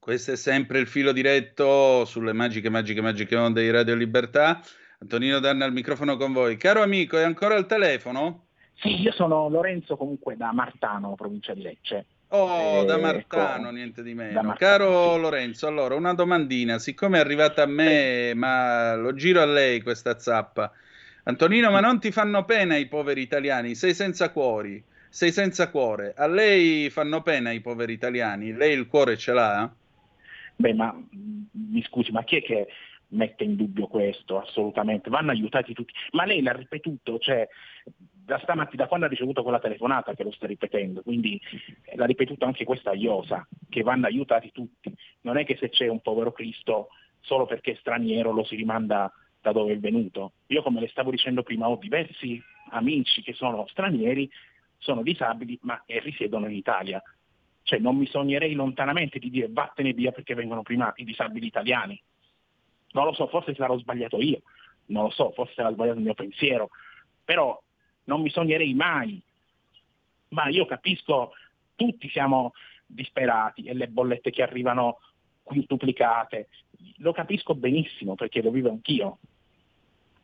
Questo 0.00 0.32
è 0.32 0.36
sempre 0.36 0.80
il 0.80 0.88
filo 0.88 1.12
diretto 1.12 2.04
sulle 2.04 2.32
magiche, 2.32 2.68
magiche, 2.68 3.00
magiche 3.00 3.36
onde 3.36 3.62
di 3.62 3.70
Radio 3.70 3.94
Libertà. 3.94 4.60
Antonino 4.98 5.38
Danna 5.38 5.64
al 5.64 5.72
microfono 5.72 6.16
con 6.16 6.32
voi. 6.32 6.56
Caro 6.56 6.82
amico, 6.82 7.16
è 7.16 7.22
ancora 7.22 7.54
al 7.54 7.66
telefono? 7.66 8.45
Sì, 8.78 9.00
io 9.00 9.12
sono 9.12 9.48
Lorenzo 9.48 9.96
comunque 9.96 10.36
da 10.36 10.52
Martano, 10.52 11.14
provincia 11.14 11.54
di 11.54 11.62
Lecce. 11.62 12.06
Oh, 12.28 12.82
eh, 12.82 12.84
da 12.84 12.98
Martano, 12.98 13.66
ecco, 13.66 13.74
niente 13.74 14.02
di 14.02 14.12
meno. 14.12 14.54
Caro 14.58 15.14
sì. 15.14 15.20
Lorenzo, 15.20 15.66
allora 15.66 15.94
una 15.94 16.12
domandina, 16.12 16.78
siccome 16.78 17.18
è 17.18 17.20
arrivata 17.20 17.62
a 17.62 17.66
me, 17.66 18.34
ma 18.34 18.94
lo 18.96 19.14
giro 19.14 19.40
a 19.40 19.46
lei 19.46 19.80
questa 19.80 20.18
zappa. 20.18 20.72
Antonino, 21.24 21.70
ma 21.70 21.80
non 21.80 22.00
ti 22.00 22.10
fanno 22.10 22.44
pena 22.44 22.76
i 22.76 22.86
poveri 22.86 23.22
italiani? 23.22 23.74
Sei 23.74 23.94
senza 23.94 24.30
cuori, 24.30 24.82
sei 25.08 25.32
senza 25.32 25.70
cuore. 25.70 26.14
A 26.16 26.26
lei 26.26 26.90
fanno 26.90 27.22
pena 27.22 27.52
i 27.52 27.60
poveri 27.60 27.92
italiani? 27.92 28.52
Lei 28.52 28.76
il 28.76 28.86
cuore 28.86 29.16
ce 29.16 29.32
l'ha? 29.32 29.72
Beh, 30.56 30.74
ma 30.74 30.94
mi 31.50 31.82
scusi, 31.82 32.12
ma 32.12 32.24
chi 32.24 32.36
è 32.36 32.42
che 32.42 32.66
mette 33.08 33.44
in 33.44 33.56
dubbio 33.56 33.86
questo? 33.86 34.40
Assolutamente, 34.40 35.10
vanno 35.10 35.30
aiutati 35.30 35.74
tutti. 35.74 35.92
Ma 36.12 36.24
lei 36.24 36.42
l'ha 36.42 36.52
ripetuto, 36.52 37.18
cioè 37.18 37.48
da 38.26 38.40
stamattina, 38.40 38.82
da 38.82 38.88
quando 38.88 39.06
ha 39.06 39.08
ricevuto 39.08 39.44
quella 39.44 39.60
telefonata 39.60 40.14
che 40.14 40.24
lo 40.24 40.32
sta 40.32 40.48
ripetendo, 40.48 41.00
quindi 41.02 41.40
l'ha 41.94 42.06
ripetuto 42.06 42.44
anche 42.44 42.64
questa 42.64 42.92
Iosa, 42.92 43.46
che 43.68 43.82
vanno 43.82 44.06
aiutati 44.06 44.50
tutti. 44.50 44.92
Non 45.20 45.38
è 45.38 45.44
che 45.44 45.56
se 45.56 45.68
c'è 45.68 45.86
un 45.86 46.00
povero 46.00 46.32
Cristo 46.32 46.88
solo 47.20 47.46
perché 47.46 47.72
è 47.72 47.76
straniero 47.76 48.32
lo 48.32 48.44
si 48.44 48.56
rimanda 48.56 49.12
da 49.40 49.52
dove 49.52 49.74
è 49.74 49.78
venuto. 49.78 50.32
Io 50.48 50.62
come 50.62 50.80
le 50.80 50.88
stavo 50.88 51.12
dicendo 51.12 51.44
prima 51.44 51.68
ho 51.68 51.76
diversi 51.76 52.42
amici 52.70 53.22
che 53.22 53.32
sono 53.32 53.64
stranieri, 53.68 54.28
sono 54.78 55.02
disabili 55.02 55.56
ma 55.62 55.80
risiedono 55.86 56.46
in 56.46 56.56
Italia. 56.56 57.00
Cioè 57.62 57.78
non 57.78 57.96
mi 57.96 58.06
sognerei 58.06 58.54
lontanamente 58.54 59.20
di 59.20 59.30
dire 59.30 59.46
vattene 59.50 59.92
via 59.92 60.10
perché 60.10 60.34
vengono 60.34 60.62
prima 60.62 60.92
i 60.96 61.04
disabili 61.04 61.46
italiani. 61.46 62.00
Non 62.90 63.04
lo 63.04 63.14
so, 63.14 63.28
forse 63.28 63.54
sarò 63.54 63.78
sbagliato 63.78 64.20
io, 64.20 64.42
non 64.86 65.04
lo 65.04 65.10
so, 65.10 65.30
forse 65.30 65.52
sarà 65.54 65.70
sbagliato 65.70 65.98
il 65.98 66.04
mio 66.04 66.14
pensiero, 66.14 66.70
però 67.24 67.60
non 68.06 68.22
mi 68.22 68.30
sognerei 68.30 68.74
mai. 68.74 69.20
Ma 70.28 70.48
io 70.48 70.66
capisco, 70.66 71.32
tutti 71.76 72.08
siamo 72.08 72.52
disperati 72.86 73.64
e 73.64 73.74
le 73.74 73.88
bollette 73.88 74.30
che 74.30 74.42
arrivano 74.42 74.98
quintuplicate, 75.42 76.48
lo 76.98 77.12
capisco 77.12 77.54
benissimo 77.54 78.14
perché 78.14 78.42
lo 78.42 78.50
vivo 78.50 78.70
anch'io. 78.70 79.18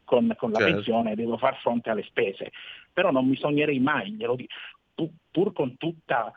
Con, 0.05 0.35
con 0.37 0.51
la 0.51 0.59
certo. 0.59 0.75
pensione 0.75 1.15
devo 1.15 1.39
far 1.39 1.57
fronte 1.61 1.89
alle 1.89 2.03
spese, 2.03 2.51
però 2.93 3.11
non 3.11 3.27
mi 3.27 3.37
sognerei 3.37 3.79
mai, 3.79 4.13
glielo 4.13 4.35
dico, 4.35 4.53
pur, 5.31 5.53
con 5.53 5.79
tutta 5.79 6.33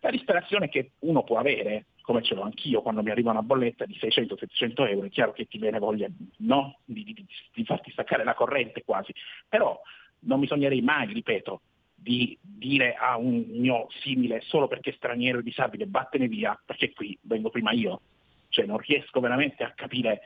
la 0.00 0.10
disperazione 0.10 0.68
che 0.68 0.92
uno 1.00 1.22
può 1.22 1.38
avere, 1.38 1.84
come 2.00 2.22
ce 2.22 2.34
l'ho 2.34 2.42
anch'io 2.42 2.82
quando 2.82 3.02
mi 3.02 3.10
arriva 3.10 3.30
una 3.30 3.42
bolletta 3.42 3.84
di 3.84 3.96
600-700 4.00 4.88
euro, 4.88 5.06
è 5.06 5.10
chiaro 5.10 5.32
che 5.32 5.46
ti 5.46 5.58
viene 5.58 5.78
voglia 5.78 6.08
no? 6.38 6.78
di, 6.84 7.04
di, 7.04 7.24
di, 7.52 7.64
farti 7.64 7.92
staccare 7.92 8.24
la 8.24 8.34
corrente 8.34 8.82
quasi, 8.82 9.14
però 9.48 9.80
non 10.20 10.40
mi 10.40 10.46
sognerei 10.46 10.80
mai, 10.82 11.12
ripeto, 11.12 11.60
di 11.94 12.36
dire 12.40 12.94
a 12.94 13.16
un 13.18 13.44
mio 13.48 13.86
simile 14.00 14.40
solo 14.42 14.68
perché 14.68 14.92
straniero 14.92 15.38
e 15.38 15.42
disabile 15.42 15.86
vattene 15.86 16.28
via 16.28 16.58
perché 16.64 16.92
qui 16.92 17.16
vengo 17.22 17.50
prima 17.50 17.72
io. 17.72 18.00
Cioè 18.48 18.66
non 18.66 18.78
riesco 18.78 19.20
veramente 19.20 19.62
a 19.62 19.72
capire 19.72 20.22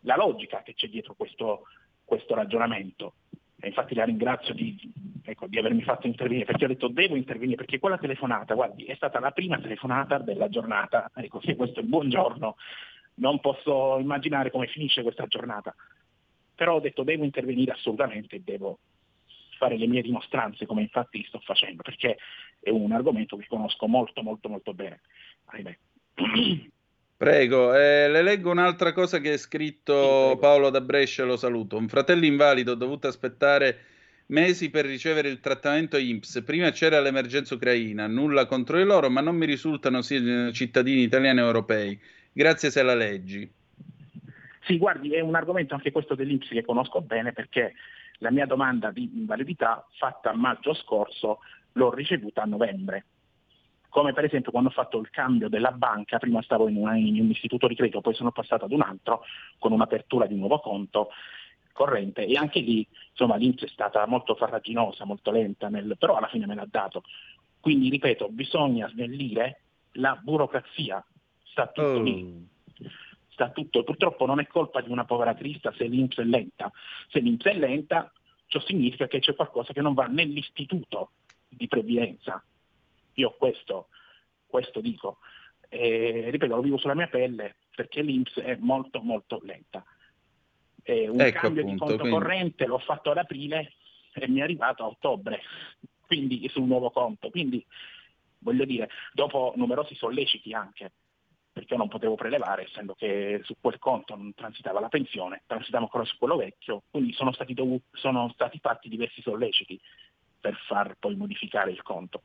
la 0.00 0.16
logica 0.16 0.62
che 0.62 0.74
c'è 0.74 0.88
dietro 0.88 1.14
questo, 1.14 1.62
questo 2.04 2.34
ragionamento. 2.34 3.14
E 3.60 3.68
infatti 3.68 3.94
la 3.94 4.04
ringrazio 4.04 4.54
di, 4.54 4.76
ecco, 5.22 5.46
di, 5.46 5.58
avermi 5.58 5.82
fatto 5.82 6.06
intervenire, 6.06 6.44
perché 6.44 6.64
ho 6.64 6.68
detto 6.68 6.88
devo 6.88 7.14
intervenire, 7.14 7.56
perché 7.56 7.78
quella 7.78 7.98
telefonata, 7.98 8.54
guardi, 8.54 8.84
è 8.84 8.94
stata 8.94 9.20
la 9.20 9.30
prima 9.30 9.58
telefonata 9.60 10.18
della 10.18 10.48
giornata. 10.48 11.10
Ecco, 11.14 11.40
se 11.42 11.54
questo 11.54 11.78
è 11.78 11.82
il 11.82 11.88
buongiorno, 11.88 12.56
non 13.14 13.40
posso 13.40 13.98
immaginare 13.98 14.50
come 14.50 14.66
finisce 14.66 15.02
questa 15.02 15.26
giornata. 15.26 15.74
Però 16.54 16.74
ho 16.74 16.80
detto 16.80 17.02
devo 17.02 17.24
intervenire 17.24 17.72
assolutamente 17.72 18.42
devo, 18.42 18.78
fare 19.62 19.78
le 19.78 19.86
mie 19.86 20.02
dimostranze, 20.02 20.66
come 20.66 20.82
infatti 20.82 21.24
sto 21.28 21.38
facendo, 21.38 21.82
perché 21.82 22.16
è 22.58 22.70
un 22.70 22.90
argomento 22.90 23.36
che 23.36 23.46
conosco 23.48 23.86
molto 23.86 24.22
molto 24.22 24.48
molto 24.48 24.74
bene. 24.74 25.00
Ahimè. 25.44 25.78
Prego, 27.16 27.72
eh, 27.72 28.08
le 28.08 28.22
leggo 28.22 28.50
un'altra 28.50 28.92
cosa 28.92 29.20
che 29.20 29.34
è 29.34 29.36
scritto 29.36 30.30
sì, 30.32 30.38
Paolo 30.38 30.70
da 30.70 30.80
Brescia, 30.80 31.22
lo 31.22 31.36
saluto. 31.36 31.76
Un 31.76 31.86
fratello 31.86 32.24
invalido 32.24 32.72
ha 32.72 32.76
dovuto 32.76 33.06
aspettare 33.06 33.78
mesi 34.26 34.68
per 34.70 34.84
ricevere 34.84 35.28
il 35.28 35.38
trattamento 35.38 35.96
IMSS. 35.96 36.42
Prima 36.42 36.72
c'era 36.72 37.00
l'emergenza 37.00 37.54
ucraina, 37.54 38.08
nulla 38.08 38.46
contro 38.46 38.78
di 38.78 38.84
loro, 38.84 39.08
ma 39.10 39.20
non 39.20 39.36
mi 39.36 39.46
risultano 39.46 40.02
siano 40.02 40.50
cittadini 40.50 41.02
italiani 41.02 41.38
o 41.38 41.46
europei. 41.46 41.96
Grazie 42.32 42.70
se 42.72 42.82
la 42.82 42.96
leggi. 42.96 43.48
Sì, 44.64 44.78
guardi, 44.78 45.14
è 45.14 45.20
un 45.20 45.36
argomento 45.36 45.74
anche 45.74 45.92
questo 45.92 46.16
dell'IMSS 46.16 46.48
che 46.48 46.64
conosco 46.64 47.00
bene 47.00 47.32
perché 47.32 47.74
la 48.22 48.30
mia 48.30 48.46
domanda 48.46 48.90
di 48.90 49.10
invalidità 49.14 49.84
fatta 49.98 50.30
a 50.30 50.36
maggio 50.36 50.72
scorso 50.74 51.40
l'ho 51.72 51.92
ricevuta 51.92 52.42
a 52.42 52.46
novembre. 52.46 53.06
Come 53.88 54.12
per 54.12 54.24
esempio 54.24 54.52
quando 54.52 54.70
ho 54.70 54.72
fatto 54.72 54.98
il 54.98 55.10
cambio 55.10 55.48
della 55.48 55.72
banca, 55.72 56.18
prima 56.18 56.40
stavo 56.40 56.68
in, 56.68 56.76
una, 56.76 56.96
in 56.96 57.20
un 57.20 57.30
istituto 57.30 57.66
di 57.66 57.74
credito, 57.74 58.00
poi 58.00 58.14
sono 58.14 58.30
passato 58.30 58.64
ad 58.64 58.72
un 58.72 58.80
altro 58.80 59.22
con 59.58 59.72
un'apertura 59.72 60.26
di 60.26 60.36
nuovo 60.36 60.60
conto 60.60 61.10
corrente 61.72 62.24
e 62.24 62.36
anche 62.36 62.60
lì 62.60 62.86
insomma, 63.10 63.36
l'Inps 63.36 63.64
è 63.64 63.68
stata 63.68 64.06
molto 64.06 64.34
farraginosa, 64.34 65.04
molto 65.04 65.30
lenta, 65.30 65.68
nel, 65.68 65.96
però 65.98 66.16
alla 66.16 66.28
fine 66.28 66.46
me 66.46 66.54
l'ha 66.54 66.66
dato. 66.70 67.02
Quindi 67.60 67.90
ripeto, 67.90 68.28
bisogna 68.28 68.88
snellire 68.88 69.62
la 69.96 70.18
burocrazia, 70.22 71.04
sta 71.42 71.66
tutto 71.66 71.98
oh. 71.98 72.02
lì 72.02 72.50
sta 73.32 73.50
tutto. 73.50 73.82
Purtroppo 73.82 74.26
non 74.26 74.38
è 74.38 74.46
colpa 74.46 74.80
di 74.80 74.90
una 74.90 75.04
povera 75.04 75.34
crista 75.34 75.72
se 75.72 75.84
l'Inps 75.84 76.18
è 76.18 76.24
lenta. 76.24 76.70
Se 77.08 77.18
l'Inps 77.18 77.46
è 77.46 77.54
lenta, 77.54 78.12
ciò 78.46 78.60
significa 78.60 79.08
che 79.08 79.18
c'è 79.18 79.34
qualcosa 79.34 79.72
che 79.72 79.80
non 79.80 79.94
va 79.94 80.06
nell'istituto 80.06 81.12
di 81.48 81.66
previdenza. 81.66 82.42
Io 83.14 83.34
questo, 83.36 83.88
questo 84.46 84.80
dico. 84.80 85.18
E, 85.68 86.28
ripeto, 86.30 86.54
lo 86.54 86.62
vivo 86.62 86.76
sulla 86.76 86.94
mia 86.94 87.08
pelle 87.08 87.56
perché 87.74 88.02
l'Inps 88.02 88.38
è 88.38 88.56
molto 88.60 89.00
molto 89.00 89.40
lenta. 89.42 89.84
E 90.82 91.08
un 91.08 91.20
ecco 91.20 91.40
cambio 91.40 91.62
appunto, 91.62 91.84
di 91.84 91.90
conto 91.90 92.02
quindi... 92.08 92.18
corrente 92.18 92.66
l'ho 92.66 92.78
fatto 92.78 93.10
ad 93.10 93.16
aprile 93.16 93.74
e 94.14 94.28
mi 94.28 94.40
è 94.40 94.42
arrivato 94.42 94.82
a 94.82 94.88
ottobre, 94.88 95.40
quindi 96.00 96.46
sul 96.48 96.64
nuovo 96.64 96.90
conto. 96.90 97.30
Quindi 97.30 97.64
voglio 98.38 98.64
dire, 98.64 98.90
dopo 99.12 99.52
numerosi 99.56 99.94
solleciti 99.94 100.52
anche, 100.52 100.92
perché 101.52 101.76
non 101.76 101.88
potevo 101.88 102.14
prelevare, 102.14 102.64
essendo 102.64 102.94
che 102.94 103.40
su 103.44 103.56
quel 103.60 103.78
conto 103.78 104.16
non 104.16 104.32
transitava 104.34 104.80
la 104.80 104.88
pensione, 104.88 105.42
transitava 105.46 105.84
ancora 105.84 106.04
su 106.04 106.16
quello 106.16 106.36
vecchio, 106.36 106.84
quindi 106.90 107.12
sono 107.12 107.32
stati, 107.32 107.52
dovuti, 107.52 107.84
sono 107.92 108.30
stati 108.32 108.58
fatti 108.58 108.88
diversi 108.88 109.20
solleciti 109.20 109.78
per 110.40 110.56
far 110.66 110.96
poi 110.98 111.14
modificare 111.14 111.70
il 111.70 111.82
conto 111.82 112.22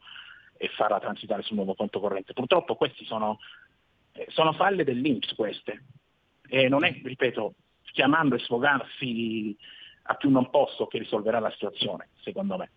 e 0.55 0.69
farla 0.69 0.99
transitare 0.99 1.43
sul 1.43 1.57
nuovo 1.57 1.75
conto 1.75 1.99
corrente. 1.99 2.33
Purtroppo 2.33 2.75
questi 2.75 3.05
sono, 3.05 3.39
eh, 4.13 4.25
sono 4.29 4.53
falle 4.53 4.83
dell'Inps 4.83 5.33
queste, 5.35 5.83
e 6.47 6.69
non 6.69 6.85
è, 6.85 6.99
ripeto, 7.03 7.53
chiamando 7.91 8.35
e 8.35 8.39
sfogarsi 8.39 9.55
a 10.03 10.15
più 10.15 10.29
non 10.29 10.49
posso 10.49 10.87
che 10.87 10.99
risolverà 10.99 11.39
la 11.39 11.51
situazione, 11.51 12.09
secondo 12.21 12.57
me. 12.57 12.69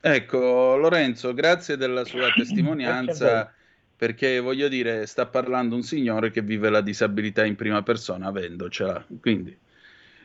Ecco, 0.00 0.76
Lorenzo, 0.76 1.32
grazie 1.32 1.76
della 1.76 2.04
sua 2.04 2.30
testimonianza, 2.34 3.54
perché 4.02 4.40
voglio 4.40 4.66
dire, 4.66 5.06
sta 5.06 5.26
parlando 5.26 5.76
un 5.76 5.84
signore 5.84 6.32
che 6.32 6.42
vive 6.42 6.70
la 6.70 6.80
disabilità 6.80 7.44
in 7.44 7.54
prima 7.54 7.84
persona 7.84 8.26
avendocela, 8.26 9.06
quindi 9.20 9.56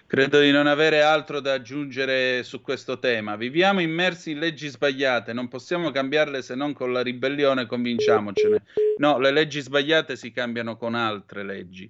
credo 0.07 0.39
di 0.39 0.49
non 0.49 0.65
avere 0.65 1.03
altro 1.03 1.41
da 1.41 1.53
aggiungere 1.53 2.41
su 2.41 2.59
questo 2.61 2.97
tema. 2.97 3.35
Viviamo 3.35 3.79
immersi 3.79 4.31
in 4.31 4.39
leggi 4.39 4.67
sbagliate, 4.67 5.31
non 5.31 5.47
possiamo 5.47 5.91
cambiarle 5.91 6.41
se 6.41 6.55
non 6.55 6.73
con 6.73 6.91
la 6.91 7.03
ribellione, 7.03 7.67
convinciamocene. 7.67 8.63
No, 8.97 9.19
le 9.19 9.29
leggi 9.29 9.61
sbagliate 9.61 10.15
si 10.15 10.31
cambiano 10.31 10.75
con 10.75 10.95
altre 10.95 11.43
leggi 11.43 11.87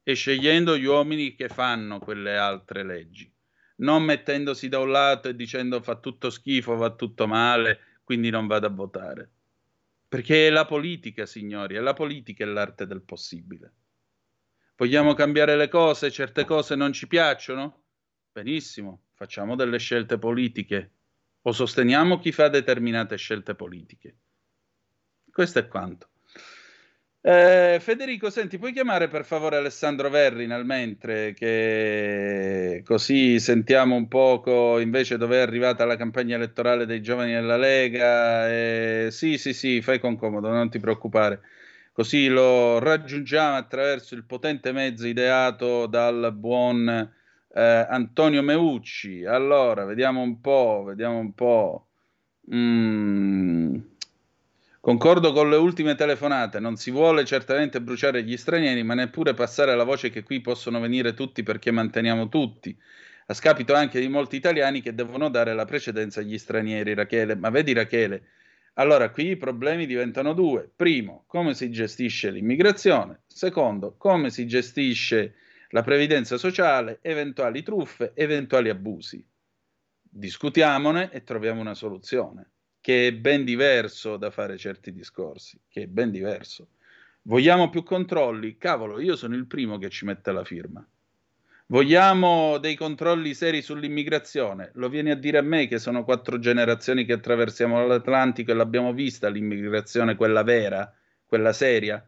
e 0.00 0.14
scegliendo 0.14 0.78
gli 0.78 0.84
uomini 0.84 1.34
che 1.34 1.48
fanno 1.48 1.98
quelle 1.98 2.36
altre 2.36 2.84
leggi 2.84 3.28
non 3.78 4.04
mettendosi 4.04 4.68
da 4.68 4.78
un 4.78 4.92
lato 4.92 5.26
e 5.26 5.34
dicendo 5.34 5.82
fa 5.82 5.96
tutto 5.96 6.30
schifo, 6.30 6.76
va 6.76 6.94
tutto 6.94 7.26
male, 7.26 7.80
quindi 8.04 8.30
non 8.30 8.46
vado 8.46 8.68
a 8.68 8.70
votare. 8.70 9.33
Perché 10.14 10.46
è 10.46 10.50
la 10.50 10.64
politica, 10.64 11.26
signori, 11.26 11.74
è 11.74 11.80
la 11.80 11.92
politica 11.92 12.44
è 12.44 12.46
l'arte 12.46 12.86
del 12.86 13.02
possibile. 13.02 13.74
Vogliamo 14.76 15.12
cambiare 15.12 15.56
le 15.56 15.66
cose, 15.66 16.12
certe 16.12 16.44
cose 16.44 16.76
non 16.76 16.92
ci 16.92 17.08
piacciono? 17.08 17.86
Benissimo, 18.30 19.06
facciamo 19.14 19.56
delle 19.56 19.78
scelte 19.78 20.16
politiche 20.16 20.92
o 21.42 21.50
sosteniamo 21.50 22.20
chi 22.20 22.30
fa 22.30 22.48
determinate 22.48 23.16
scelte 23.16 23.56
politiche. 23.56 24.18
Questo 25.32 25.58
è 25.58 25.66
quanto. 25.66 26.08
Eh, 27.26 27.78
Federico, 27.80 28.28
senti, 28.28 28.58
puoi 28.58 28.72
chiamare 28.72 29.08
per 29.08 29.24
favore 29.24 29.56
Alessandro 29.56 30.10
Verri 30.10 30.46
nel 30.46 30.66
mentre, 30.66 31.32
che 31.32 32.82
così 32.84 33.40
sentiamo 33.40 33.94
un 33.96 34.08
poco 34.08 34.78
invece 34.78 35.16
dove 35.16 35.38
è 35.38 35.40
arrivata 35.40 35.86
la 35.86 35.96
campagna 35.96 36.36
elettorale 36.36 36.84
dei 36.84 37.00
giovani 37.00 37.32
della 37.32 37.56
Lega. 37.56 38.50
Eh, 38.50 39.08
sì, 39.10 39.38
sì, 39.38 39.54
sì, 39.54 39.80
fai 39.80 39.98
con 40.00 40.16
comodo, 40.16 40.50
non 40.50 40.68
ti 40.68 40.78
preoccupare. 40.78 41.40
Così 41.92 42.28
lo 42.28 42.78
raggiungiamo 42.78 43.56
attraverso 43.56 44.14
il 44.14 44.24
potente 44.24 44.72
mezzo 44.72 45.06
ideato 45.06 45.86
dal 45.86 46.30
buon 46.34 46.86
eh, 47.54 47.86
Antonio 47.88 48.42
Meucci. 48.42 49.24
Allora, 49.24 49.84
vediamo 49.86 50.20
un 50.20 50.40
po', 50.42 50.82
vediamo 50.86 51.16
un 51.18 51.32
po'. 51.32 51.86
Mm. 52.54 53.93
Concordo 54.84 55.32
con 55.32 55.48
le 55.48 55.56
ultime 55.56 55.94
telefonate, 55.94 56.60
non 56.60 56.76
si 56.76 56.90
vuole 56.90 57.24
certamente 57.24 57.80
bruciare 57.80 58.22
gli 58.22 58.36
stranieri, 58.36 58.82
ma 58.82 58.92
neppure 58.92 59.32
passare 59.32 59.74
la 59.74 59.82
voce 59.82 60.10
che 60.10 60.22
qui 60.22 60.42
possono 60.42 60.78
venire 60.78 61.14
tutti 61.14 61.42
perché 61.42 61.70
manteniamo 61.70 62.28
tutti, 62.28 62.78
a 63.28 63.32
scapito 63.32 63.72
anche 63.72 63.98
di 63.98 64.08
molti 64.08 64.36
italiani 64.36 64.82
che 64.82 64.94
devono 64.94 65.30
dare 65.30 65.54
la 65.54 65.64
precedenza 65.64 66.20
agli 66.20 66.36
stranieri, 66.36 66.92
Rachele. 66.92 67.34
Ma 67.34 67.48
vedi 67.48 67.72
Rachele, 67.72 68.24
allora 68.74 69.08
qui 69.08 69.28
i 69.28 69.36
problemi 69.38 69.86
diventano 69.86 70.34
due. 70.34 70.70
Primo, 70.76 71.24
come 71.28 71.54
si 71.54 71.70
gestisce 71.70 72.30
l'immigrazione. 72.30 73.22
Secondo, 73.26 73.94
come 73.96 74.28
si 74.28 74.46
gestisce 74.46 75.36
la 75.70 75.80
previdenza 75.80 76.36
sociale, 76.36 76.98
eventuali 77.00 77.62
truffe, 77.62 78.12
eventuali 78.14 78.68
abusi. 78.68 79.26
Discutiamone 80.02 81.10
e 81.10 81.24
troviamo 81.24 81.62
una 81.62 81.72
soluzione 81.72 82.50
che 82.84 83.06
è 83.06 83.12
ben 83.14 83.46
diverso 83.46 84.18
da 84.18 84.30
fare 84.30 84.58
certi 84.58 84.92
discorsi, 84.92 85.58
che 85.70 85.84
è 85.84 85.86
ben 85.86 86.10
diverso. 86.10 86.68
Vogliamo 87.22 87.70
più 87.70 87.82
controlli? 87.82 88.58
Cavolo, 88.58 89.00
io 89.00 89.16
sono 89.16 89.34
il 89.36 89.46
primo 89.46 89.78
che 89.78 89.88
ci 89.88 90.04
mette 90.04 90.32
la 90.32 90.44
firma. 90.44 90.86
Vogliamo 91.68 92.58
dei 92.58 92.74
controlli 92.74 93.32
seri 93.32 93.62
sull'immigrazione? 93.62 94.72
Lo 94.74 94.90
vieni 94.90 95.10
a 95.10 95.16
dire 95.16 95.38
a 95.38 95.42
me 95.42 95.66
che 95.66 95.78
sono 95.78 96.04
quattro 96.04 96.38
generazioni 96.38 97.06
che 97.06 97.14
attraversiamo 97.14 97.86
l'Atlantico 97.86 98.50
e 98.50 98.54
l'abbiamo 98.54 98.92
vista 98.92 99.30
l'immigrazione, 99.30 100.14
quella 100.14 100.42
vera, 100.42 100.94
quella 101.24 101.54
seria? 101.54 102.06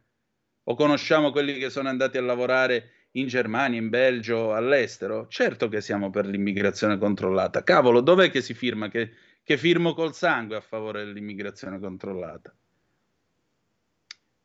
O 0.64 0.74
conosciamo 0.74 1.30
quelli 1.30 1.56
che 1.56 1.70
sono 1.70 1.88
andati 1.88 2.18
a 2.18 2.22
lavorare 2.22 2.90
in 3.18 3.26
Germania, 3.26 3.78
in 3.78 3.88
Belgio, 3.88 4.54
all'estero? 4.54 5.26
Certo 5.28 5.68
che 5.68 5.80
siamo 5.80 6.10
per 6.10 6.26
l'immigrazione 6.26 6.98
controllata. 6.98 7.62
Cavolo, 7.62 8.00
dov'è 8.00 8.30
che 8.30 8.40
si 8.40 8.54
firma 8.54 8.88
che 8.88 9.12
che 9.46 9.56
firmo 9.56 9.94
col 9.94 10.12
sangue 10.12 10.56
a 10.56 10.60
favore 10.60 11.04
dell'immigrazione 11.04 11.78
controllata. 11.78 12.52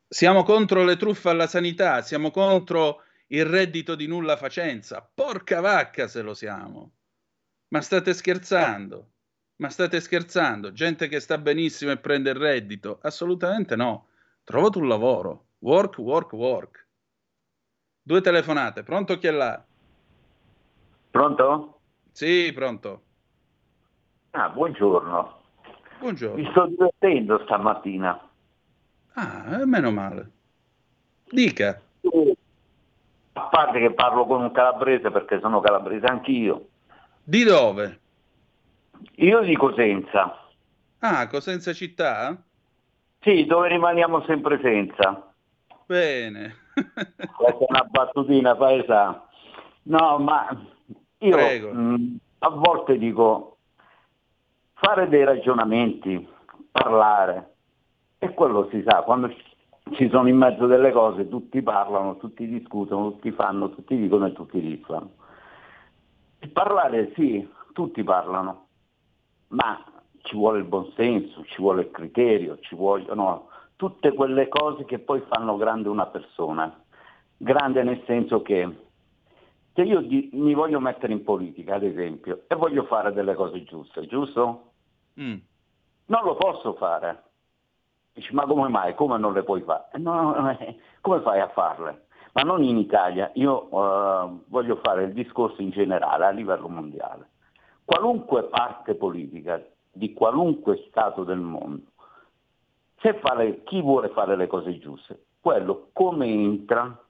Siamo 0.07 0.43
contro 0.43 0.83
le 0.83 0.95
truffe 0.95 1.29
alla 1.29 1.47
sanità, 1.47 2.03
siamo 2.03 2.29
contro 2.29 3.01
il 3.29 3.43
reddito 3.43 3.95
di 3.95 4.05
nulla 4.05 4.37
facenza. 4.37 5.01
Porca 5.01 5.59
vacca 5.59 6.07
se 6.07 6.21
lo 6.21 6.35
siamo. 6.35 6.91
Ma 7.69 7.81
state 7.81 8.13
scherzando? 8.13 9.13
Ma 9.55 9.69
state 9.69 9.99
scherzando? 9.99 10.71
Gente 10.71 11.07
che 11.07 11.19
sta 11.19 11.39
benissimo 11.39 11.89
e 11.89 11.97
prende 11.97 12.29
il 12.29 12.35
reddito? 12.35 12.99
Assolutamente 13.01 13.75
no. 13.75 14.09
Trovate 14.43 14.77
un 14.77 14.87
lavoro. 14.87 15.47
Work, 15.61 15.97
work, 15.97 16.31
work. 16.33 16.80
Due 18.03 18.21
telefonate. 18.21 18.83
Pronto 18.83 19.17
chi 19.19 19.27
è 19.27 19.31
là? 19.31 19.63
Pronto? 21.11 21.79
Sì, 22.11 22.51
pronto. 22.53 23.01
Ah, 24.31 24.49
buongiorno. 24.49 25.39
Buongiorno. 25.99 26.41
Mi 26.41 26.49
sto 26.49 26.65
divertendo 26.65 27.41
stamattina. 27.43 28.29
Ah, 29.13 29.59
eh, 29.61 29.65
meno 29.65 29.91
male. 29.91 30.31
Dica. 31.29 31.79
A 33.33 33.41
parte 33.41 33.79
che 33.79 33.91
parlo 33.93 34.25
con 34.25 34.41
un 34.41 34.51
calabrese 34.51 35.11
perché 35.11 35.39
sono 35.39 35.59
calabrese 35.59 36.05
anch'io. 36.05 36.69
Di 37.23 37.43
dove? 37.43 37.99
Io 39.17 39.41
di 39.41 39.55
Cosenza. 39.55 40.47
Ah, 40.99 41.27
Cosenza 41.27 41.71
città? 41.73 42.41
Sì, 43.19 43.45
dove 43.45 43.67
rimaniamo 43.67 44.23
sempre 44.25 44.59
senza. 44.61 45.33
Bene. 45.85 46.60
Questa 46.73 47.57
è 47.59 47.65
una 47.67 47.87
battutina 47.89 48.55
paesana. 48.55 49.23
No, 49.83 50.17
ma 50.19 50.47
io 51.19 51.73
mh, 51.73 52.17
a 52.39 52.49
volte 52.49 52.97
dico, 52.97 53.57
fare 54.73 55.07
dei 55.09 55.23
ragionamenti, 55.23 56.27
parlare, 56.71 57.53
e 58.19 58.33
quello 58.33 58.67
si 58.71 58.83
sa, 58.85 59.01
quando 59.01 59.33
ci 59.93 60.09
sono 60.09 60.27
in 60.27 60.37
mezzo 60.37 60.67
delle 60.67 60.91
cose 60.91 61.27
tutti 61.27 61.61
parlano, 61.61 62.17
tutti 62.17 62.47
discutono, 62.47 63.11
tutti 63.11 63.31
fanno, 63.31 63.69
tutti 63.71 63.97
dicono 63.97 64.27
e 64.27 64.33
tutti 64.33 64.59
disfano. 64.59 65.11
Parlare 66.53 67.11
sì, 67.15 67.47
tutti 67.73 68.03
parlano, 68.03 68.67
ma 69.49 69.83
ci 70.23 70.35
vuole 70.35 70.59
il 70.59 70.65
buonsenso, 70.65 71.43
ci 71.45 71.61
vuole 71.61 71.81
il 71.83 71.91
criterio, 71.91 72.59
ci 72.59 72.75
vogliono 72.75 73.49
tutte 73.81 74.13
quelle 74.13 74.47
cose 74.47 74.85
che 74.85 74.99
poi 74.99 75.23
fanno 75.27 75.57
grande 75.57 75.89
una 75.89 76.05
persona. 76.05 76.71
Grande 77.35 77.81
nel 77.81 78.03
senso 78.05 78.43
che 78.43 78.77
se 79.73 79.81
io 79.81 80.01
di, 80.01 80.29
mi 80.33 80.53
voglio 80.53 80.79
mettere 80.79 81.13
in 81.13 81.23
politica, 81.23 81.73
ad 81.73 81.83
esempio, 81.83 82.43
e 82.45 82.53
voglio 82.53 82.83
fare 82.83 83.11
delle 83.11 83.33
cose 83.33 83.63
giuste, 83.63 84.05
giusto? 84.05 84.73
Mm. 85.19 85.37
Non 86.05 86.23
lo 86.23 86.35
posso 86.35 86.73
fare. 86.73 87.23
Dici, 88.13 88.31
ma 88.35 88.45
come 88.45 88.69
mai? 88.69 88.93
Come 88.93 89.17
non 89.17 89.33
le 89.33 89.41
puoi 89.41 89.61
fare? 89.61 89.97
No, 89.97 90.51
eh, 90.59 90.77
come 91.01 91.21
fai 91.21 91.39
a 91.39 91.47
farle? 91.47 92.05
Ma 92.33 92.43
non 92.43 92.61
in 92.61 92.77
Italia, 92.77 93.31
io 93.33 93.67
uh, 93.73 94.43
voglio 94.45 94.75
fare 94.83 95.05
il 95.05 95.13
discorso 95.13 95.59
in 95.59 95.71
generale 95.71 96.25
a 96.25 96.29
livello 96.29 96.69
mondiale. 96.69 97.29
Qualunque 97.83 98.43
parte 98.43 98.93
politica 98.93 99.59
di 99.91 100.13
qualunque 100.13 100.85
Stato 100.87 101.23
del 101.23 101.39
mondo, 101.39 101.81
se 103.01 103.13
fare, 103.15 103.63
chi 103.63 103.81
vuole 103.81 104.09
fare 104.09 104.35
le 104.35 104.47
cose 104.47 104.77
giuste, 104.77 105.25
quello 105.39 105.89
come 105.93 106.27
entra, 106.27 107.03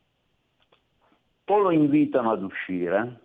o 1.45 1.57
lo 1.57 1.71
invitano 1.71 2.31
ad 2.31 2.43
uscire, 2.43 3.19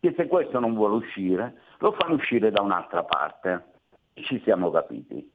che 0.00 0.14
se 0.16 0.26
questo 0.26 0.58
non 0.58 0.74
vuole 0.74 0.96
uscire, 0.96 1.60
lo 1.78 1.92
fanno 1.92 2.14
uscire 2.14 2.50
da 2.50 2.62
un'altra 2.62 3.04
parte 3.04 3.76
ci 4.22 4.40
siamo 4.44 4.70
capiti. 4.70 5.30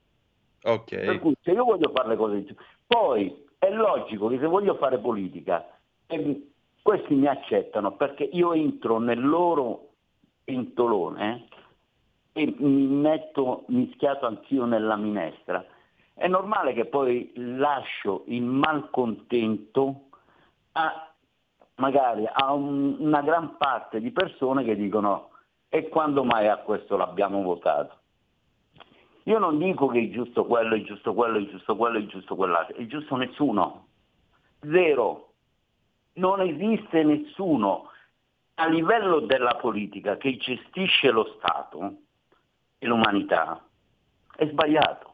Ok. 0.63 0.95
Per 0.95 1.19
cui 1.19 1.35
se 1.41 1.51
io 1.51 1.63
voglio 1.63 1.91
fare 1.93 2.09
le 2.09 2.15
cose 2.15 2.55
poi 2.85 3.45
è 3.57 3.69
logico 3.69 4.27
che 4.27 4.39
se 4.39 4.45
voglio 4.45 4.75
fare 4.75 4.97
politica, 4.97 5.65
eh, 6.07 6.49
questi 6.81 7.13
mi 7.13 7.27
accettano 7.27 7.93
perché 7.93 8.23
io 8.23 8.53
entro 8.53 8.99
nel 8.99 9.25
loro 9.25 9.89
pentolone 10.43 11.47
eh, 12.33 12.43
e 12.43 12.55
mi 12.57 12.85
metto 12.87 13.63
mischiato 13.67 14.25
anch'io 14.25 14.65
nella 14.65 14.95
minestra. 14.95 15.63
È 16.13 16.27
normale 16.27 16.73
che 16.73 16.85
poi 16.85 17.31
lascio 17.35 18.23
il 18.27 18.43
malcontento 18.43 20.09
a 20.73 21.13
magari 21.75 22.29
a 22.31 22.53
un, 22.53 22.97
una 22.99 23.21
gran 23.21 23.57
parte 23.57 23.99
di 23.99 24.11
persone 24.11 24.63
che 24.63 24.75
dicono 24.75 25.31
e 25.69 25.89
quando 25.89 26.23
mai 26.23 26.47
a 26.47 26.57
questo 26.57 26.97
l'abbiamo 26.97 27.41
votato? 27.41 27.97
Io 29.23 29.39
non 29.39 29.57
dico 29.57 29.87
che 29.87 30.01
è 30.01 30.09
giusto 30.09 30.45
quello, 30.45 30.75
è 30.75 30.81
giusto 30.83 31.13
quello, 31.13 31.39
è 31.39 31.45
giusto 31.45 31.75
quello, 31.75 31.97
è 31.97 32.05
giusto 32.05 32.35
quell'altro, 32.35 32.75
è 32.75 32.85
giusto 32.85 33.15
nessuno. 33.15 33.87
Zero. 34.59 35.29
Non 36.15 36.41
esiste 36.41 37.03
nessuno. 37.03 37.89
a 38.55 38.67
livello 38.67 39.21
della 39.21 39.55
politica 39.55 40.15
che 40.17 40.37
gestisce 40.37 41.09
lo 41.09 41.35
Stato 41.37 41.95
e 42.77 42.85
l'umanità 42.85 43.65
è 44.35 44.47
sbagliato. 44.47 45.12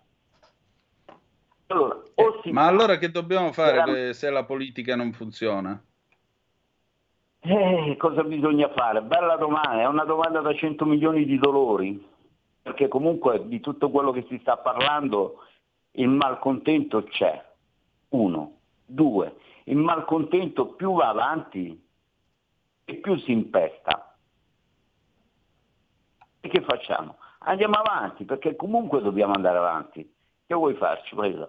Allora, 1.71 2.01
eh, 2.15 2.51
ma 2.51 2.65
allora 2.65 2.97
che 2.97 3.11
dobbiamo 3.11 3.51
fare 3.51 4.07
la... 4.07 4.13
se 4.13 4.29
la 4.31 4.43
politica 4.43 4.95
non 4.95 5.13
funziona? 5.13 5.79
Eh, 7.41 7.95
cosa 7.97 8.23
bisogna 8.23 8.69
fare? 8.69 9.03
Bella 9.03 9.35
domanda, 9.35 9.81
è 9.81 9.85
una 9.85 10.03
domanda 10.03 10.41
da 10.41 10.53
100 10.53 10.83
milioni 10.85 11.25
di 11.25 11.37
dolori, 11.37 12.03
perché 12.63 12.87
comunque 12.87 13.47
di 13.47 13.59
tutto 13.59 13.91
quello 13.91 14.11
che 14.11 14.25
si 14.27 14.39
sta 14.39 14.57
parlando 14.57 15.43
il 15.91 16.09
malcontento 16.09 17.03
c'è, 17.03 17.45
uno. 18.09 18.57
Due, 18.83 19.35
il 19.65 19.77
malcontento 19.77 20.69
più 20.69 20.95
va 20.95 21.09
avanti 21.09 21.79
e 22.83 22.95
più 22.95 23.15
si 23.17 23.31
impesta. 23.31 24.17
E 26.41 26.49
che 26.49 26.61
facciamo? 26.61 27.17
Andiamo 27.41 27.75
avanti, 27.75 28.25
perché 28.25 28.55
comunque 28.55 29.01
dobbiamo 29.01 29.33
andare 29.33 29.59
avanti. 29.59 30.11
Che 30.47 30.55
vuoi 30.55 30.73
farci, 30.73 31.13
Paesa? 31.13 31.47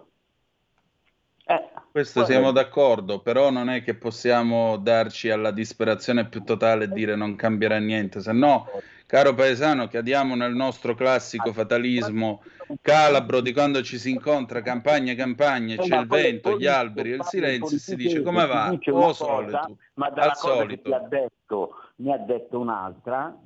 Eh, 1.51 1.69
Questo 1.91 2.23
siamo 2.23 2.51
d'accordo, 2.51 3.19
però 3.19 3.49
non 3.49 3.69
è 3.69 3.83
che 3.83 3.95
possiamo 3.95 4.77
darci 4.77 5.29
alla 5.29 5.51
disperazione 5.51 6.27
più 6.27 6.43
totale 6.43 6.85
e 6.85 6.89
dire 6.89 7.15
non 7.15 7.35
cambierà 7.35 7.77
niente, 7.79 8.21
se 8.21 8.31
no, 8.31 8.67
caro 9.05 9.33
paesano, 9.33 9.89
cadiamo 9.89 10.35
nel 10.35 10.53
nostro 10.53 10.95
classico 10.95 11.51
fatalismo 11.51 12.41
calabro 12.79 13.41
di 13.41 13.51
quando 13.51 13.81
ci 13.81 13.97
si 13.97 14.11
incontra 14.11 14.61
campagna 14.61 15.13
campagna, 15.13 15.75
c'è 15.75 15.97
il 15.99 16.07
vento, 16.07 16.57
gli 16.57 16.67
alberi 16.67 17.09
il 17.09 17.23
silenzio 17.23 17.77
si 17.77 17.97
dice 17.97 18.21
come 18.21 18.45
va? 18.45 18.73
Oh, 18.91 19.11
solito, 19.11 19.77
ma 19.95 20.09
dalla 20.09 20.31
al 20.31 20.37
solito. 20.37 20.89
Che 20.89 20.95
ha 20.95 20.99
detto, 20.99 21.75
ne 21.97 22.13
ha 22.13 22.17
detto 22.17 22.59
un'altra 22.59 23.37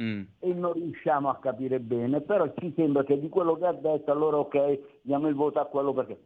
Mm. 0.00 0.22
e 0.40 0.52
non 0.52 0.72
riusciamo 0.72 1.28
a 1.28 1.38
capire 1.38 1.78
bene, 1.78 2.20
però 2.20 2.52
ci 2.58 2.72
sembra 2.74 3.04
che 3.04 3.16
di 3.16 3.28
quello 3.28 3.56
che 3.56 3.66
ha 3.66 3.72
detto 3.72 4.10
allora 4.10 4.38
ok, 4.38 4.78
diamo 5.02 5.28
il 5.28 5.36
voto 5.36 5.60
a 5.60 5.66
quello 5.66 5.92
perché 5.92 6.18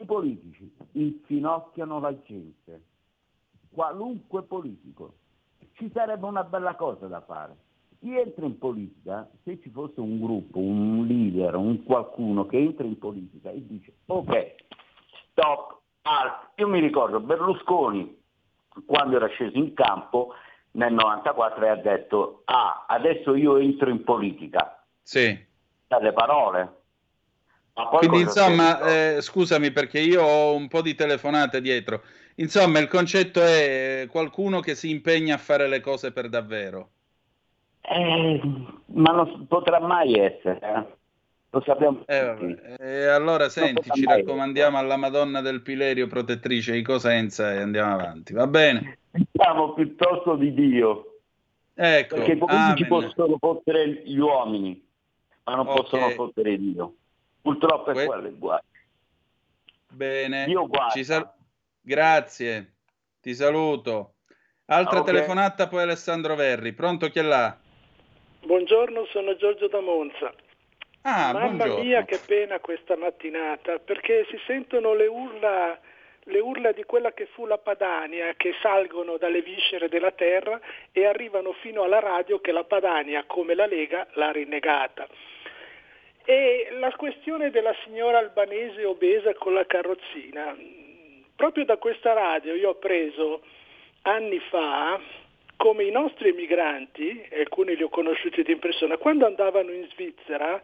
i 0.00 0.04
politici 0.06 0.72
infinocchiano 0.92 2.00
la 2.00 2.14
gente, 2.22 2.82
qualunque 3.70 4.42
politico. 4.42 5.14
Ci 5.74 5.90
sarebbe 5.92 6.26
una 6.26 6.44
bella 6.44 6.74
cosa 6.74 7.06
da 7.06 7.20
fare. 7.20 7.56
Chi 7.98 8.16
entra 8.16 8.46
in 8.46 8.58
politica, 8.58 9.28
se 9.44 9.60
ci 9.60 9.68
fosse 9.70 10.00
un 10.00 10.18
gruppo, 10.20 10.58
un 10.58 11.06
leader, 11.06 11.54
un 11.56 11.82
qualcuno 11.84 12.46
che 12.46 12.58
entra 12.58 12.86
in 12.86 12.98
politica 12.98 13.50
e 13.50 13.66
dice 13.66 13.92
ok, 14.06 14.54
stop, 15.30 15.80
alt. 16.02 16.50
Io 16.56 16.68
mi 16.68 16.80
ricordo 16.80 17.20
Berlusconi 17.20 18.18
quando 18.86 19.16
era 19.16 19.26
sceso 19.28 19.56
in 19.58 19.74
campo 19.74 20.32
nel 20.72 20.94
94 20.94 21.64
e 21.64 21.68
ha 21.68 21.76
detto 21.76 22.42
ah, 22.46 22.86
adesso 22.88 23.34
io 23.34 23.58
entro 23.58 23.90
in 23.90 24.02
politica. 24.02 24.82
Sì. 25.02 25.38
Dalle 25.86 26.12
parole. 26.12 26.79
Quindi 27.72 28.20
insomma, 28.20 28.80
eh, 28.82 29.20
scusami 29.20 29.70
perché 29.70 30.00
io 30.00 30.22
ho 30.22 30.54
un 30.54 30.68
po' 30.68 30.82
di 30.82 30.94
telefonate 30.94 31.60
dietro. 31.60 32.02
Insomma, 32.36 32.78
il 32.78 32.88
concetto 32.88 33.42
è 33.42 34.06
qualcuno 34.10 34.60
che 34.60 34.74
si 34.74 34.90
impegna 34.90 35.34
a 35.34 35.38
fare 35.38 35.68
le 35.68 35.80
cose 35.80 36.12
per 36.12 36.28
davvero. 36.28 36.90
Eh, 37.82 38.40
ma 38.86 39.10
non 39.12 39.46
potrà 39.46 39.80
mai 39.80 40.14
essere. 40.14 40.58
Eh. 40.60 40.98
Lo 41.52 41.62
sappiamo 41.66 42.04
eh, 42.06 42.76
E 42.78 43.06
allora 43.06 43.48
senti, 43.48 43.90
ci 43.90 44.04
raccomandiamo 44.04 44.76
essere. 44.76 44.92
alla 44.92 44.96
Madonna 44.96 45.40
del 45.40 45.62
Pilerio 45.62 46.06
protettrice 46.06 46.72
di 46.72 46.82
Cosenza 46.82 47.52
e 47.52 47.60
andiamo 47.60 47.92
avanti, 47.92 48.32
va 48.32 48.46
bene? 48.46 48.98
Diciamo 49.10 49.72
piuttosto 49.72 50.36
di 50.36 50.54
Dio. 50.54 51.06
Ecco, 51.74 52.16
perché 52.16 52.32
i 52.32 52.36
politici 52.36 52.86
possono 52.86 53.36
fottere 53.38 54.02
gli 54.04 54.18
uomini, 54.18 54.86
ma 55.44 55.56
non 55.56 55.66
okay. 55.66 55.80
possono 55.80 56.08
fottere 56.10 56.56
Dio. 56.56 56.94
Purtroppo 57.42 57.90
è 57.90 57.94
que- 57.94 58.06
quello 58.06 58.28
il 58.28 58.38
guaio. 58.38 58.62
Bene, 59.92 60.46
sal- 61.02 61.32
grazie, 61.80 62.74
ti 63.20 63.34
saluto. 63.34 64.14
Altra 64.66 65.00
okay. 65.00 65.14
telefonata 65.14 65.66
poi 65.66 65.82
Alessandro 65.82 66.36
Verri. 66.36 66.72
Pronto 66.72 67.08
chi 67.08 67.18
è 67.18 67.22
là? 67.22 67.56
Buongiorno, 68.42 69.04
sono 69.06 69.34
Giorgio 69.36 69.66
da 69.66 69.80
Monza. 69.80 70.32
Ah, 71.02 71.32
Mamma 71.32 71.56
buongiorno. 71.56 71.82
mia 71.82 72.04
che 72.04 72.20
pena 72.24 72.60
questa 72.60 72.96
mattinata, 72.96 73.78
perché 73.78 74.26
si 74.30 74.38
sentono 74.46 74.94
le 74.94 75.06
urla, 75.06 75.78
le 76.24 76.38
urla 76.40 76.72
di 76.72 76.84
quella 76.84 77.12
che 77.12 77.26
fu 77.26 77.46
la 77.46 77.58
Padania, 77.58 78.34
che 78.36 78.54
salgono 78.62 79.16
dalle 79.16 79.42
viscere 79.42 79.88
della 79.88 80.12
terra 80.12 80.60
e 80.92 81.06
arrivano 81.06 81.52
fino 81.54 81.82
alla 81.82 82.00
radio 82.00 82.40
che 82.40 82.52
la 82.52 82.64
Padania, 82.64 83.24
come 83.26 83.54
la 83.54 83.66
Lega, 83.66 84.06
l'ha 84.12 84.30
rinnegata. 84.30 85.06
E 86.24 86.68
la 86.78 86.92
questione 86.92 87.50
della 87.50 87.74
signora 87.84 88.18
albanese 88.18 88.84
obesa 88.84 89.34
con 89.34 89.54
la 89.54 89.66
carrozzina, 89.66 90.56
proprio 91.34 91.64
da 91.64 91.76
questa 91.78 92.12
radio 92.12 92.54
io 92.54 92.70
ho 92.70 92.74
preso 92.74 93.42
anni 94.02 94.38
fa 94.50 95.00
come 95.56 95.84
i 95.84 95.90
nostri 95.90 96.30
emigranti, 96.30 97.28
alcuni 97.38 97.76
li 97.76 97.82
ho 97.82 97.88
conosciuti 97.88 98.42
in 98.50 98.58
persona, 98.58 98.96
quando 98.96 99.26
andavano 99.26 99.70
in 99.72 99.86
Svizzera 99.90 100.62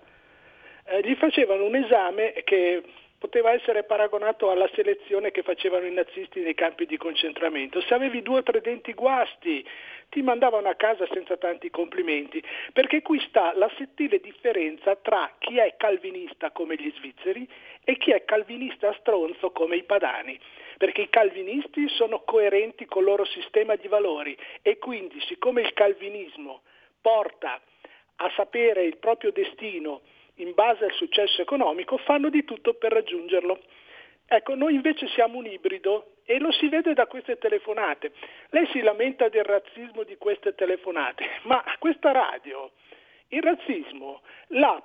eh, 0.85 1.01
gli 1.03 1.15
facevano 1.17 1.65
un 1.65 1.75
esame 1.75 2.33
che 2.45 2.83
poteva 3.19 3.53
essere 3.53 3.85
paragonato 3.85 4.51
alla 4.51 4.69
selezione 4.75 5.31
che 5.31 5.43
facevano 5.43 5.87
i 5.87 5.93
nazisti 5.93 6.41
nei 6.41 6.55
campi 6.55 6.87
di 6.87 6.97
concentramento. 6.97 7.81
Se 7.81 7.95
avevi 7.95 8.23
due 8.23 8.39
o 8.39 8.43
tre 8.43 8.61
denti 8.61 8.93
guasti 8.93 9.67
ti 10.09 10.23
mandavano 10.23 10.69
a 10.69 10.75
casa 10.75 11.07
senza 11.13 11.37
tanti 11.37 11.71
complimenti, 11.71 12.43
perché 12.73 13.03
qui 13.03 13.19
sta 13.29 13.53
la 13.57 13.71
sottile 13.77 14.21
differenza 14.21 14.97
tra 14.97 15.35
chi 15.39 15.59
è 15.59 15.75
calvinista 15.77 16.51
come 16.51 16.77
gli 16.77 16.93
svizzeri 16.97 17.49
e 17.85 17.97
chi 17.97 18.13
è 18.13 18.25
calvinista 18.25 18.95
stronzo 19.01 19.51
come 19.51 19.77
i 19.77 19.85
padani, 19.85 20.39
perché 20.79 21.03
i 21.03 21.11
calvinisti 21.11 21.89
sono 21.89 22.23
coerenti 22.25 22.85
con 22.87 23.03
il 23.03 23.09
loro 23.09 23.25
sistema 23.25 23.77
di 23.77 23.89
valori 23.89 24.37
e 24.63 24.79
quindi 24.79 25.21
siccome 25.23 25.63
il 25.63 25.73
calvinismo 25.73 26.63
porta 27.01 27.61
a 28.17 28.33
sapere 28.35 28.85
il 28.85 28.97
proprio 28.99 29.31
destino 29.33 30.03
in 30.37 30.53
base 30.55 30.85
al 30.85 30.93
successo 30.93 31.43
economico, 31.43 31.97
fanno 31.99 32.29
di 32.29 32.45
tutto 32.45 32.75
per 32.75 32.93
raggiungerlo. 32.93 33.61
Ecco, 34.27 34.55
noi 34.55 34.75
invece 34.75 35.07
siamo 35.09 35.39
un 35.39 35.47
ibrido 35.47 36.17
e 36.25 36.39
lo 36.39 36.51
si 36.53 36.69
vede 36.69 36.95
da 36.95 37.07
queste 37.07 37.39
telefonate. 37.39 38.13
Lei 38.51 38.67
si 38.73 38.81
lamenta 38.81 39.29
del 39.29 39.45
razzismo 39.45 40.03
di 40.03 40.17
queste 40.17 40.55
telefonate, 40.55 41.25
ma 41.45 41.63
questa 41.79 42.13
radio 42.13 42.71
il 43.29 43.43
razzismo 43.43 44.23
l'ha 44.49 44.81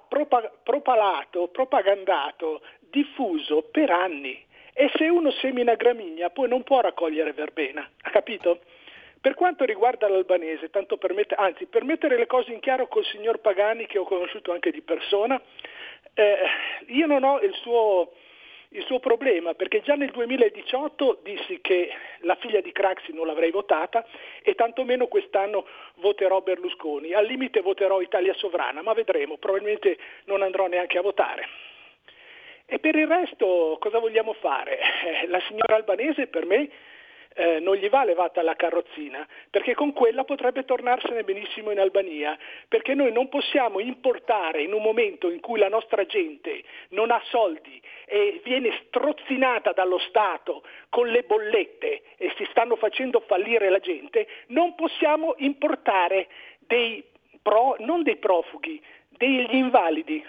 propalato, 0.63 1.47
propagandato, 1.49 2.61
diffuso 2.79 3.67
per 3.71 3.91
anni 3.91 4.43
e 4.73 4.89
se 4.95 5.07
uno 5.09 5.29
semina 5.31 5.75
gramigna 5.75 6.29
poi 6.29 6.47
non 6.47 6.63
può 6.63 6.81
raccogliere 6.81 7.33
verbena, 7.33 7.87
ha 8.01 8.09
capito? 8.09 8.61
Per 9.21 9.35
quanto 9.35 9.65
riguarda 9.65 10.09
l'albanese, 10.09 10.71
tanto 10.71 10.97
per 10.97 11.13
met- 11.13 11.35
anzi 11.37 11.67
per 11.67 11.83
mettere 11.83 12.17
le 12.17 12.25
cose 12.25 12.51
in 12.51 12.59
chiaro 12.59 12.87
col 12.87 13.05
signor 13.05 13.37
Pagani 13.37 13.85
che 13.85 13.99
ho 13.99 14.03
conosciuto 14.03 14.51
anche 14.51 14.71
di 14.71 14.81
persona, 14.81 15.39
eh, 16.15 16.37
io 16.87 17.05
non 17.05 17.23
ho 17.23 17.39
il 17.39 17.53
suo, 17.53 18.13
il 18.69 18.83
suo 18.85 18.99
problema 18.99 19.53
perché 19.53 19.81
già 19.81 19.93
nel 19.93 20.09
2018 20.09 21.19
dissi 21.21 21.61
che 21.61 21.91
la 22.21 22.33
figlia 22.37 22.61
di 22.61 22.71
Craxi 22.71 23.13
non 23.13 23.27
l'avrei 23.27 23.51
votata 23.51 24.03
e 24.41 24.55
tantomeno 24.55 25.05
quest'anno 25.05 25.67
voterò 25.97 26.41
Berlusconi, 26.41 27.13
al 27.13 27.27
limite 27.27 27.61
voterò 27.61 28.01
Italia 28.01 28.33
Sovrana, 28.33 28.81
ma 28.81 28.93
vedremo, 28.93 29.37
probabilmente 29.37 29.99
non 30.25 30.41
andrò 30.41 30.65
neanche 30.65 30.97
a 30.97 31.01
votare. 31.03 31.47
E 32.65 32.79
per 32.79 32.95
il 32.95 33.05
resto 33.05 33.77
cosa 33.79 33.99
vogliamo 33.99 34.33
fare? 34.33 34.79
Eh, 34.79 35.27
la 35.27 35.41
signora 35.41 35.75
albanese 35.75 36.25
per 36.25 36.45
me 36.45 36.69
eh, 37.33 37.59
non 37.59 37.75
gli 37.75 37.89
va 37.89 38.03
levata 38.03 38.41
la 38.41 38.55
carrozzina, 38.55 39.27
perché 39.49 39.73
con 39.73 39.93
quella 39.93 40.23
potrebbe 40.23 40.65
tornarsene 40.65 41.23
benissimo 41.23 41.71
in 41.71 41.79
Albania, 41.79 42.37
perché 42.67 42.93
noi 42.93 43.11
non 43.11 43.29
possiamo 43.29 43.79
importare 43.79 44.61
in 44.61 44.73
un 44.73 44.81
momento 44.81 45.29
in 45.29 45.39
cui 45.39 45.59
la 45.59 45.69
nostra 45.69 46.05
gente 46.05 46.63
non 46.89 47.11
ha 47.11 47.21
soldi 47.29 47.81
e 48.05 48.41
viene 48.43 48.71
strozzinata 48.87 49.71
dallo 49.71 49.99
Stato 49.99 50.63
con 50.89 51.07
le 51.07 51.23
bollette 51.23 52.01
e 52.17 52.33
si 52.37 52.45
stanno 52.51 52.75
facendo 52.75 53.21
fallire 53.21 53.69
la 53.69 53.79
gente, 53.79 54.27
non 54.47 54.75
possiamo 54.75 55.35
importare 55.37 56.27
dei 56.59 57.03
pro, 57.41 57.75
non 57.79 58.03
dei 58.03 58.17
profughi, 58.17 58.81
degli 59.09 59.55
invalidi. 59.55 60.23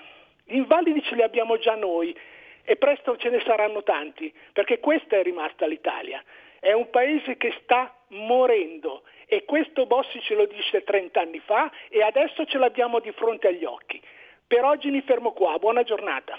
Gli 0.44 0.56
invalidi 0.56 1.02
ce 1.02 1.14
li 1.14 1.22
abbiamo 1.22 1.56
già 1.58 1.74
noi 1.74 2.16
e 2.64 2.76
presto 2.76 3.16
ce 3.16 3.30
ne 3.30 3.40
saranno 3.44 3.82
tanti, 3.82 4.32
perché 4.52 4.78
questa 4.78 5.16
è 5.16 5.22
rimasta 5.22 5.66
l'Italia. 5.66 6.22
È 6.62 6.72
un 6.72 6.90
paese 6.90 7.36
che 7.38 7.52
sta 7.64 7.92
morendo 8.10 9.02
e 9.26 9.44
questo 9.44 9.84
Bossi 9.86 10.20
ce 10.20 10.36
lo 10.36 10.46
disse 10.46 10.84
30 10.84 11.20
anni 11.20 11.42
fa 11.44 11.68
e 11.88 12.04
adesso 12.04 12.44
ce 12.44 12.56
l'abbiamo 12.56 13.00
di 13.00 13.10
fronte 13.16 13.48
agli 13.48 13.64
occhi. 13.64 14.00
Per 14.46 14.62
oggi 14.62 14.88
mi 14.90 15.02
fermo 15.02 15.32
qua, 15.32 15.58
buona 15.58 15.82
giornata. 15.82 16.34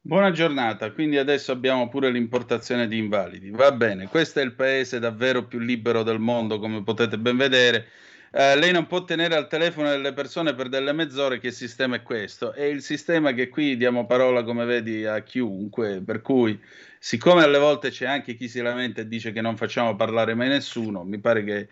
Buona 0.00 0.30
giornata, 0.30 0.90
quindi 0.92 1.18
adesso 1.18 1.52
abbiamo 1.52 1.90
pure 1.90 2.10
l'importazione 2.10 2.88
di 2.88 2.96
invalidi. 2.96 3.50
Va 3.50 3.72
bene, 3.72 4.08
questo 4.08 4.40
è 4.40 4.42
il 4.42 4.54
paese 4.54 4.98
davvero 4.98 5.44
più 5.44 5.58
libero 5.58 6.02
del 6.02 6.18
mondo, 6.18 6.58
come 6.58 6.82
potete 6.82 7.18
ben 7.18 7.36
vedere. 7.36 7.88
Uh, 8.32 8.56
lei 8.58 8.72
non 8.72 8.86
può 8.86 9.04
tenere 9.04 9.34
al 9.34 9.48
telefono 9.48 9.90
delle 9.90 10.14
persone 10.14 10.54
per 10.54 10.70
delle 10.70 10.92
mezz'ore 10.92 11.38
che 11.38 11.50
sistema 11.50 11.96
è 11.96 12.02
questo. 12.02 12.52
È 12.52 12.62
il 12.62 12.80
sistema 12.80 13.32
che 13.32 13.48
qui 13.48 13.76
diamo 13.76 14.06
parola, 14.06 14.44
come 14.44 14.64
vedi, 14.64 15.04
a 15.04 15.20
chiunque, 15.20 16.00
per 16.00 16.22
cui 16.22 16.58
siccome 17.02 17.42
alle 17.42 17.58
volte 17.58 17.88
c'è 17.88 18.04
anche 18.04 18.34
chi 18.34 18.46
si 18.46 18.60
lamenta 18.60 19.00
e 19.00 19.08
dice 19.08 19.32
che 19.32 19.40
non 19.40 19.56
facciamo 19.56 19.96
parlare 19.96 20.34
mai 20.34 20.48
nessuno, 20.48 21.02
mi 21.02 21.18
pare 21.18 21.42
che 21.42 21.68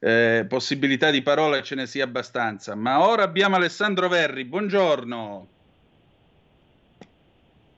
eh, 0.00 0.44
possibilità 0.48 1.10
di 1.10 1.22
parola 1.22 1.62
ce 1.62 1.76
ne 1.76 1.86
sia 1.86 2.02
abbastanza. 2.02 2.74
Ma 2.74 3.06
ora 3.06 3.22
abbiamo 3.22 3.54
Alessandro 3.54 4.08
Verri, 4.08 4.44
buongiorno. 4.44 5.46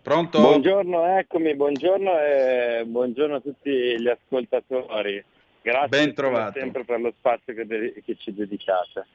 Pronto? 0.02 0.40
Buongiorno, 0.40 1.18
eccomi, 1.18 1.55
buongiorno 1.55 2.18
e 2.20 2.82
buongiorno 2.86 3.36
a 3.36 3.40
tutti 3.40 3.70
gli 3.70 4.09
ascoltatori. 4.09 5.22
Grazie 5.61 6.14
sempre 6.52 6.84
per 6.84 7.00
lo 7.00 7.12
spazio 7.18 7.55
che, 7.55 7.66
de- 7.66 8.02
che 8.05 8.16
ci 8.18 8.32
dedicate. 8.32 9.07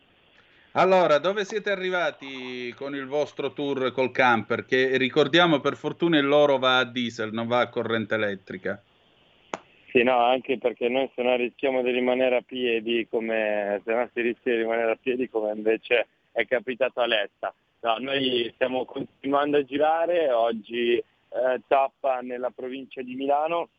Allora, 0.74 1.18
dove 1.18 1.46
siete 1.46 1.72
arrivati 1.72 2.72
con 2.76 2.94
il 2.94 3.08
vostro 3.08 3.54
tour 3.54 3.92
col 3.92 4.12
camper? 4.12 4.66
Che 4.66 4.98
ricordiamo 4.98 5.60
per 5.60 5.76
fortuna 5.76 6.20
il 6.20 6.28
loro 6.28 6.60
va 6.60 6.78
a 6.78 6.86
diesel, 6.86 7.34
non 7.34 7.48
va 7.48 7.62
a 7.62 7.70
corrente 7.70 8.14
elettrica. 8.14 8.80
Sì, 9.92 10.04
no, 10.04 10.20
anche 10.20 10.60
perché 10.60 10.88
noi 10.88 11.10
se 11.16 11.24
no 11.24 11.36
rischiamo 11.36 11.82
di 11.82 11.90
rimanere 11.90 12.38
a 12.38 12.42
piedi 12.42 13.08
come 13.10 13.82
se 13.84 13.94
no 13.96 14.08
si 14.14 14.22
rischia 14.22 14.52
di 14.54 14.60
rimanere 14.60 14.92
a 14.92 14.98
piedi 15.02 15.28
come 15.28 15.52
invece 15.52 16.08
è 16.32 16.46
capitato 16.46 17.02
a 17.02 17.08
Letta. 17.08 17.52
No, 17.82 17.98
noi 17.98 18.52
stiamo 18.54 18.86
continuando 18.86 19.58
a 19.58 19.64
girare, 19.64 20.32
oggi 20.32 20.98
eh, 20.98 21.62
tappa 21.68 22.20
nella 22.22 22.52
provincia 22.52 23.02
di 23.02 23.16
Milano, 23.16 23.70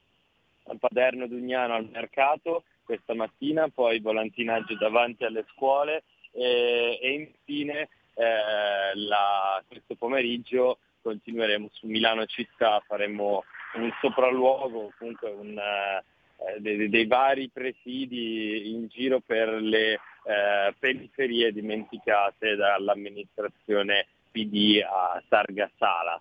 al 0.65 0.79
Paderno 0.81 1.29
Dugnano 1.29 1.75
al 1.75 1.89
mercato 1.89 2.65
questa 2.83 3.15
mattina, 3.15 3.69
poi 3.69 4.01
volantinaggio 4.01 4.75
davanti 4.75 5.23
alle 5.23 5.45
scuole 5.55 6.03
e, 6.33 6.99
e 7.01 7.13
infine 7.13 7.89
eh, 8.15 8.95
la, 8.95 9.63
questo 9.67 9.95
pomeriggio 9.95 10.79
continueremo 11.03 11.69
su 11.73 11.87
Milano 11.87 12.27
città, 12.27 12.83
faremo 12.87 13.45
un 13.75 13.91
sopralluogo, 14.01 14.93
comunque 14.99 15.31
un, 15.31 15.59
eh, 15.59 16.61
dei, 16.61 16.89
dei, 16.89 17.07
vari 17.07 17.49
presidi 17.49 18.71
in 18.73 18.89
giro 18.89 19.21
per 19.21 19.49
le 19.49 19.93
eh, 19.93 20.75
periferie 20.79 21.53
dimenticate 21.53 22.57
dall'amministrazione 22.57 24.07
PD 24.31 24.83
a 24.83 25.23
Targa 25.29 25.71
Sala. 25.79 26.21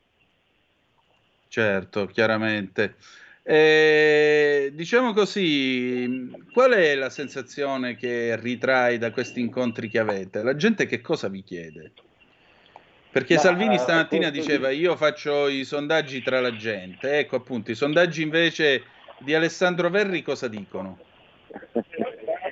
Certo, 1.47 2.05
chiaramente. 2.05 2.95
Eh, 3.41 4.71
diciamo 4.73 5.13
così, 5.13 6.29
qual 6.53 6.71
è 6.71 6.95
la 6.95 7.09
sensazione 7.09 7.95
che 7.95 8.35
ritrai 8.39 8.97
da 8.97 9.11
questi 9.11 9.39
incontri 9.39 9.89
che 9.89 9.99
avete? 9.99 10.43
La 10.43 10.55
gente 10.55 10.85
che 10.85 11.01
cosa 11.01 11.27
vi 11.29 11.43
chiede? 11.43 11.91
Perché 13.11 13.35
Ma, 13.35 13.39
Salvini 13.39 13.75
eh, 13.75 13.79
stamattina 13.79 14.29
diceva 14.29 14.69
io 14.69 14.95
faccio 14.95 15.47
i 15.47 15.63
sondaggi 15.63 16.21
tra 16.21 16.39
la 16.41 16.55
gente, 16.55 17.17
ecco 17.17 17.37
appunto 17.37 17.71
i 17.71 17.75
sondaggi 17.75 18.21
invece 18.21 18.83
di 19.19 19.33
Alessandro 19.33 19.89
Verri 19.89 20.21
cosa 20.21 20.47
dicono? 20.47 20.99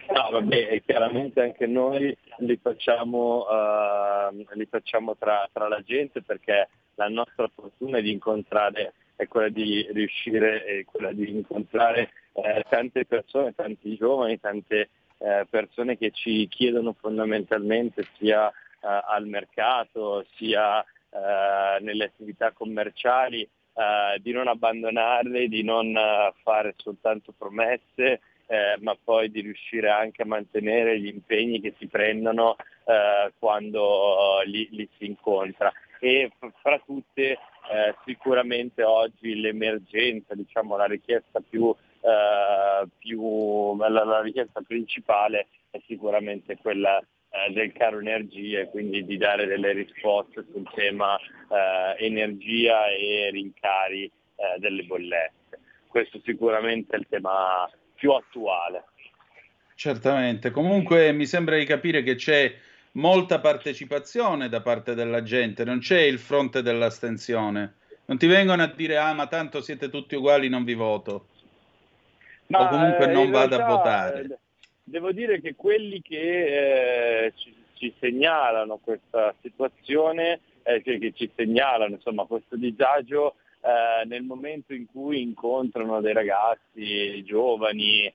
No, 0.09 0.29
vabbè, 0.31 0.81
chiaramente 0.83 1.41
anche 1.41 1.67
noi 1.67 2.17
li 2.39 2.59
facciamo, 2.61 3.45
uh, 3.47 4.45
li 4.53 4.65
facciamo 4.65 5.15
tra, 5.15 5.47
tra, 5.53 5.67
la 5.67 5.81
gente 5.83 6.23
perché 6.23 6.69
la 6.95 7.07
nostra 7.07 7.47
fortuna 7.53 7.99
è 7.99 8.01
di 8.01 8.11
incontrare, 8.11 8.93
è 9.17 9.27
quella 9.27 9.49
di 9.49 9.85
riuscire, 9.91 10.63
è 10.63 10.85
quella 10.85 11.11
di 11.11 11.29
incontrare 11.29 12.11
eh, 12.33 12.63
tante 12.69 13.03
persone, 13.05 13.53
tanti 13.55 13.95
giovani, 13.97 14.39
tante 14.39 14.89
eh, 15.17 15.45
persone 15.49 15.97
che 15.97 16.11
ci 16.11 16.47
chiedono 16.47 16.93
fondamentalmente 16.93 18.05
sia 18.17 18.47
eh, 18.49 18.53
al 18.81 19.25
mercato, 19.25 20.23
sia 20.35 20.81
eh, 20.81 21.81
nelle 21.81 22.05
attività 22.05 22.51
commerciali, 22.51 23.41
eh, 23.41 24.19
di 24.21 24.31
non 24.31 24.47
abbandonarle, 24.47 25.47
di 25.47 25.63
non 25.63 25.97
fare 26.43 26.75
soltanto 26.77 27.33
promesse, 27.35 28.21
eh, 28.45 28.77
ma 28.79 28.95
poi 29.03 29.31
di 29.31 29.41
riuscire 29.41 29.89
anche 29.89 30.21
a 30.21 30.25
mantenere 30.25 30.99
gli 30.99 31.07
impegni 31.07 31.59
che 31.59 31.73
si 31.79 31.87
prendono 31.87 32.55
eh, 32.85 33.33
quando 33.39 34.41
li, 34.45 34.67
li, 34.71 34.87
si 34.97 35.05
incontra. 35.05 35.71
E 35.99 36.31
fra 36.61 36.79
tutte 36.85 37.37
eh, 37.69 37.95
sicuramente 38.05 38.83
oggi 38.83 39.39
l'emergenza, 39.39 40.35
diciamo 40.35 40.77
la 40.77 40.85
richiesta 40.85 41.41
più, 41.47 41.73
eh, 42.01 42.87
più 42.97 43.75
la, 43.77 43.89
la, 43.89 44.21
richiesta 44.21 44.61
principale 44.61 45.47
è 45.69 45.79
sicuramente 45.85 46.57
quella 46.57 46.99
eh, 46.99 47.53
del 47.53 47.73
caro 47.73 47.99
energia 47.99 48.61
e 48.61 48.69
quindi 48.69 49.05
di 49.05 49.17
dare 49.17 49.45
delle 49.45 49.73
risposte 49.73 50.45
sul 50.51 50.69
tema 50.73 51.17
eh, 51.17 52.05
energia 52.05 52.87
e 52.89 53.29
rincari 53.31 54.11
delle 54.59 54.83
bollette. 54.83 55.59
Questo 55.87 56.21
sicuramente 56.23 56.95
è 56.95 56.99
il 56.99 57.07
tema 57.09 57.67
più 57.95 58.11
attuale. 58.11 58.83
Certamente, 59.73 60.51
comunque 60.51 61.11
mi 61.11 61.25
sembra 61.25 61.57
di 61.57 61.65
capire 61.65 62.03
che 62.03 62.13
c'è 62.13 62.53
molta 62.97 63.39
partecipazione 63.39 64.49
da 64.49 64.61
parte 64.61 64.93
della 64.93 65.23
gente, 65.23 65.63
non 65.63 65.79
c'è 65.79 66.01
il 66.01 66.19
fronte 66.19 66.61
dell'astensione. 66.61 67.75
Non 68.05 68.17
ti 68.17 68.27
vengono 68.27 68.63
a 68.63 68.67
dire 68.67 68.97
ah 68.97 69.13
ma 69.13 69.27
tanto 69.27 69.61
siete 69.61 69.89
tutti 69.89 70.15
uguali, 70.15 70.49
non 70.49 70.63
vi 70.63 70.73
voto. 70.73 71.27
Ma, 72.47 72.61
o 72.61 72.69
comunque 72.69 73.09
eh, 73.09 73.13
non 73.13 73.29
vado 73.29 73.55
a 73.55 73.65
votare. 73.65 74.21
Eh, 74.21 74.37
devo 74.83 75.11
dire 75.11 75.41
che 75.41 75.55
quelli 75.55 76.01
che 76.01 77.25
eh, 77.25 77.33
ci, 77.35 77.53
ci, 77.73 77.93
segnalano 77.99 78.77
questa 78.77 79.33
situazione, 79.41 80.39
eh, 80.63 80.81
che, 80.81 80.97
che, 80.99 81.11
ci 81.13 81.29
segnalano 81.35 81.95
insomma, 81.95 82.23
questo 82.23 82.55
disagio, 82.55 83.35
eh, 83.59 84.05
nel 84.05 84.23
momento 84.23 84.73
in 84.73 84.85
cui 84.85 85.21
incontrano 85.21 85.99
dei 85.99 86.13
ragazzi 86.13 87.21
giovani 87.25 88.05
eh, 88.05 88.13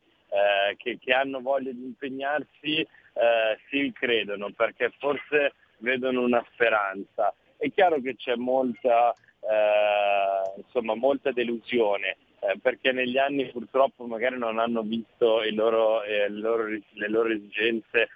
che, 0.78 0.98
che, 0.98 1.12
hanno 1.12 1.40
voglia 1.40 1.72
di 1.72 1.84
impegnarsi, 1.84 2.86
eh, 3.14 3.58
si 3.68 3.92
credono 3.92 4.50
perché 4.50 4.92
forse 4.98 5.54
vedono 5.78 6.22
una 6.22 6.44
speranza. 6.52 7.34
È 7.56 7.70
chiaro 7.70 8.00
che 8.00 8.16
c'è 8.16 8.34
molta, 8.34 9.12
eh, 9.12 10.60
insomma, 10.60 10.94
molta 10.94 11.30
delusione 11.32 12.16
eh, 12.40 12.58
perché 12.60 12.92
negli 12.92 13.18
anni 13.18 13.50
purtroppo 13.50 14.04
magari 14.04 14.38
non 14.38 14.58
hanno 14.58 14.82
visto 14.82 15.42
loro, 15.52 16.02
eh, 16.02 16.28
loro, 16.28 16.66
le, 16.66 17.08
loro, 17.08 17.28
esigenze 17.28 18.08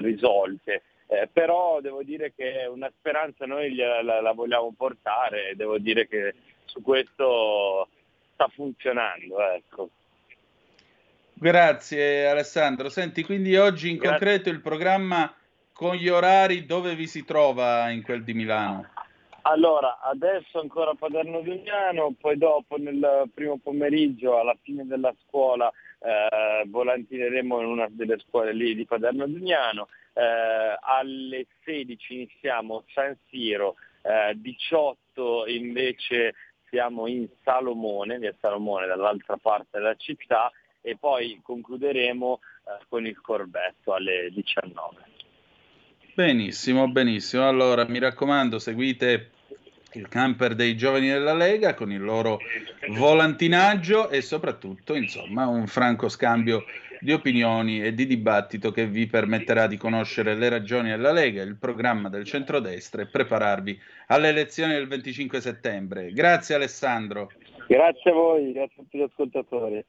risolte 0.00 0.82
eh, 1.08 1.28
però 1.32 1.80
devo 1.80 2.02
dire 2.02 2.32
che 2.34 2.66
una 2.68 2.90
speranza 2.98 3.46
noi 3.46 3.74
la, 3.74 4.02
la, 4.02 4.20
la, 4.20 4.32
vogliamo 4.32 4.74
portare 4.76 5.50
e 5.50 5.54
devo 5.54 5.78
dire 5.78 6.08
che 6.08 6.34
su 6.64 6.82
questo 6.82 7.88
sta 8.32 8.48
funzionando. 8.48 9.40
Ecco. 9.52 9.90
Grazie 11.38 12.26
Alessandro. 12.26 12.88
Senti, 12.88 13.22
quindi 13.22 13.56
oggi 13.56 13.90
in 13.90 13.98
Grazie. 13.98 14.10
concreto 14.10 14.48
il 14.48 14.62
programma 14.62 15.30
con 15.70 15.94
gli 15.94 16.08
orari 16.08 16.64
dove 16.64 16.94
vi 16.94 17.06
si 17.06 17.26
trova 17.26 17.90
in 17.90 18.02
quel 18.02 18.24
di 18.24 18.32
Milano? 18.32 18.88
Allora, 19.42 20.00
adesso 20.00 20.58
ancora 20.58 20.92
a 20.92 20.96
Paderno 20.98 21.42
Dugnano, 21.42 22.14
poi 22.18 22.38
dopo 22.38 22.76
nel 22.78 23.30
primo 23.34 23.58
pomeriggio 23.62 24.38
alla 24.38 24.56
fine 24.62 24.86
della 24.86 25.14
scuola 25.26 25.70
eh, 26.00 26.64
volantineremo 26.66 27.60
in 27.60 27.66
una 27.66 27.86
delle 27.90 28.18
scuole 28.26 28.54
lì 28.54 28.74
di 28.74 28.86
Paderno 28.86 29.26
Dugnano, 29.26 29.88
eh, 30.14 30.78
alle 30.80 31.46
16 31.64 32.14
iniziamo 32.14 32.84
San 32.94 33.14
Siro, 33.28 33.76
eh, 34.02 34.32
18 34.36 35.46
invece 35.48 36.34
siamo 36.70 37.06
in 37.06 37.28
Salomone, 37.44 38.18
via 38.18 38.34
Salomone 38.40 38.86
dall'altra 38.86 39.36
parte 39.36 39.78
della 39.78 39.94
città 39.96 40.50
e 40.86 40.96
poi 40.96 41.40
concluderemo 41.42 42.38
eh, 42.38 42.84
con 42.88 43.04
il 43.06 43.20
Corvetto 43.20 43.92
alle 43.92 44.30
19. 44.32 45.14
Benissimo, 46.14 46.86
benissimo. 46.86 47.48
Allora 47.48 47.84
mi 47.88 47.98
raccomando, 47.98 48.60
seguite 48.60 49.30
il 49.94 50.06
camper 50.06 50.54
dei 50.54 50.76
giovani 50.76 51.08
della 51.08 51.34
Lega 51.34 51.74
con 51.74 51.90
il 51.90 52.00
loro 52.00 52.38
volantinaggio 52.90 54.10
e 54.10 54.20
soprattutto, 54.20 54.94
insomma, 54.94 55.48
un 55.48 55.66
franco 55.66 56.08
scambio 56.08 56.64
di 57.00 57.12
opinioni 57.12 57.82
e 57.82 57.92
di 57.92 58.06
dibattito 58.06 58.70
che 58.70 58.86
vi 58.86 59.08
permetterà 59.08 59.66
di 59.66 59.76
conoscere 59.76 60.36
le 60.36 60.48
ragioni 60.48 60.90
della 60.90 61.10
Lega, 61.10 61.42
il 61.42 61.56
programma 61.56 62.08
del 62.08 62.24
centrodestra 62.24 63.02
e 63.02 63.06
prepararvi 63.06 63.76
alle 64.06 64.28
elezioni 64.28 64.74
del 64.74 64.86
25 64.86 65.40
settembre. 65.40 66.12
Grazie 66.12 66.54
Alessandro. 66.54 67.32
Grazie 67.66 68.10
a 68.12 68.14
voi, 68.14 68.52
grazie 68.52 68.74
a 68.76 68.82
tutti 68.84 68.98
gli 68.98 69.02
ascoltatori. 69.02 69.84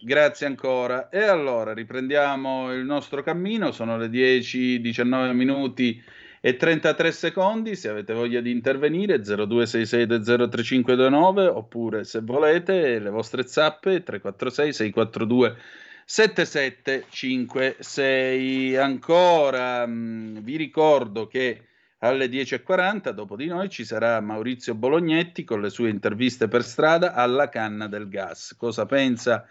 Grazie 0.00 0.46
ancora. 0.46 1.08
E 1.08 1.24
allora 1.24 1.72
riprendiamo 1.72 2.72
il 2.72 2.84
nostro 2.84 3.24
cammino, 3.24 3.72
sono 3.72 3.96
le 3.96 4.06
10-19 4.06 5.32
minuti 5.32 6.00
e 6.40 6.56
33 6.56 7.10
secondi. 7.10 7.74
Se 7.74 7.88
avete 7.88 8.12
voglia 8.12 8.40
di 8.40 8.52
intervenire, 8.52 9.20
0266203529 9.20 11.48
oppure 11.48 12.04
se 12.04 12.20
volete 12.20 13.00
le 13.00 13.10
vostre 13.10 13.44
zappe 13.48 14.04
346 14.04 14.72
642 14.72 15.56
7756. 16.04 18.76
Ancora 18.76 19.84
mh, 19.84 19.92
mm, 19.92 20.36
vi 20.42 20.56
ricordo 20.56 21.26
che 21.26 21.62
alle 21.98 22.28
10.40 22.28 23.10
dopo 23.10 23.34
di 23.34 23.46
noi 23.46 23.68
ci 23.68 23.84
sarà 23.84 24.20
Maurizio 24.20 24.76
Bolognetti 24.76 25.42
con 25.42 25.60
le 25.60 25.70
sue 25.70 25.90
interviste 25.90 26.46
per 26.46 26.62
strada 26.62 27.14
alla 27.14 27.48
canna 27.48 27.88
del 27.88 28.08
gas. 28.08 28.54
Cosa 28.56 28.86
pensa? 28.86 29.44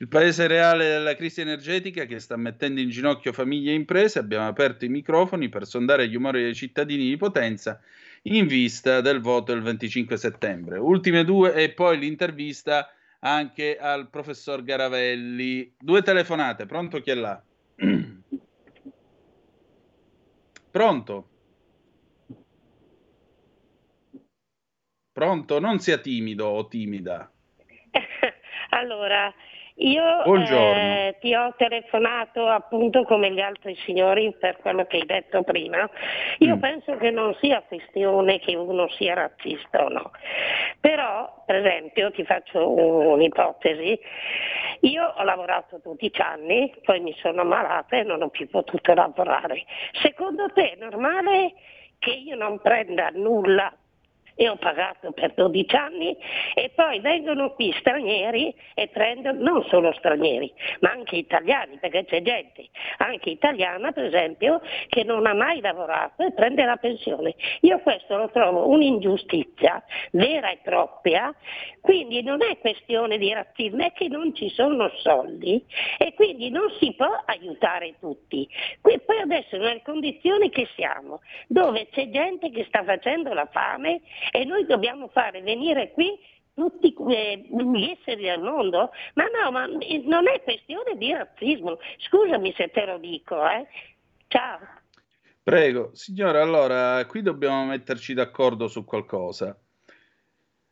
Il 0.00 0.06
paese 0.06 0.46
reale 0.46 0.86
della 0.86 1.16
crisi 1.16 1.40
energetica 1.40 2.04
che 2.04 2.20
sta 2.20 2.36
mettendo 2.36 2.78
in 2.80 2.88
ginocchio 2.88 3.32
famiglie 3.32 3.72
e 3.72 3.74
imprese, 3.74 4.20
abbiamo 4.20 4.46
aperto 4.46 4.84
i 4.84 4.88
microfoni 4.88 5.48
per 5.48 5.66
sondare 5.66 6.08
gli 6.08 6.14
umori 6.14 6.40
dei 6.42 6.54
cittadini 6.54 7.08
di 7.08 7.16
Potenza 7.16 7.80
in 8.22 8.46
vista 8.46 9.00
del 9.00 9.20
voto 9.20 9.50
il 9.52 9.60
25 9.60 10.16
settembre. 10.16 10.78
Ultime 10.78 11.24
due 11.24 11.52
e 11.52 11.70
poi 11.70 11.98
l'intervista 11.98 12.92
anche 13.20 13.76
al 13.76 14.08
professor 14.08 14.62
Garavelli. 14.62 15.74
Due 15.76 16.02
telefonate, 16.02 16.66
pronto 16.66 17.00
chi 17.00 17.10
è 17.10 17.14
là? 17.14 17.42
Pronto? 20.70 21.28
Pronto? 25.12 25.58
Non 25.58 25.80
sia 25.80 25.98
timido 25.98 26.46
o 26.46 26.68
timida. 26.68 27.28
allora, 28.70 29.34
io 29.78 30.24
eh, 30.24 31.16
ti 31.20 31.34
ho 31.34 31.54
telefonato 31.56 32.48
appunto 32.48 33.04
come 33.04 33.30
gli 33.30 33.40
altri 33.40 33.76
signori 33.84 34.34
per 34.38 34.56
quello 34.56 34.86
che 34.86 34.96
hai 34.96 35.06
detto 35.06 35.42
prima. 35.42 35.88
Io 36.38 36.56
mm. 36.56 36.60
penso 36.60 36.96
che 36.96 37.10
non 37.10 37.36
sia 37.40 37.62
questione 37.62 38.40
che 38.40 38.56
uno 38.56 38.88
sia 38.88 39.14
razzista 39.14 39.84
o 39.84 39.88
no. 39.88 40.10
Però, 40.80 41.44
per 41.46 41.56
esempio, 41.56 42.10
ti 42.10 42.24
faccio 42.24 42.68
un'ipotesi. 42.68 43.98
Io 44.80 45.14
ho 45.16 45.22
lavorato 45.22 45.80
12 45.82 46.20
anni, 46.22 46.74
poi 46.82 47.00
mi 47.00 47.14
sono 47.20 47.42
ammalata 47.42 47.96
e 47.96 48.02
non 48.02 48.22
ho 48.22 48.28
più 48.30 48.48
potuto 48.48 48.94
lavorare. 48.94 49.64
Secondo 50.02 50.50
te 50.52 50.72
è 50.72 50.76
normale 50.76 51.54
che 51.98 52.10
io 52.10 52.36
non 52.36 52.60
prenda 52.60 53.10
nulla 53.12 53.72
e 54.40 54.48
ho 54.48 54.54
pagato 54.54 55.10
per 55.10 55.34
12 55.34 55.74
anni 55.74 56.16
e 56.54 56.70
poi 56.72 57.00
vengono 57.00 57.54
qui 57.54 57.74
stranieri 57.80 58.54
e 58.74 58.86
prendono, 58.86 59.42
non 59.42 59.64
solo 59.64 59.92
stranieri, 59.94 60.52
ma 60.78 60.92
anche 60.92 61.16
italiani, 61.16 61.78
perché 61.78 62.04
c'è 62.04 62.22
gente, 62.22 62.68
anche 62.98 63.30
italiana 63.30 63.90
per 63.90 64.04
esempio, 64.04 64.60
che 64.88 65.02
non 65.02 65.26
ha 65.26 65.34
mai 65.34 65.60
lavorato 65.60 66.22
e 66.22 66.30
prende 66.30 66.64
la 66.64 66.76
pensione. 66.76 67.34
Io 67.62 67.80
questo 67.80 68.16
lo 68.16 68.30
trovo 68.30 68.68
un'ingiustizia 68.68 69.82
vera 70.12 70.50
e 70.50 70.60
propria, 70.62 71.34
quindi 71.80 72.22
non 72.22 72.40
è 72.40 72.58
questione 72.58 73.18
di 73.18 73.32
razzismo, 73.32 73.82
è 73.82 73.92
che 73.92 74.06
non 74.06 74.32
ci 74.36 74.50
sono 74.50 74.88
soldi 74.98 75.64
e 75.98 76.14
quindi 76.14 76.48
non 76.50 76.70
si 76.78 76.94
può 76.94 77.10
aiutare 77.24 77.94
tutti. 77.98 78.48
Qui, 78.80 79.00
poi 79.00 79.18
adesso 79.18 79.56
nelle 79.56 79.82
condizioni 79.82 80.48
che 80.50 80.68
siamo, 80.76 81.22
dove 81.48 81.88
c'è 81.90 82.08
gente 82.10 82.50
che 82.50 82.64
sta 82.68 82.84
facendo 82.84 83.32
la 83.34 83.48
fame 83.50 84.00
e 84.30 84.44
noi 84.44 84.66
dobbiamo 84.66 85.08
fare 85.08 85.40
venire 85.42 85.92
qui 85.92 86.18
tutti 86.54 86.94
eh, 87.10 87.46
gli 87.48 87.96
esseri 87.96 88.22
del 88.22 88.40
mondo? 88.40 88.90
Ma 89.14 89.24
no, 89.26 89.50
ma 89.50 89.66
non 89.66 90.28
è 90.28 90.42
questione 90.42 90.96
di 90.96 91.12
razzismo. 91.12 91.78
Scusami 91.98 92.52
se 92.56 92.70
te 92.70 92.84
lo 92.84 92.98
dico, 92.98 93.36
eh. 93.48 93.66
Ciao. 94.26 94.58
Prego, 95.42 95.90
signora, 95.94 96.42
allora 96.42 97.06
qui 97.06 97.22
dobbiamo 97.22 97.64
metterci 97.64 98.12
d'accordo 98.12 98.68
su 98.68 98.84
qualcosa. 98.84 99.56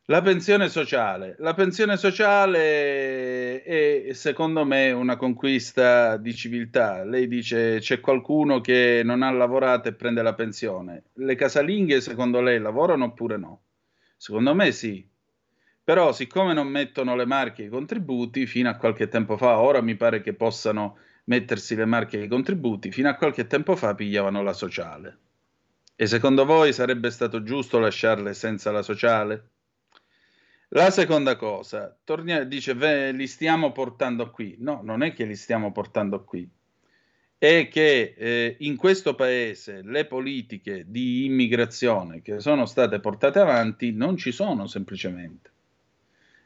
La 0.09 0.21
pensione 0.21 0.69
sociale. 0.69 1.35
La 1.39 1.53
pensione 1.53 1.97
sociale 1.97 3.61
è 3.61 4.13
secondo 4.13 4.63
me 4.63 4.91
una 4.91 5.17
conquista 5.17 6.15
di 6.15 6.33
civiltà. 6.33 7.03
Lei 7.03 7.27
dice 7.27 7.79
c'è 7.79 7.99
qualcuno 7.99 8.61
che 8.61 9.01
non 9.03 9.21
ha 9.21 9.29
lavorato 9.31 9.89
e 9.89 9.93
prende 9.93 10.21
la 10.21 10.33
pensione. 10.33 11.07
Le 11.15 11.35
casalinghe 11.35 11.99
secondo 11.99 12.39
lei 12.39 12.57
lavorano 12.57 13.03
oppure 13.03 13.35
no? 13.35 13.63
Secondo 14.15 14.55
me 14.55 14.71
sì. 14.71 15.05
Però 15.83 16.13
siccome 16.13 16.53
non 16.53 16.67
mettono 16.69 17.13
le 17.17 17.25
marche 17.25 17.63
ai 17.63 17.69
contributi, 17.69 18.45
fino 18.45 18.69
a 18.69 18.77
qualche 18.77 19.09
tempo 19.09 19.35
fa, 19.35 19.59
ora 19.59 19.81
mi 19.81 19.97
pare 19.97 20.21
che 20.21 20.33
possano 20.33 20.99
mettersi 21.25 21.75
le 21.75 21.85
marche 21.85 22.17
ai 22.19 22.29
contributi, 22.29 22.93
fino 22.93 23.09
a 23.09 23.15
qualche 23.15 23.45
tempo 23.45 23.75
fa 23.75 23.93
pigliavano 23.93 24.41
la 24.41 24.53
sociale. 24.53 25.17
E 25.97 26.05
secondo 26.05 26.45
voi 26.45 26.71
sarebbe 26.71 27.11
stato 27.11 27.43
giusto 27.43 27.77
lasciarle 27.77 28.33
senza 28.33 28.71
la 28.71 28.81
sociale? 28.81 29.49
La 30.71 30.91
seconda 30.91 31.37
cosa, 31.37 31.97
tornia, 32.03 32.43
dice, 32.43 32.73
ve, 32.73 33.13
li 33.13 33.25
stiamo 33.25 33.71
portando 33.71 34.31
qui. 34.31 34.57
No, 34.59 34.81
non 34.83 35.01
è 35.01 35.13
che 35.13 35.23
li 35.23 35.35
stiamo 35.35 35.71
portando 35.71 36.25
qui, 36.25 36.49
è 37.37 37.69
che 37.69 38.15
eh, 38.17 38.55
in 38.59 38.75
questo 38.75 39.15
paese 39.15 39.81
le 39.83 40.05
politiche 40.05 40.83
di 40.87 41.23
immigrazione 41.25 42.21
che 42.21 42.39
sono 42.39 42.65
state 42.65 42.99
portate 42.99 43.39
avanti 43.39 43.93
non 43.93 44.17
ci 44.17 44.31
sono 44.31 44.67
semplicemente. 44.67 45.51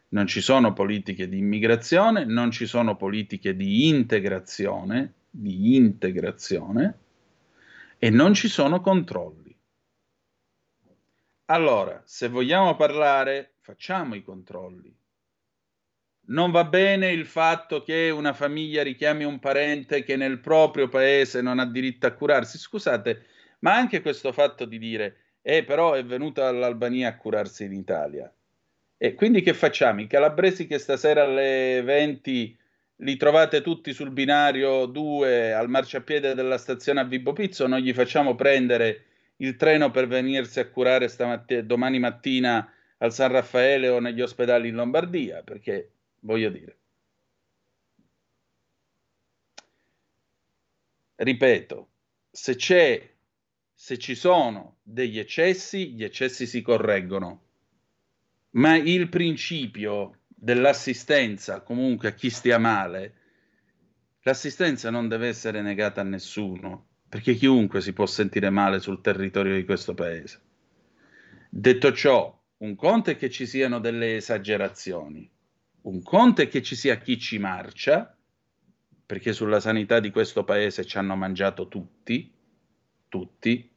Non 0.09 0.28
ci 0.28 0.41
sono 0.41 0.74
politiche 0.74 1.28
di 1.28 1.38
immigrazione, 1.38 2.26
non 2.26 2.51
ci 2.51 2.65
sono 2.65 2.97
politiche 2.97 3.55
di 3.55 3.88
integrazione, 3.88 5.13
di 5.30 5.78
integrazione 5.78 6.99
e 7.97 8.09
non 8.09 8.34
ci 8.34 8.49
sono 8.49 8.82
controlli. 8.82 9.55
Allora, 11.45 12.01
se 12.05 12.28
vogliamo 12.28 12.76
parlare 12.76 13.51
facciamo 13.62 14.16
i 14.16 14.24
controlli. 14.24 14.93
Non 16.24 16.51
va 16.51 16.64
bene 16.66 17.12
il 17.12 17.26
fatto 17.26 17.84
che 17.84 18.09
una 18.09 18.34
famiglia 18.34 18.84
richiami 18.84 19.24
un 19.24 19.39
parente 19.39 20.03
che 20.03 20.16
nel 20.16 20.39
proprio 20.39 20.88
paese 20.88 21.41
non 21.41 21.59
ha 21.59 21.66
diritto 21.66 22.07
a 22.07 22.12
curarsi. 22.12 22.57
Scusate, 22.57 23.26
ma 23.59 23.76
anche 23.76 24.01
questo 24.01 24.32
fatto 24.32 24.66
di 24.66 24.78
dire, 24.78 25.18
eh, 25.41 25.64
però 25.64 25.93
è 25.93 26.03
venuto 26.03 26.45
all'Albania 26.45 27.09
a 27.09 27.18
curarsi 27.18 27.66
in 27.66 27.74
Italia. 27.74 28.32
E 28.97 29.14
quindi 29.16 29.41
che 29.41 29.53
facciamo? 29.53 30.01
I 30.01 30.07
calabresi 30.07 30.68
che 30.68 30.78
stasera 30.78 31.24
alle 31.24 31.82
20 31.84 32.57
li 32.97 33.18
trovate 33.18 33.62
tutti 33.62 33.93
sul 33.93 34.12
binario 34.12 34.86
2 34.86 35.53
al 35.53 35.70
marciapiede 35.70 36.36
della 36.36 36.59
stazione 36.59 36.99
a 36.99 37.03
Vibo 37.03 37.34
Pizzo, 37.34 37.66
non 37.66 37.80
gli 37.80 37.93
facciamo 37.93 38.36
prendere 38.36 39.05
il 39.38 39.55
treno 39.55 39.89
per 39.89 40.07
venirsi 40.07 40.59
a 40.59 40.70
curare 40.70 41.07
stamattina, 41.07 41.62
domani 41.62 41.97
mattina 41.97 42.72
al 43.02 43.14
San 43.14 43.32
Raffaele 43.32 43.89
o 43.89 43.99
negli 43.99 44.22
ospedali 44.22 44.70
in 44.70 44.76
Lombardia, 44.76 45.41
perché 45.41 45.91
voglio 46.22 46.49
dire. 46.49 46.78
Ripeto, 51.16 51.89
se 52.30 52.56
c'è, 52.56 53.14
se 53.74 53.97
ci 53.97 54.16
sono 54.16 54.78
degli 54.84 55.18
eccessi, 55.18 55.93
gli 55.93 56.04
eccessi 56.04 56.45
si 56.45 56.62
correggono, 56.62 57.41
ma 58.52 58.76
il 58.76 59.10
principio 59.10 60.20
dell'assistenza 60.28 61.62
comunque 61.62 62.10
a 62.10 62.14
chi 62.14 62.30
stia 62.30 62.60
male, 62.60 63.16
l'assistenza 64.22 64.91
non 64.91 65.08
deve 65.08 65.28
essere 65.28 65.62
negata 65.62 66.02
a 66.02 66.06
nessuno, 66.06 66.88
perché 67.10 67.34
chiunque 67.34 67.82
si 67.82 67.93
può 67.93 68.06
sentire 68.06 68.52
male 68.52 68.80
sul 68.80 69.02
territorio 69.02 69.56
di 69.56 69.66
questo 69.66 69.95
paese. 69.95 70.41
Detto 71.49 71.93
ciò, 71.93 72.41
un 72.62 72.76
conto 72.76 73.09
è 73.09 73.18
che 73.18 73.30
ci 73.30 73.47
siano 73.47 73.80
delle 73.80 74.18
esagerazioni, 74.18 75.30
un 75.84 76.03
conto 76.03 76.43
è 76.43 76.47
che 76.47 76.62
ci 76.62 76.76
sia 76.76 76.97
chi 76.97 77.18
ci 77.18 77.39
marcia, 77.39 78.16
perché 79.03 79.34
sulla 79.34 79.59
sanità 79.59 79.99
di 79.99 80.12
questo 80.12 80.43
paese 80.43 80.86
ci 80.86 80.97
hanno 80.97 81.16
mangiato 81.16 81.68
tutti, 81.68 82.32
tutti, 83.09 83.68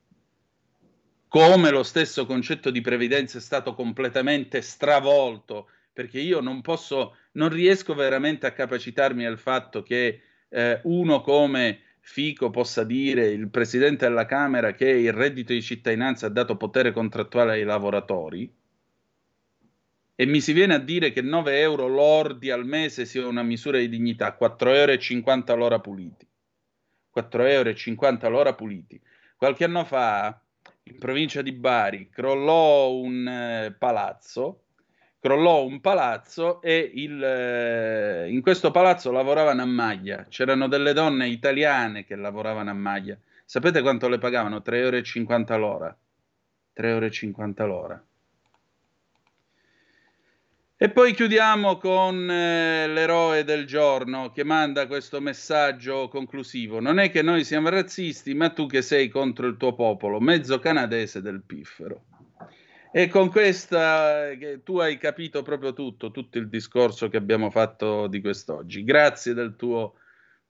come 1.28 1.70
lo 1.70 1.82
stesso 1.82 2.26
concetto 2.26 2.70
di 2.70 2.82
previdenza 2.82 3.38
è 3.38 3.40
stato 3.40 3.74
completamente 3.74 4.60
stravolto, 4.60 5.70
perché 5.90 6.20
io 6.20 6.40
non 6.40 6.60
posso, 6.60 7.16
non 7.32 7.48
riesco 7.48 7.94
veramente 7.94 8.46
a 8.46 8.52
capacitarmi 8.52 9.24
del 9.24 9.38
fatto 9.38 9.82
che 9.82 10.20
eh, 10.48 10.80
uno 10.84 11.22
come 11.22 11.80
Fico 12.00 12.50
possa 12.50 12.84
dire 12.84 13.28
il 13.28 13.48
presidente 13.48 14.06
della 14.06 14.26
Camera 14.26 14.74
che 14.74 14.90
il 14.90 15.12
reddito 15.12 15.54
di 15.54 15.62
cittadinanza 15.62 16.26
ha 16.26 16.30
dato 16.30 16.58
potere 16.58 16.92
contrattuale 16.92 17.52
ai 17.52 17.64
lavoratori, 17.64 18.54
e 20.14 20.26
mi 20.26 20.40
si 20.40 20.52
viene 20.52 20.74
a 20.74 20.78
dire 20.78 21.12
che 21.12 21.22
9 21.22 21.58
euro 21.60 21.88
lordi 21.88 22.50
al 22.50 22.64
mese 22.64 23.04
sia 23.04 23.26
una 23.26 23.42
misura 23.42 23.78
di 23.78 23.88
dignità, 23.88 24.36
4,50 24.40 24.68
euro 24.68 25.52
all'ora 25.52 25.80
puliti. 25.80 26.26
4,50 27.16 28.00
euro 28.00 28.26
all'ora 28.26 28.54
puliti. 28.54 29.00
Qualche 29.36 29.64
anno 29.64 29.84
fa, 29.84 30.40
in 30.84 30.98
provincia 30.98 31.42
di 31.42 31.52
Bari, 31.52 32.08
crollò 32.10 32.92
un 32.92 33.26
eh, 33.26 33.74
palazzo 33.78 34.64
crollò 35.24 35.64
un 35.64 35.80
palazzo 35.80 36.60
e 36.60 36.90
il, 36.96 37.24
eh, 37.24 38.28
in 38.30 38.42
questo 38.42 38.70
palazzo 38.70 39.10
lavoravano 39.10 39.62
a 39.62 39.64
maglia. 39.64 40.26
C'erano 40.28 40.68
delle 40.68 40.92
donne 40.92 41.28
italiane 41.28 42.04
che 42.04 42.14
lavoravano 42.14 42.68
a 42.68 42.74
maglia. 42.74 43.16
Sapete 43.42 43.80
quanto 43.80 44.06
le 44.08 44.18
pagavano? 44.18 44.58
3,50 44.58 45.52
euro 45.52 45.56
l'ora. 45.56 45.96
3,50 46.76 47.62
euro 47.62 47.66
l'ora. 47.66 48.04
E 50.84 50.90
poi 50.90 51.14
chiudiamo 51.14 51.78
con 51.78 52.30
eh, 52.30 52.86
l'eroe 52.88 53.42
del 53.42 53.64
giorno 53.64 54.30
che 54.30 54.44
manda 54.44 54.86
questo 54.86 55.18
messaggio 55.18 56.08
conclusivo. 56.08 56.78
Non 56.78 56.98
è 56.98 57.10
che 57.10 57.22
noi 57.22 57.42
siamo 57.42 57.70
razzisti, 57.70 58.34
ma 58.34 58.50
tu 58.50 58.66
che 58.66 58.82
sei 58.82 59.08
contro 59.08 59.46
il 59.46 59.56
tuo 59.56 59.74
popolo, 59.74 60.20
mezzo 60.20 60.58
canadese 60.58 61.22
del 61.22 61.42
piffero. 61.42 62.04
E 62.92 63.08
con 63.08 63.30
questa 63.30 64.26
tu 64.62 64.76
hai 64.76 64.98
capito 64.98 65.40
proprio 65.40 65.72
tutto, 65.72 66.10
tutto 66.10 66.36
il 66.36 66.50
discorso 66.50 67.08
che 67.08 67.16
abbiamo 67.16 67.48
fatto 67.48 68.06
di 68.06 68.20
quest'oggi. 68.20 68.84
Grazie 68.84 69.32
del 69.32 69.56
tuo, 69.56 69.94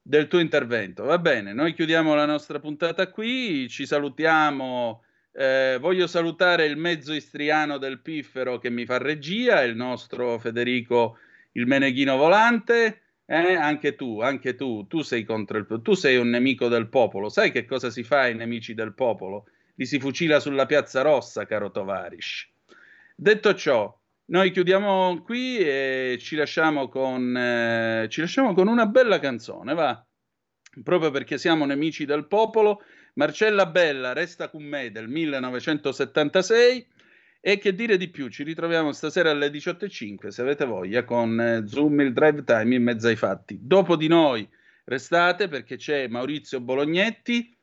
del 0.03 0.27
tuo 0.27 0.41
intervento. 0.41 1.05
Va 1.05 1.19
bene, 1.19 1.53
noi 1.53 1.75
chiudiamo 1.75 2.13
la 2.13 2.27
nostra 2.27 2.59
puntata 2.59 3.09
qui, 3.09 3.69
ci 3.69 3.87
salutiamo. 3.87 5.05
Eh, 5.37 5.79
voglio 5.81 6.07
salutare 6.07 6.67
il 6.67 6.77
mezzo 6.77 7.13
istriano 7.13 7.79
del 7.79 8.01
piffero 8.01 8.59
che 8.59 8.71
mi 8.71 8.87
fa 8.87 8.99
regia, 8.99 9.63
il 9.63 9.75
nostro 9.75 10.39
Federico 10.39 11.19
il 11.53 11.67
Meneghino 11.67 12.17
Volante. 12.17 13.01
Eh, 13.27 13.55
anche 13.55 13.95
tu, 13.95 14.21
anche 14.21 14.55
tu, 14.55 14.87
tu 14.87 15.01
sei 15.01 15.27
il 15.27 15.81
tu 15.83 15.95
sei 15.95 16.17
un 16.17 16.29
nemico 16.29 16.69
del 16.69 16.89
popolo. 16.89 17.29
Sai 17.29 17.51
che 17.51 17.65
cosa 17.65 17.91
si 17.91 18.03
fa 18.03 18.21
ai 18.21 18.35
nemici 18.35 18.75
del 18.75 18.95
popolo? 18.95 19.47
li 19.77 19.87
si 19.87 19.99
fucila 19.99 20.41
sulla 20.41 20.67
piazza 20.67 21.03
rossa, 21.03 21.47
caro 21.47 21.71
Tovarish. 21.71 22.49
Detto 23.15 23.55
ciò, 23.55 23.97
noi 24.27 24.51
chiudiamo 24.51 25.23
qui 25.23 25.59
e 25.59 26.17
ci 26.21 26.37
lasciamo 26.37 26.89
con, 26.89 27.37
eh, 27.37 28.07
ci 28.09 28.21
lasciamo 28.21 28.55
con 28.55 28.69
una 28.69 28.87
bella 28.87 29.19
canzone, 29.19 29.75
va? 29.75 30.05
Proprio 30.83 31.11
perché 31.11 31.39
siamo 31.39 31.65
nemici 31.65 32.05
del 32.05 32.27
popolo. 32.27 32.83
Marcella 33.15 33.67
Bella 33.67 34.13
resta 34.13 34.49
con 34.49 34.65
me 34.65 34.91
del 34.91 35.09
1976. 35.09 36.87
E 37.47 37.59
che 37.59 37.75
dire 37.75 37.97
di 37.99 38.09
più? 38.09 38.29
Ci 38.29 38.43
ritroviamo 38.43 38.91
stasera 38.93 39.31
alle 39.31 39.49
18.05 39.49 40.29
se 40.29 40.41
avete 40.41 40.65
voglia 40.65 41.05
con 41.05 41.39
eh, 41.39 41.65
Zoom 41.67 42.01
il 42.01 42.15
drive 42.15 42.43
time 42.43 42.75
in 42.75 42.83
mezzo 42.83 43.07
ai 43.07 43.17
fatti. 43.17 43.59
Dopo 43.61 43.97
di 43.97 44.09
noi 44.09 44.49
restate 44.85 45.49
perché 45.49 45.77
c'è 45.77 46.09
Maurizio 46.09 46.61
Bolognetti 46.61 47.55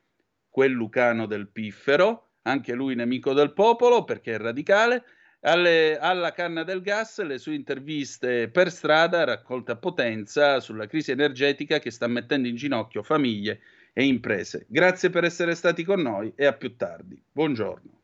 quel 0.48 0.70
Lucano 0.70 1.26
del 1.26 1.48
Piffero, 1.48 2.34
anche 2.42 2.74
lui 2.74 2.94
nemico 2.94 3.32
del 3.32 3.52
popolo 3.52 4.04
perché 4.04 4.34
è 4.34 4.38
radicale, 4.38 5.04
alle, 5.40 5.98
alla 5.98 6.32
canna 6.32 6.62
del 6.62 6.80
gas 6.80 7.20
le 7.20 7.38
sue 7.38 7.54
interviste 7.54 8.48
per 8.48 8.70
strada 8.70 9.24
raccolte 9.24 9.72
a 9.72 9.76
potenza 9.76 10.60
sulla 10.60 10.86
crisi 10.86 11.10
energetica 11.10 11.80
che 11.80 11.90
sta 11.90 12.06
mettendo 12.06 12.46
in 12.46 12.54
ginocchio 12.54 13.02
famiglie 13.02 13.60
e 13.92 14.04
imprese. 14.04 14.66
Grazie 14.68 15.10
per 15.10 15.24
essere 15.24 15.54
stati 15.54 15.84
con 15.84 16.00
noi 16.00 16.32
e 16.34 16.46
a 16.46 16.52
più 16.52 16.76
tardi. 16.76 17.22
Buongiorno. 17.30 18.00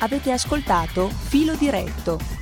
Avete 0.00 0.30
ascoltato 0.30 1.08
Filo 1.08 1.56
diretto 1.56 2.37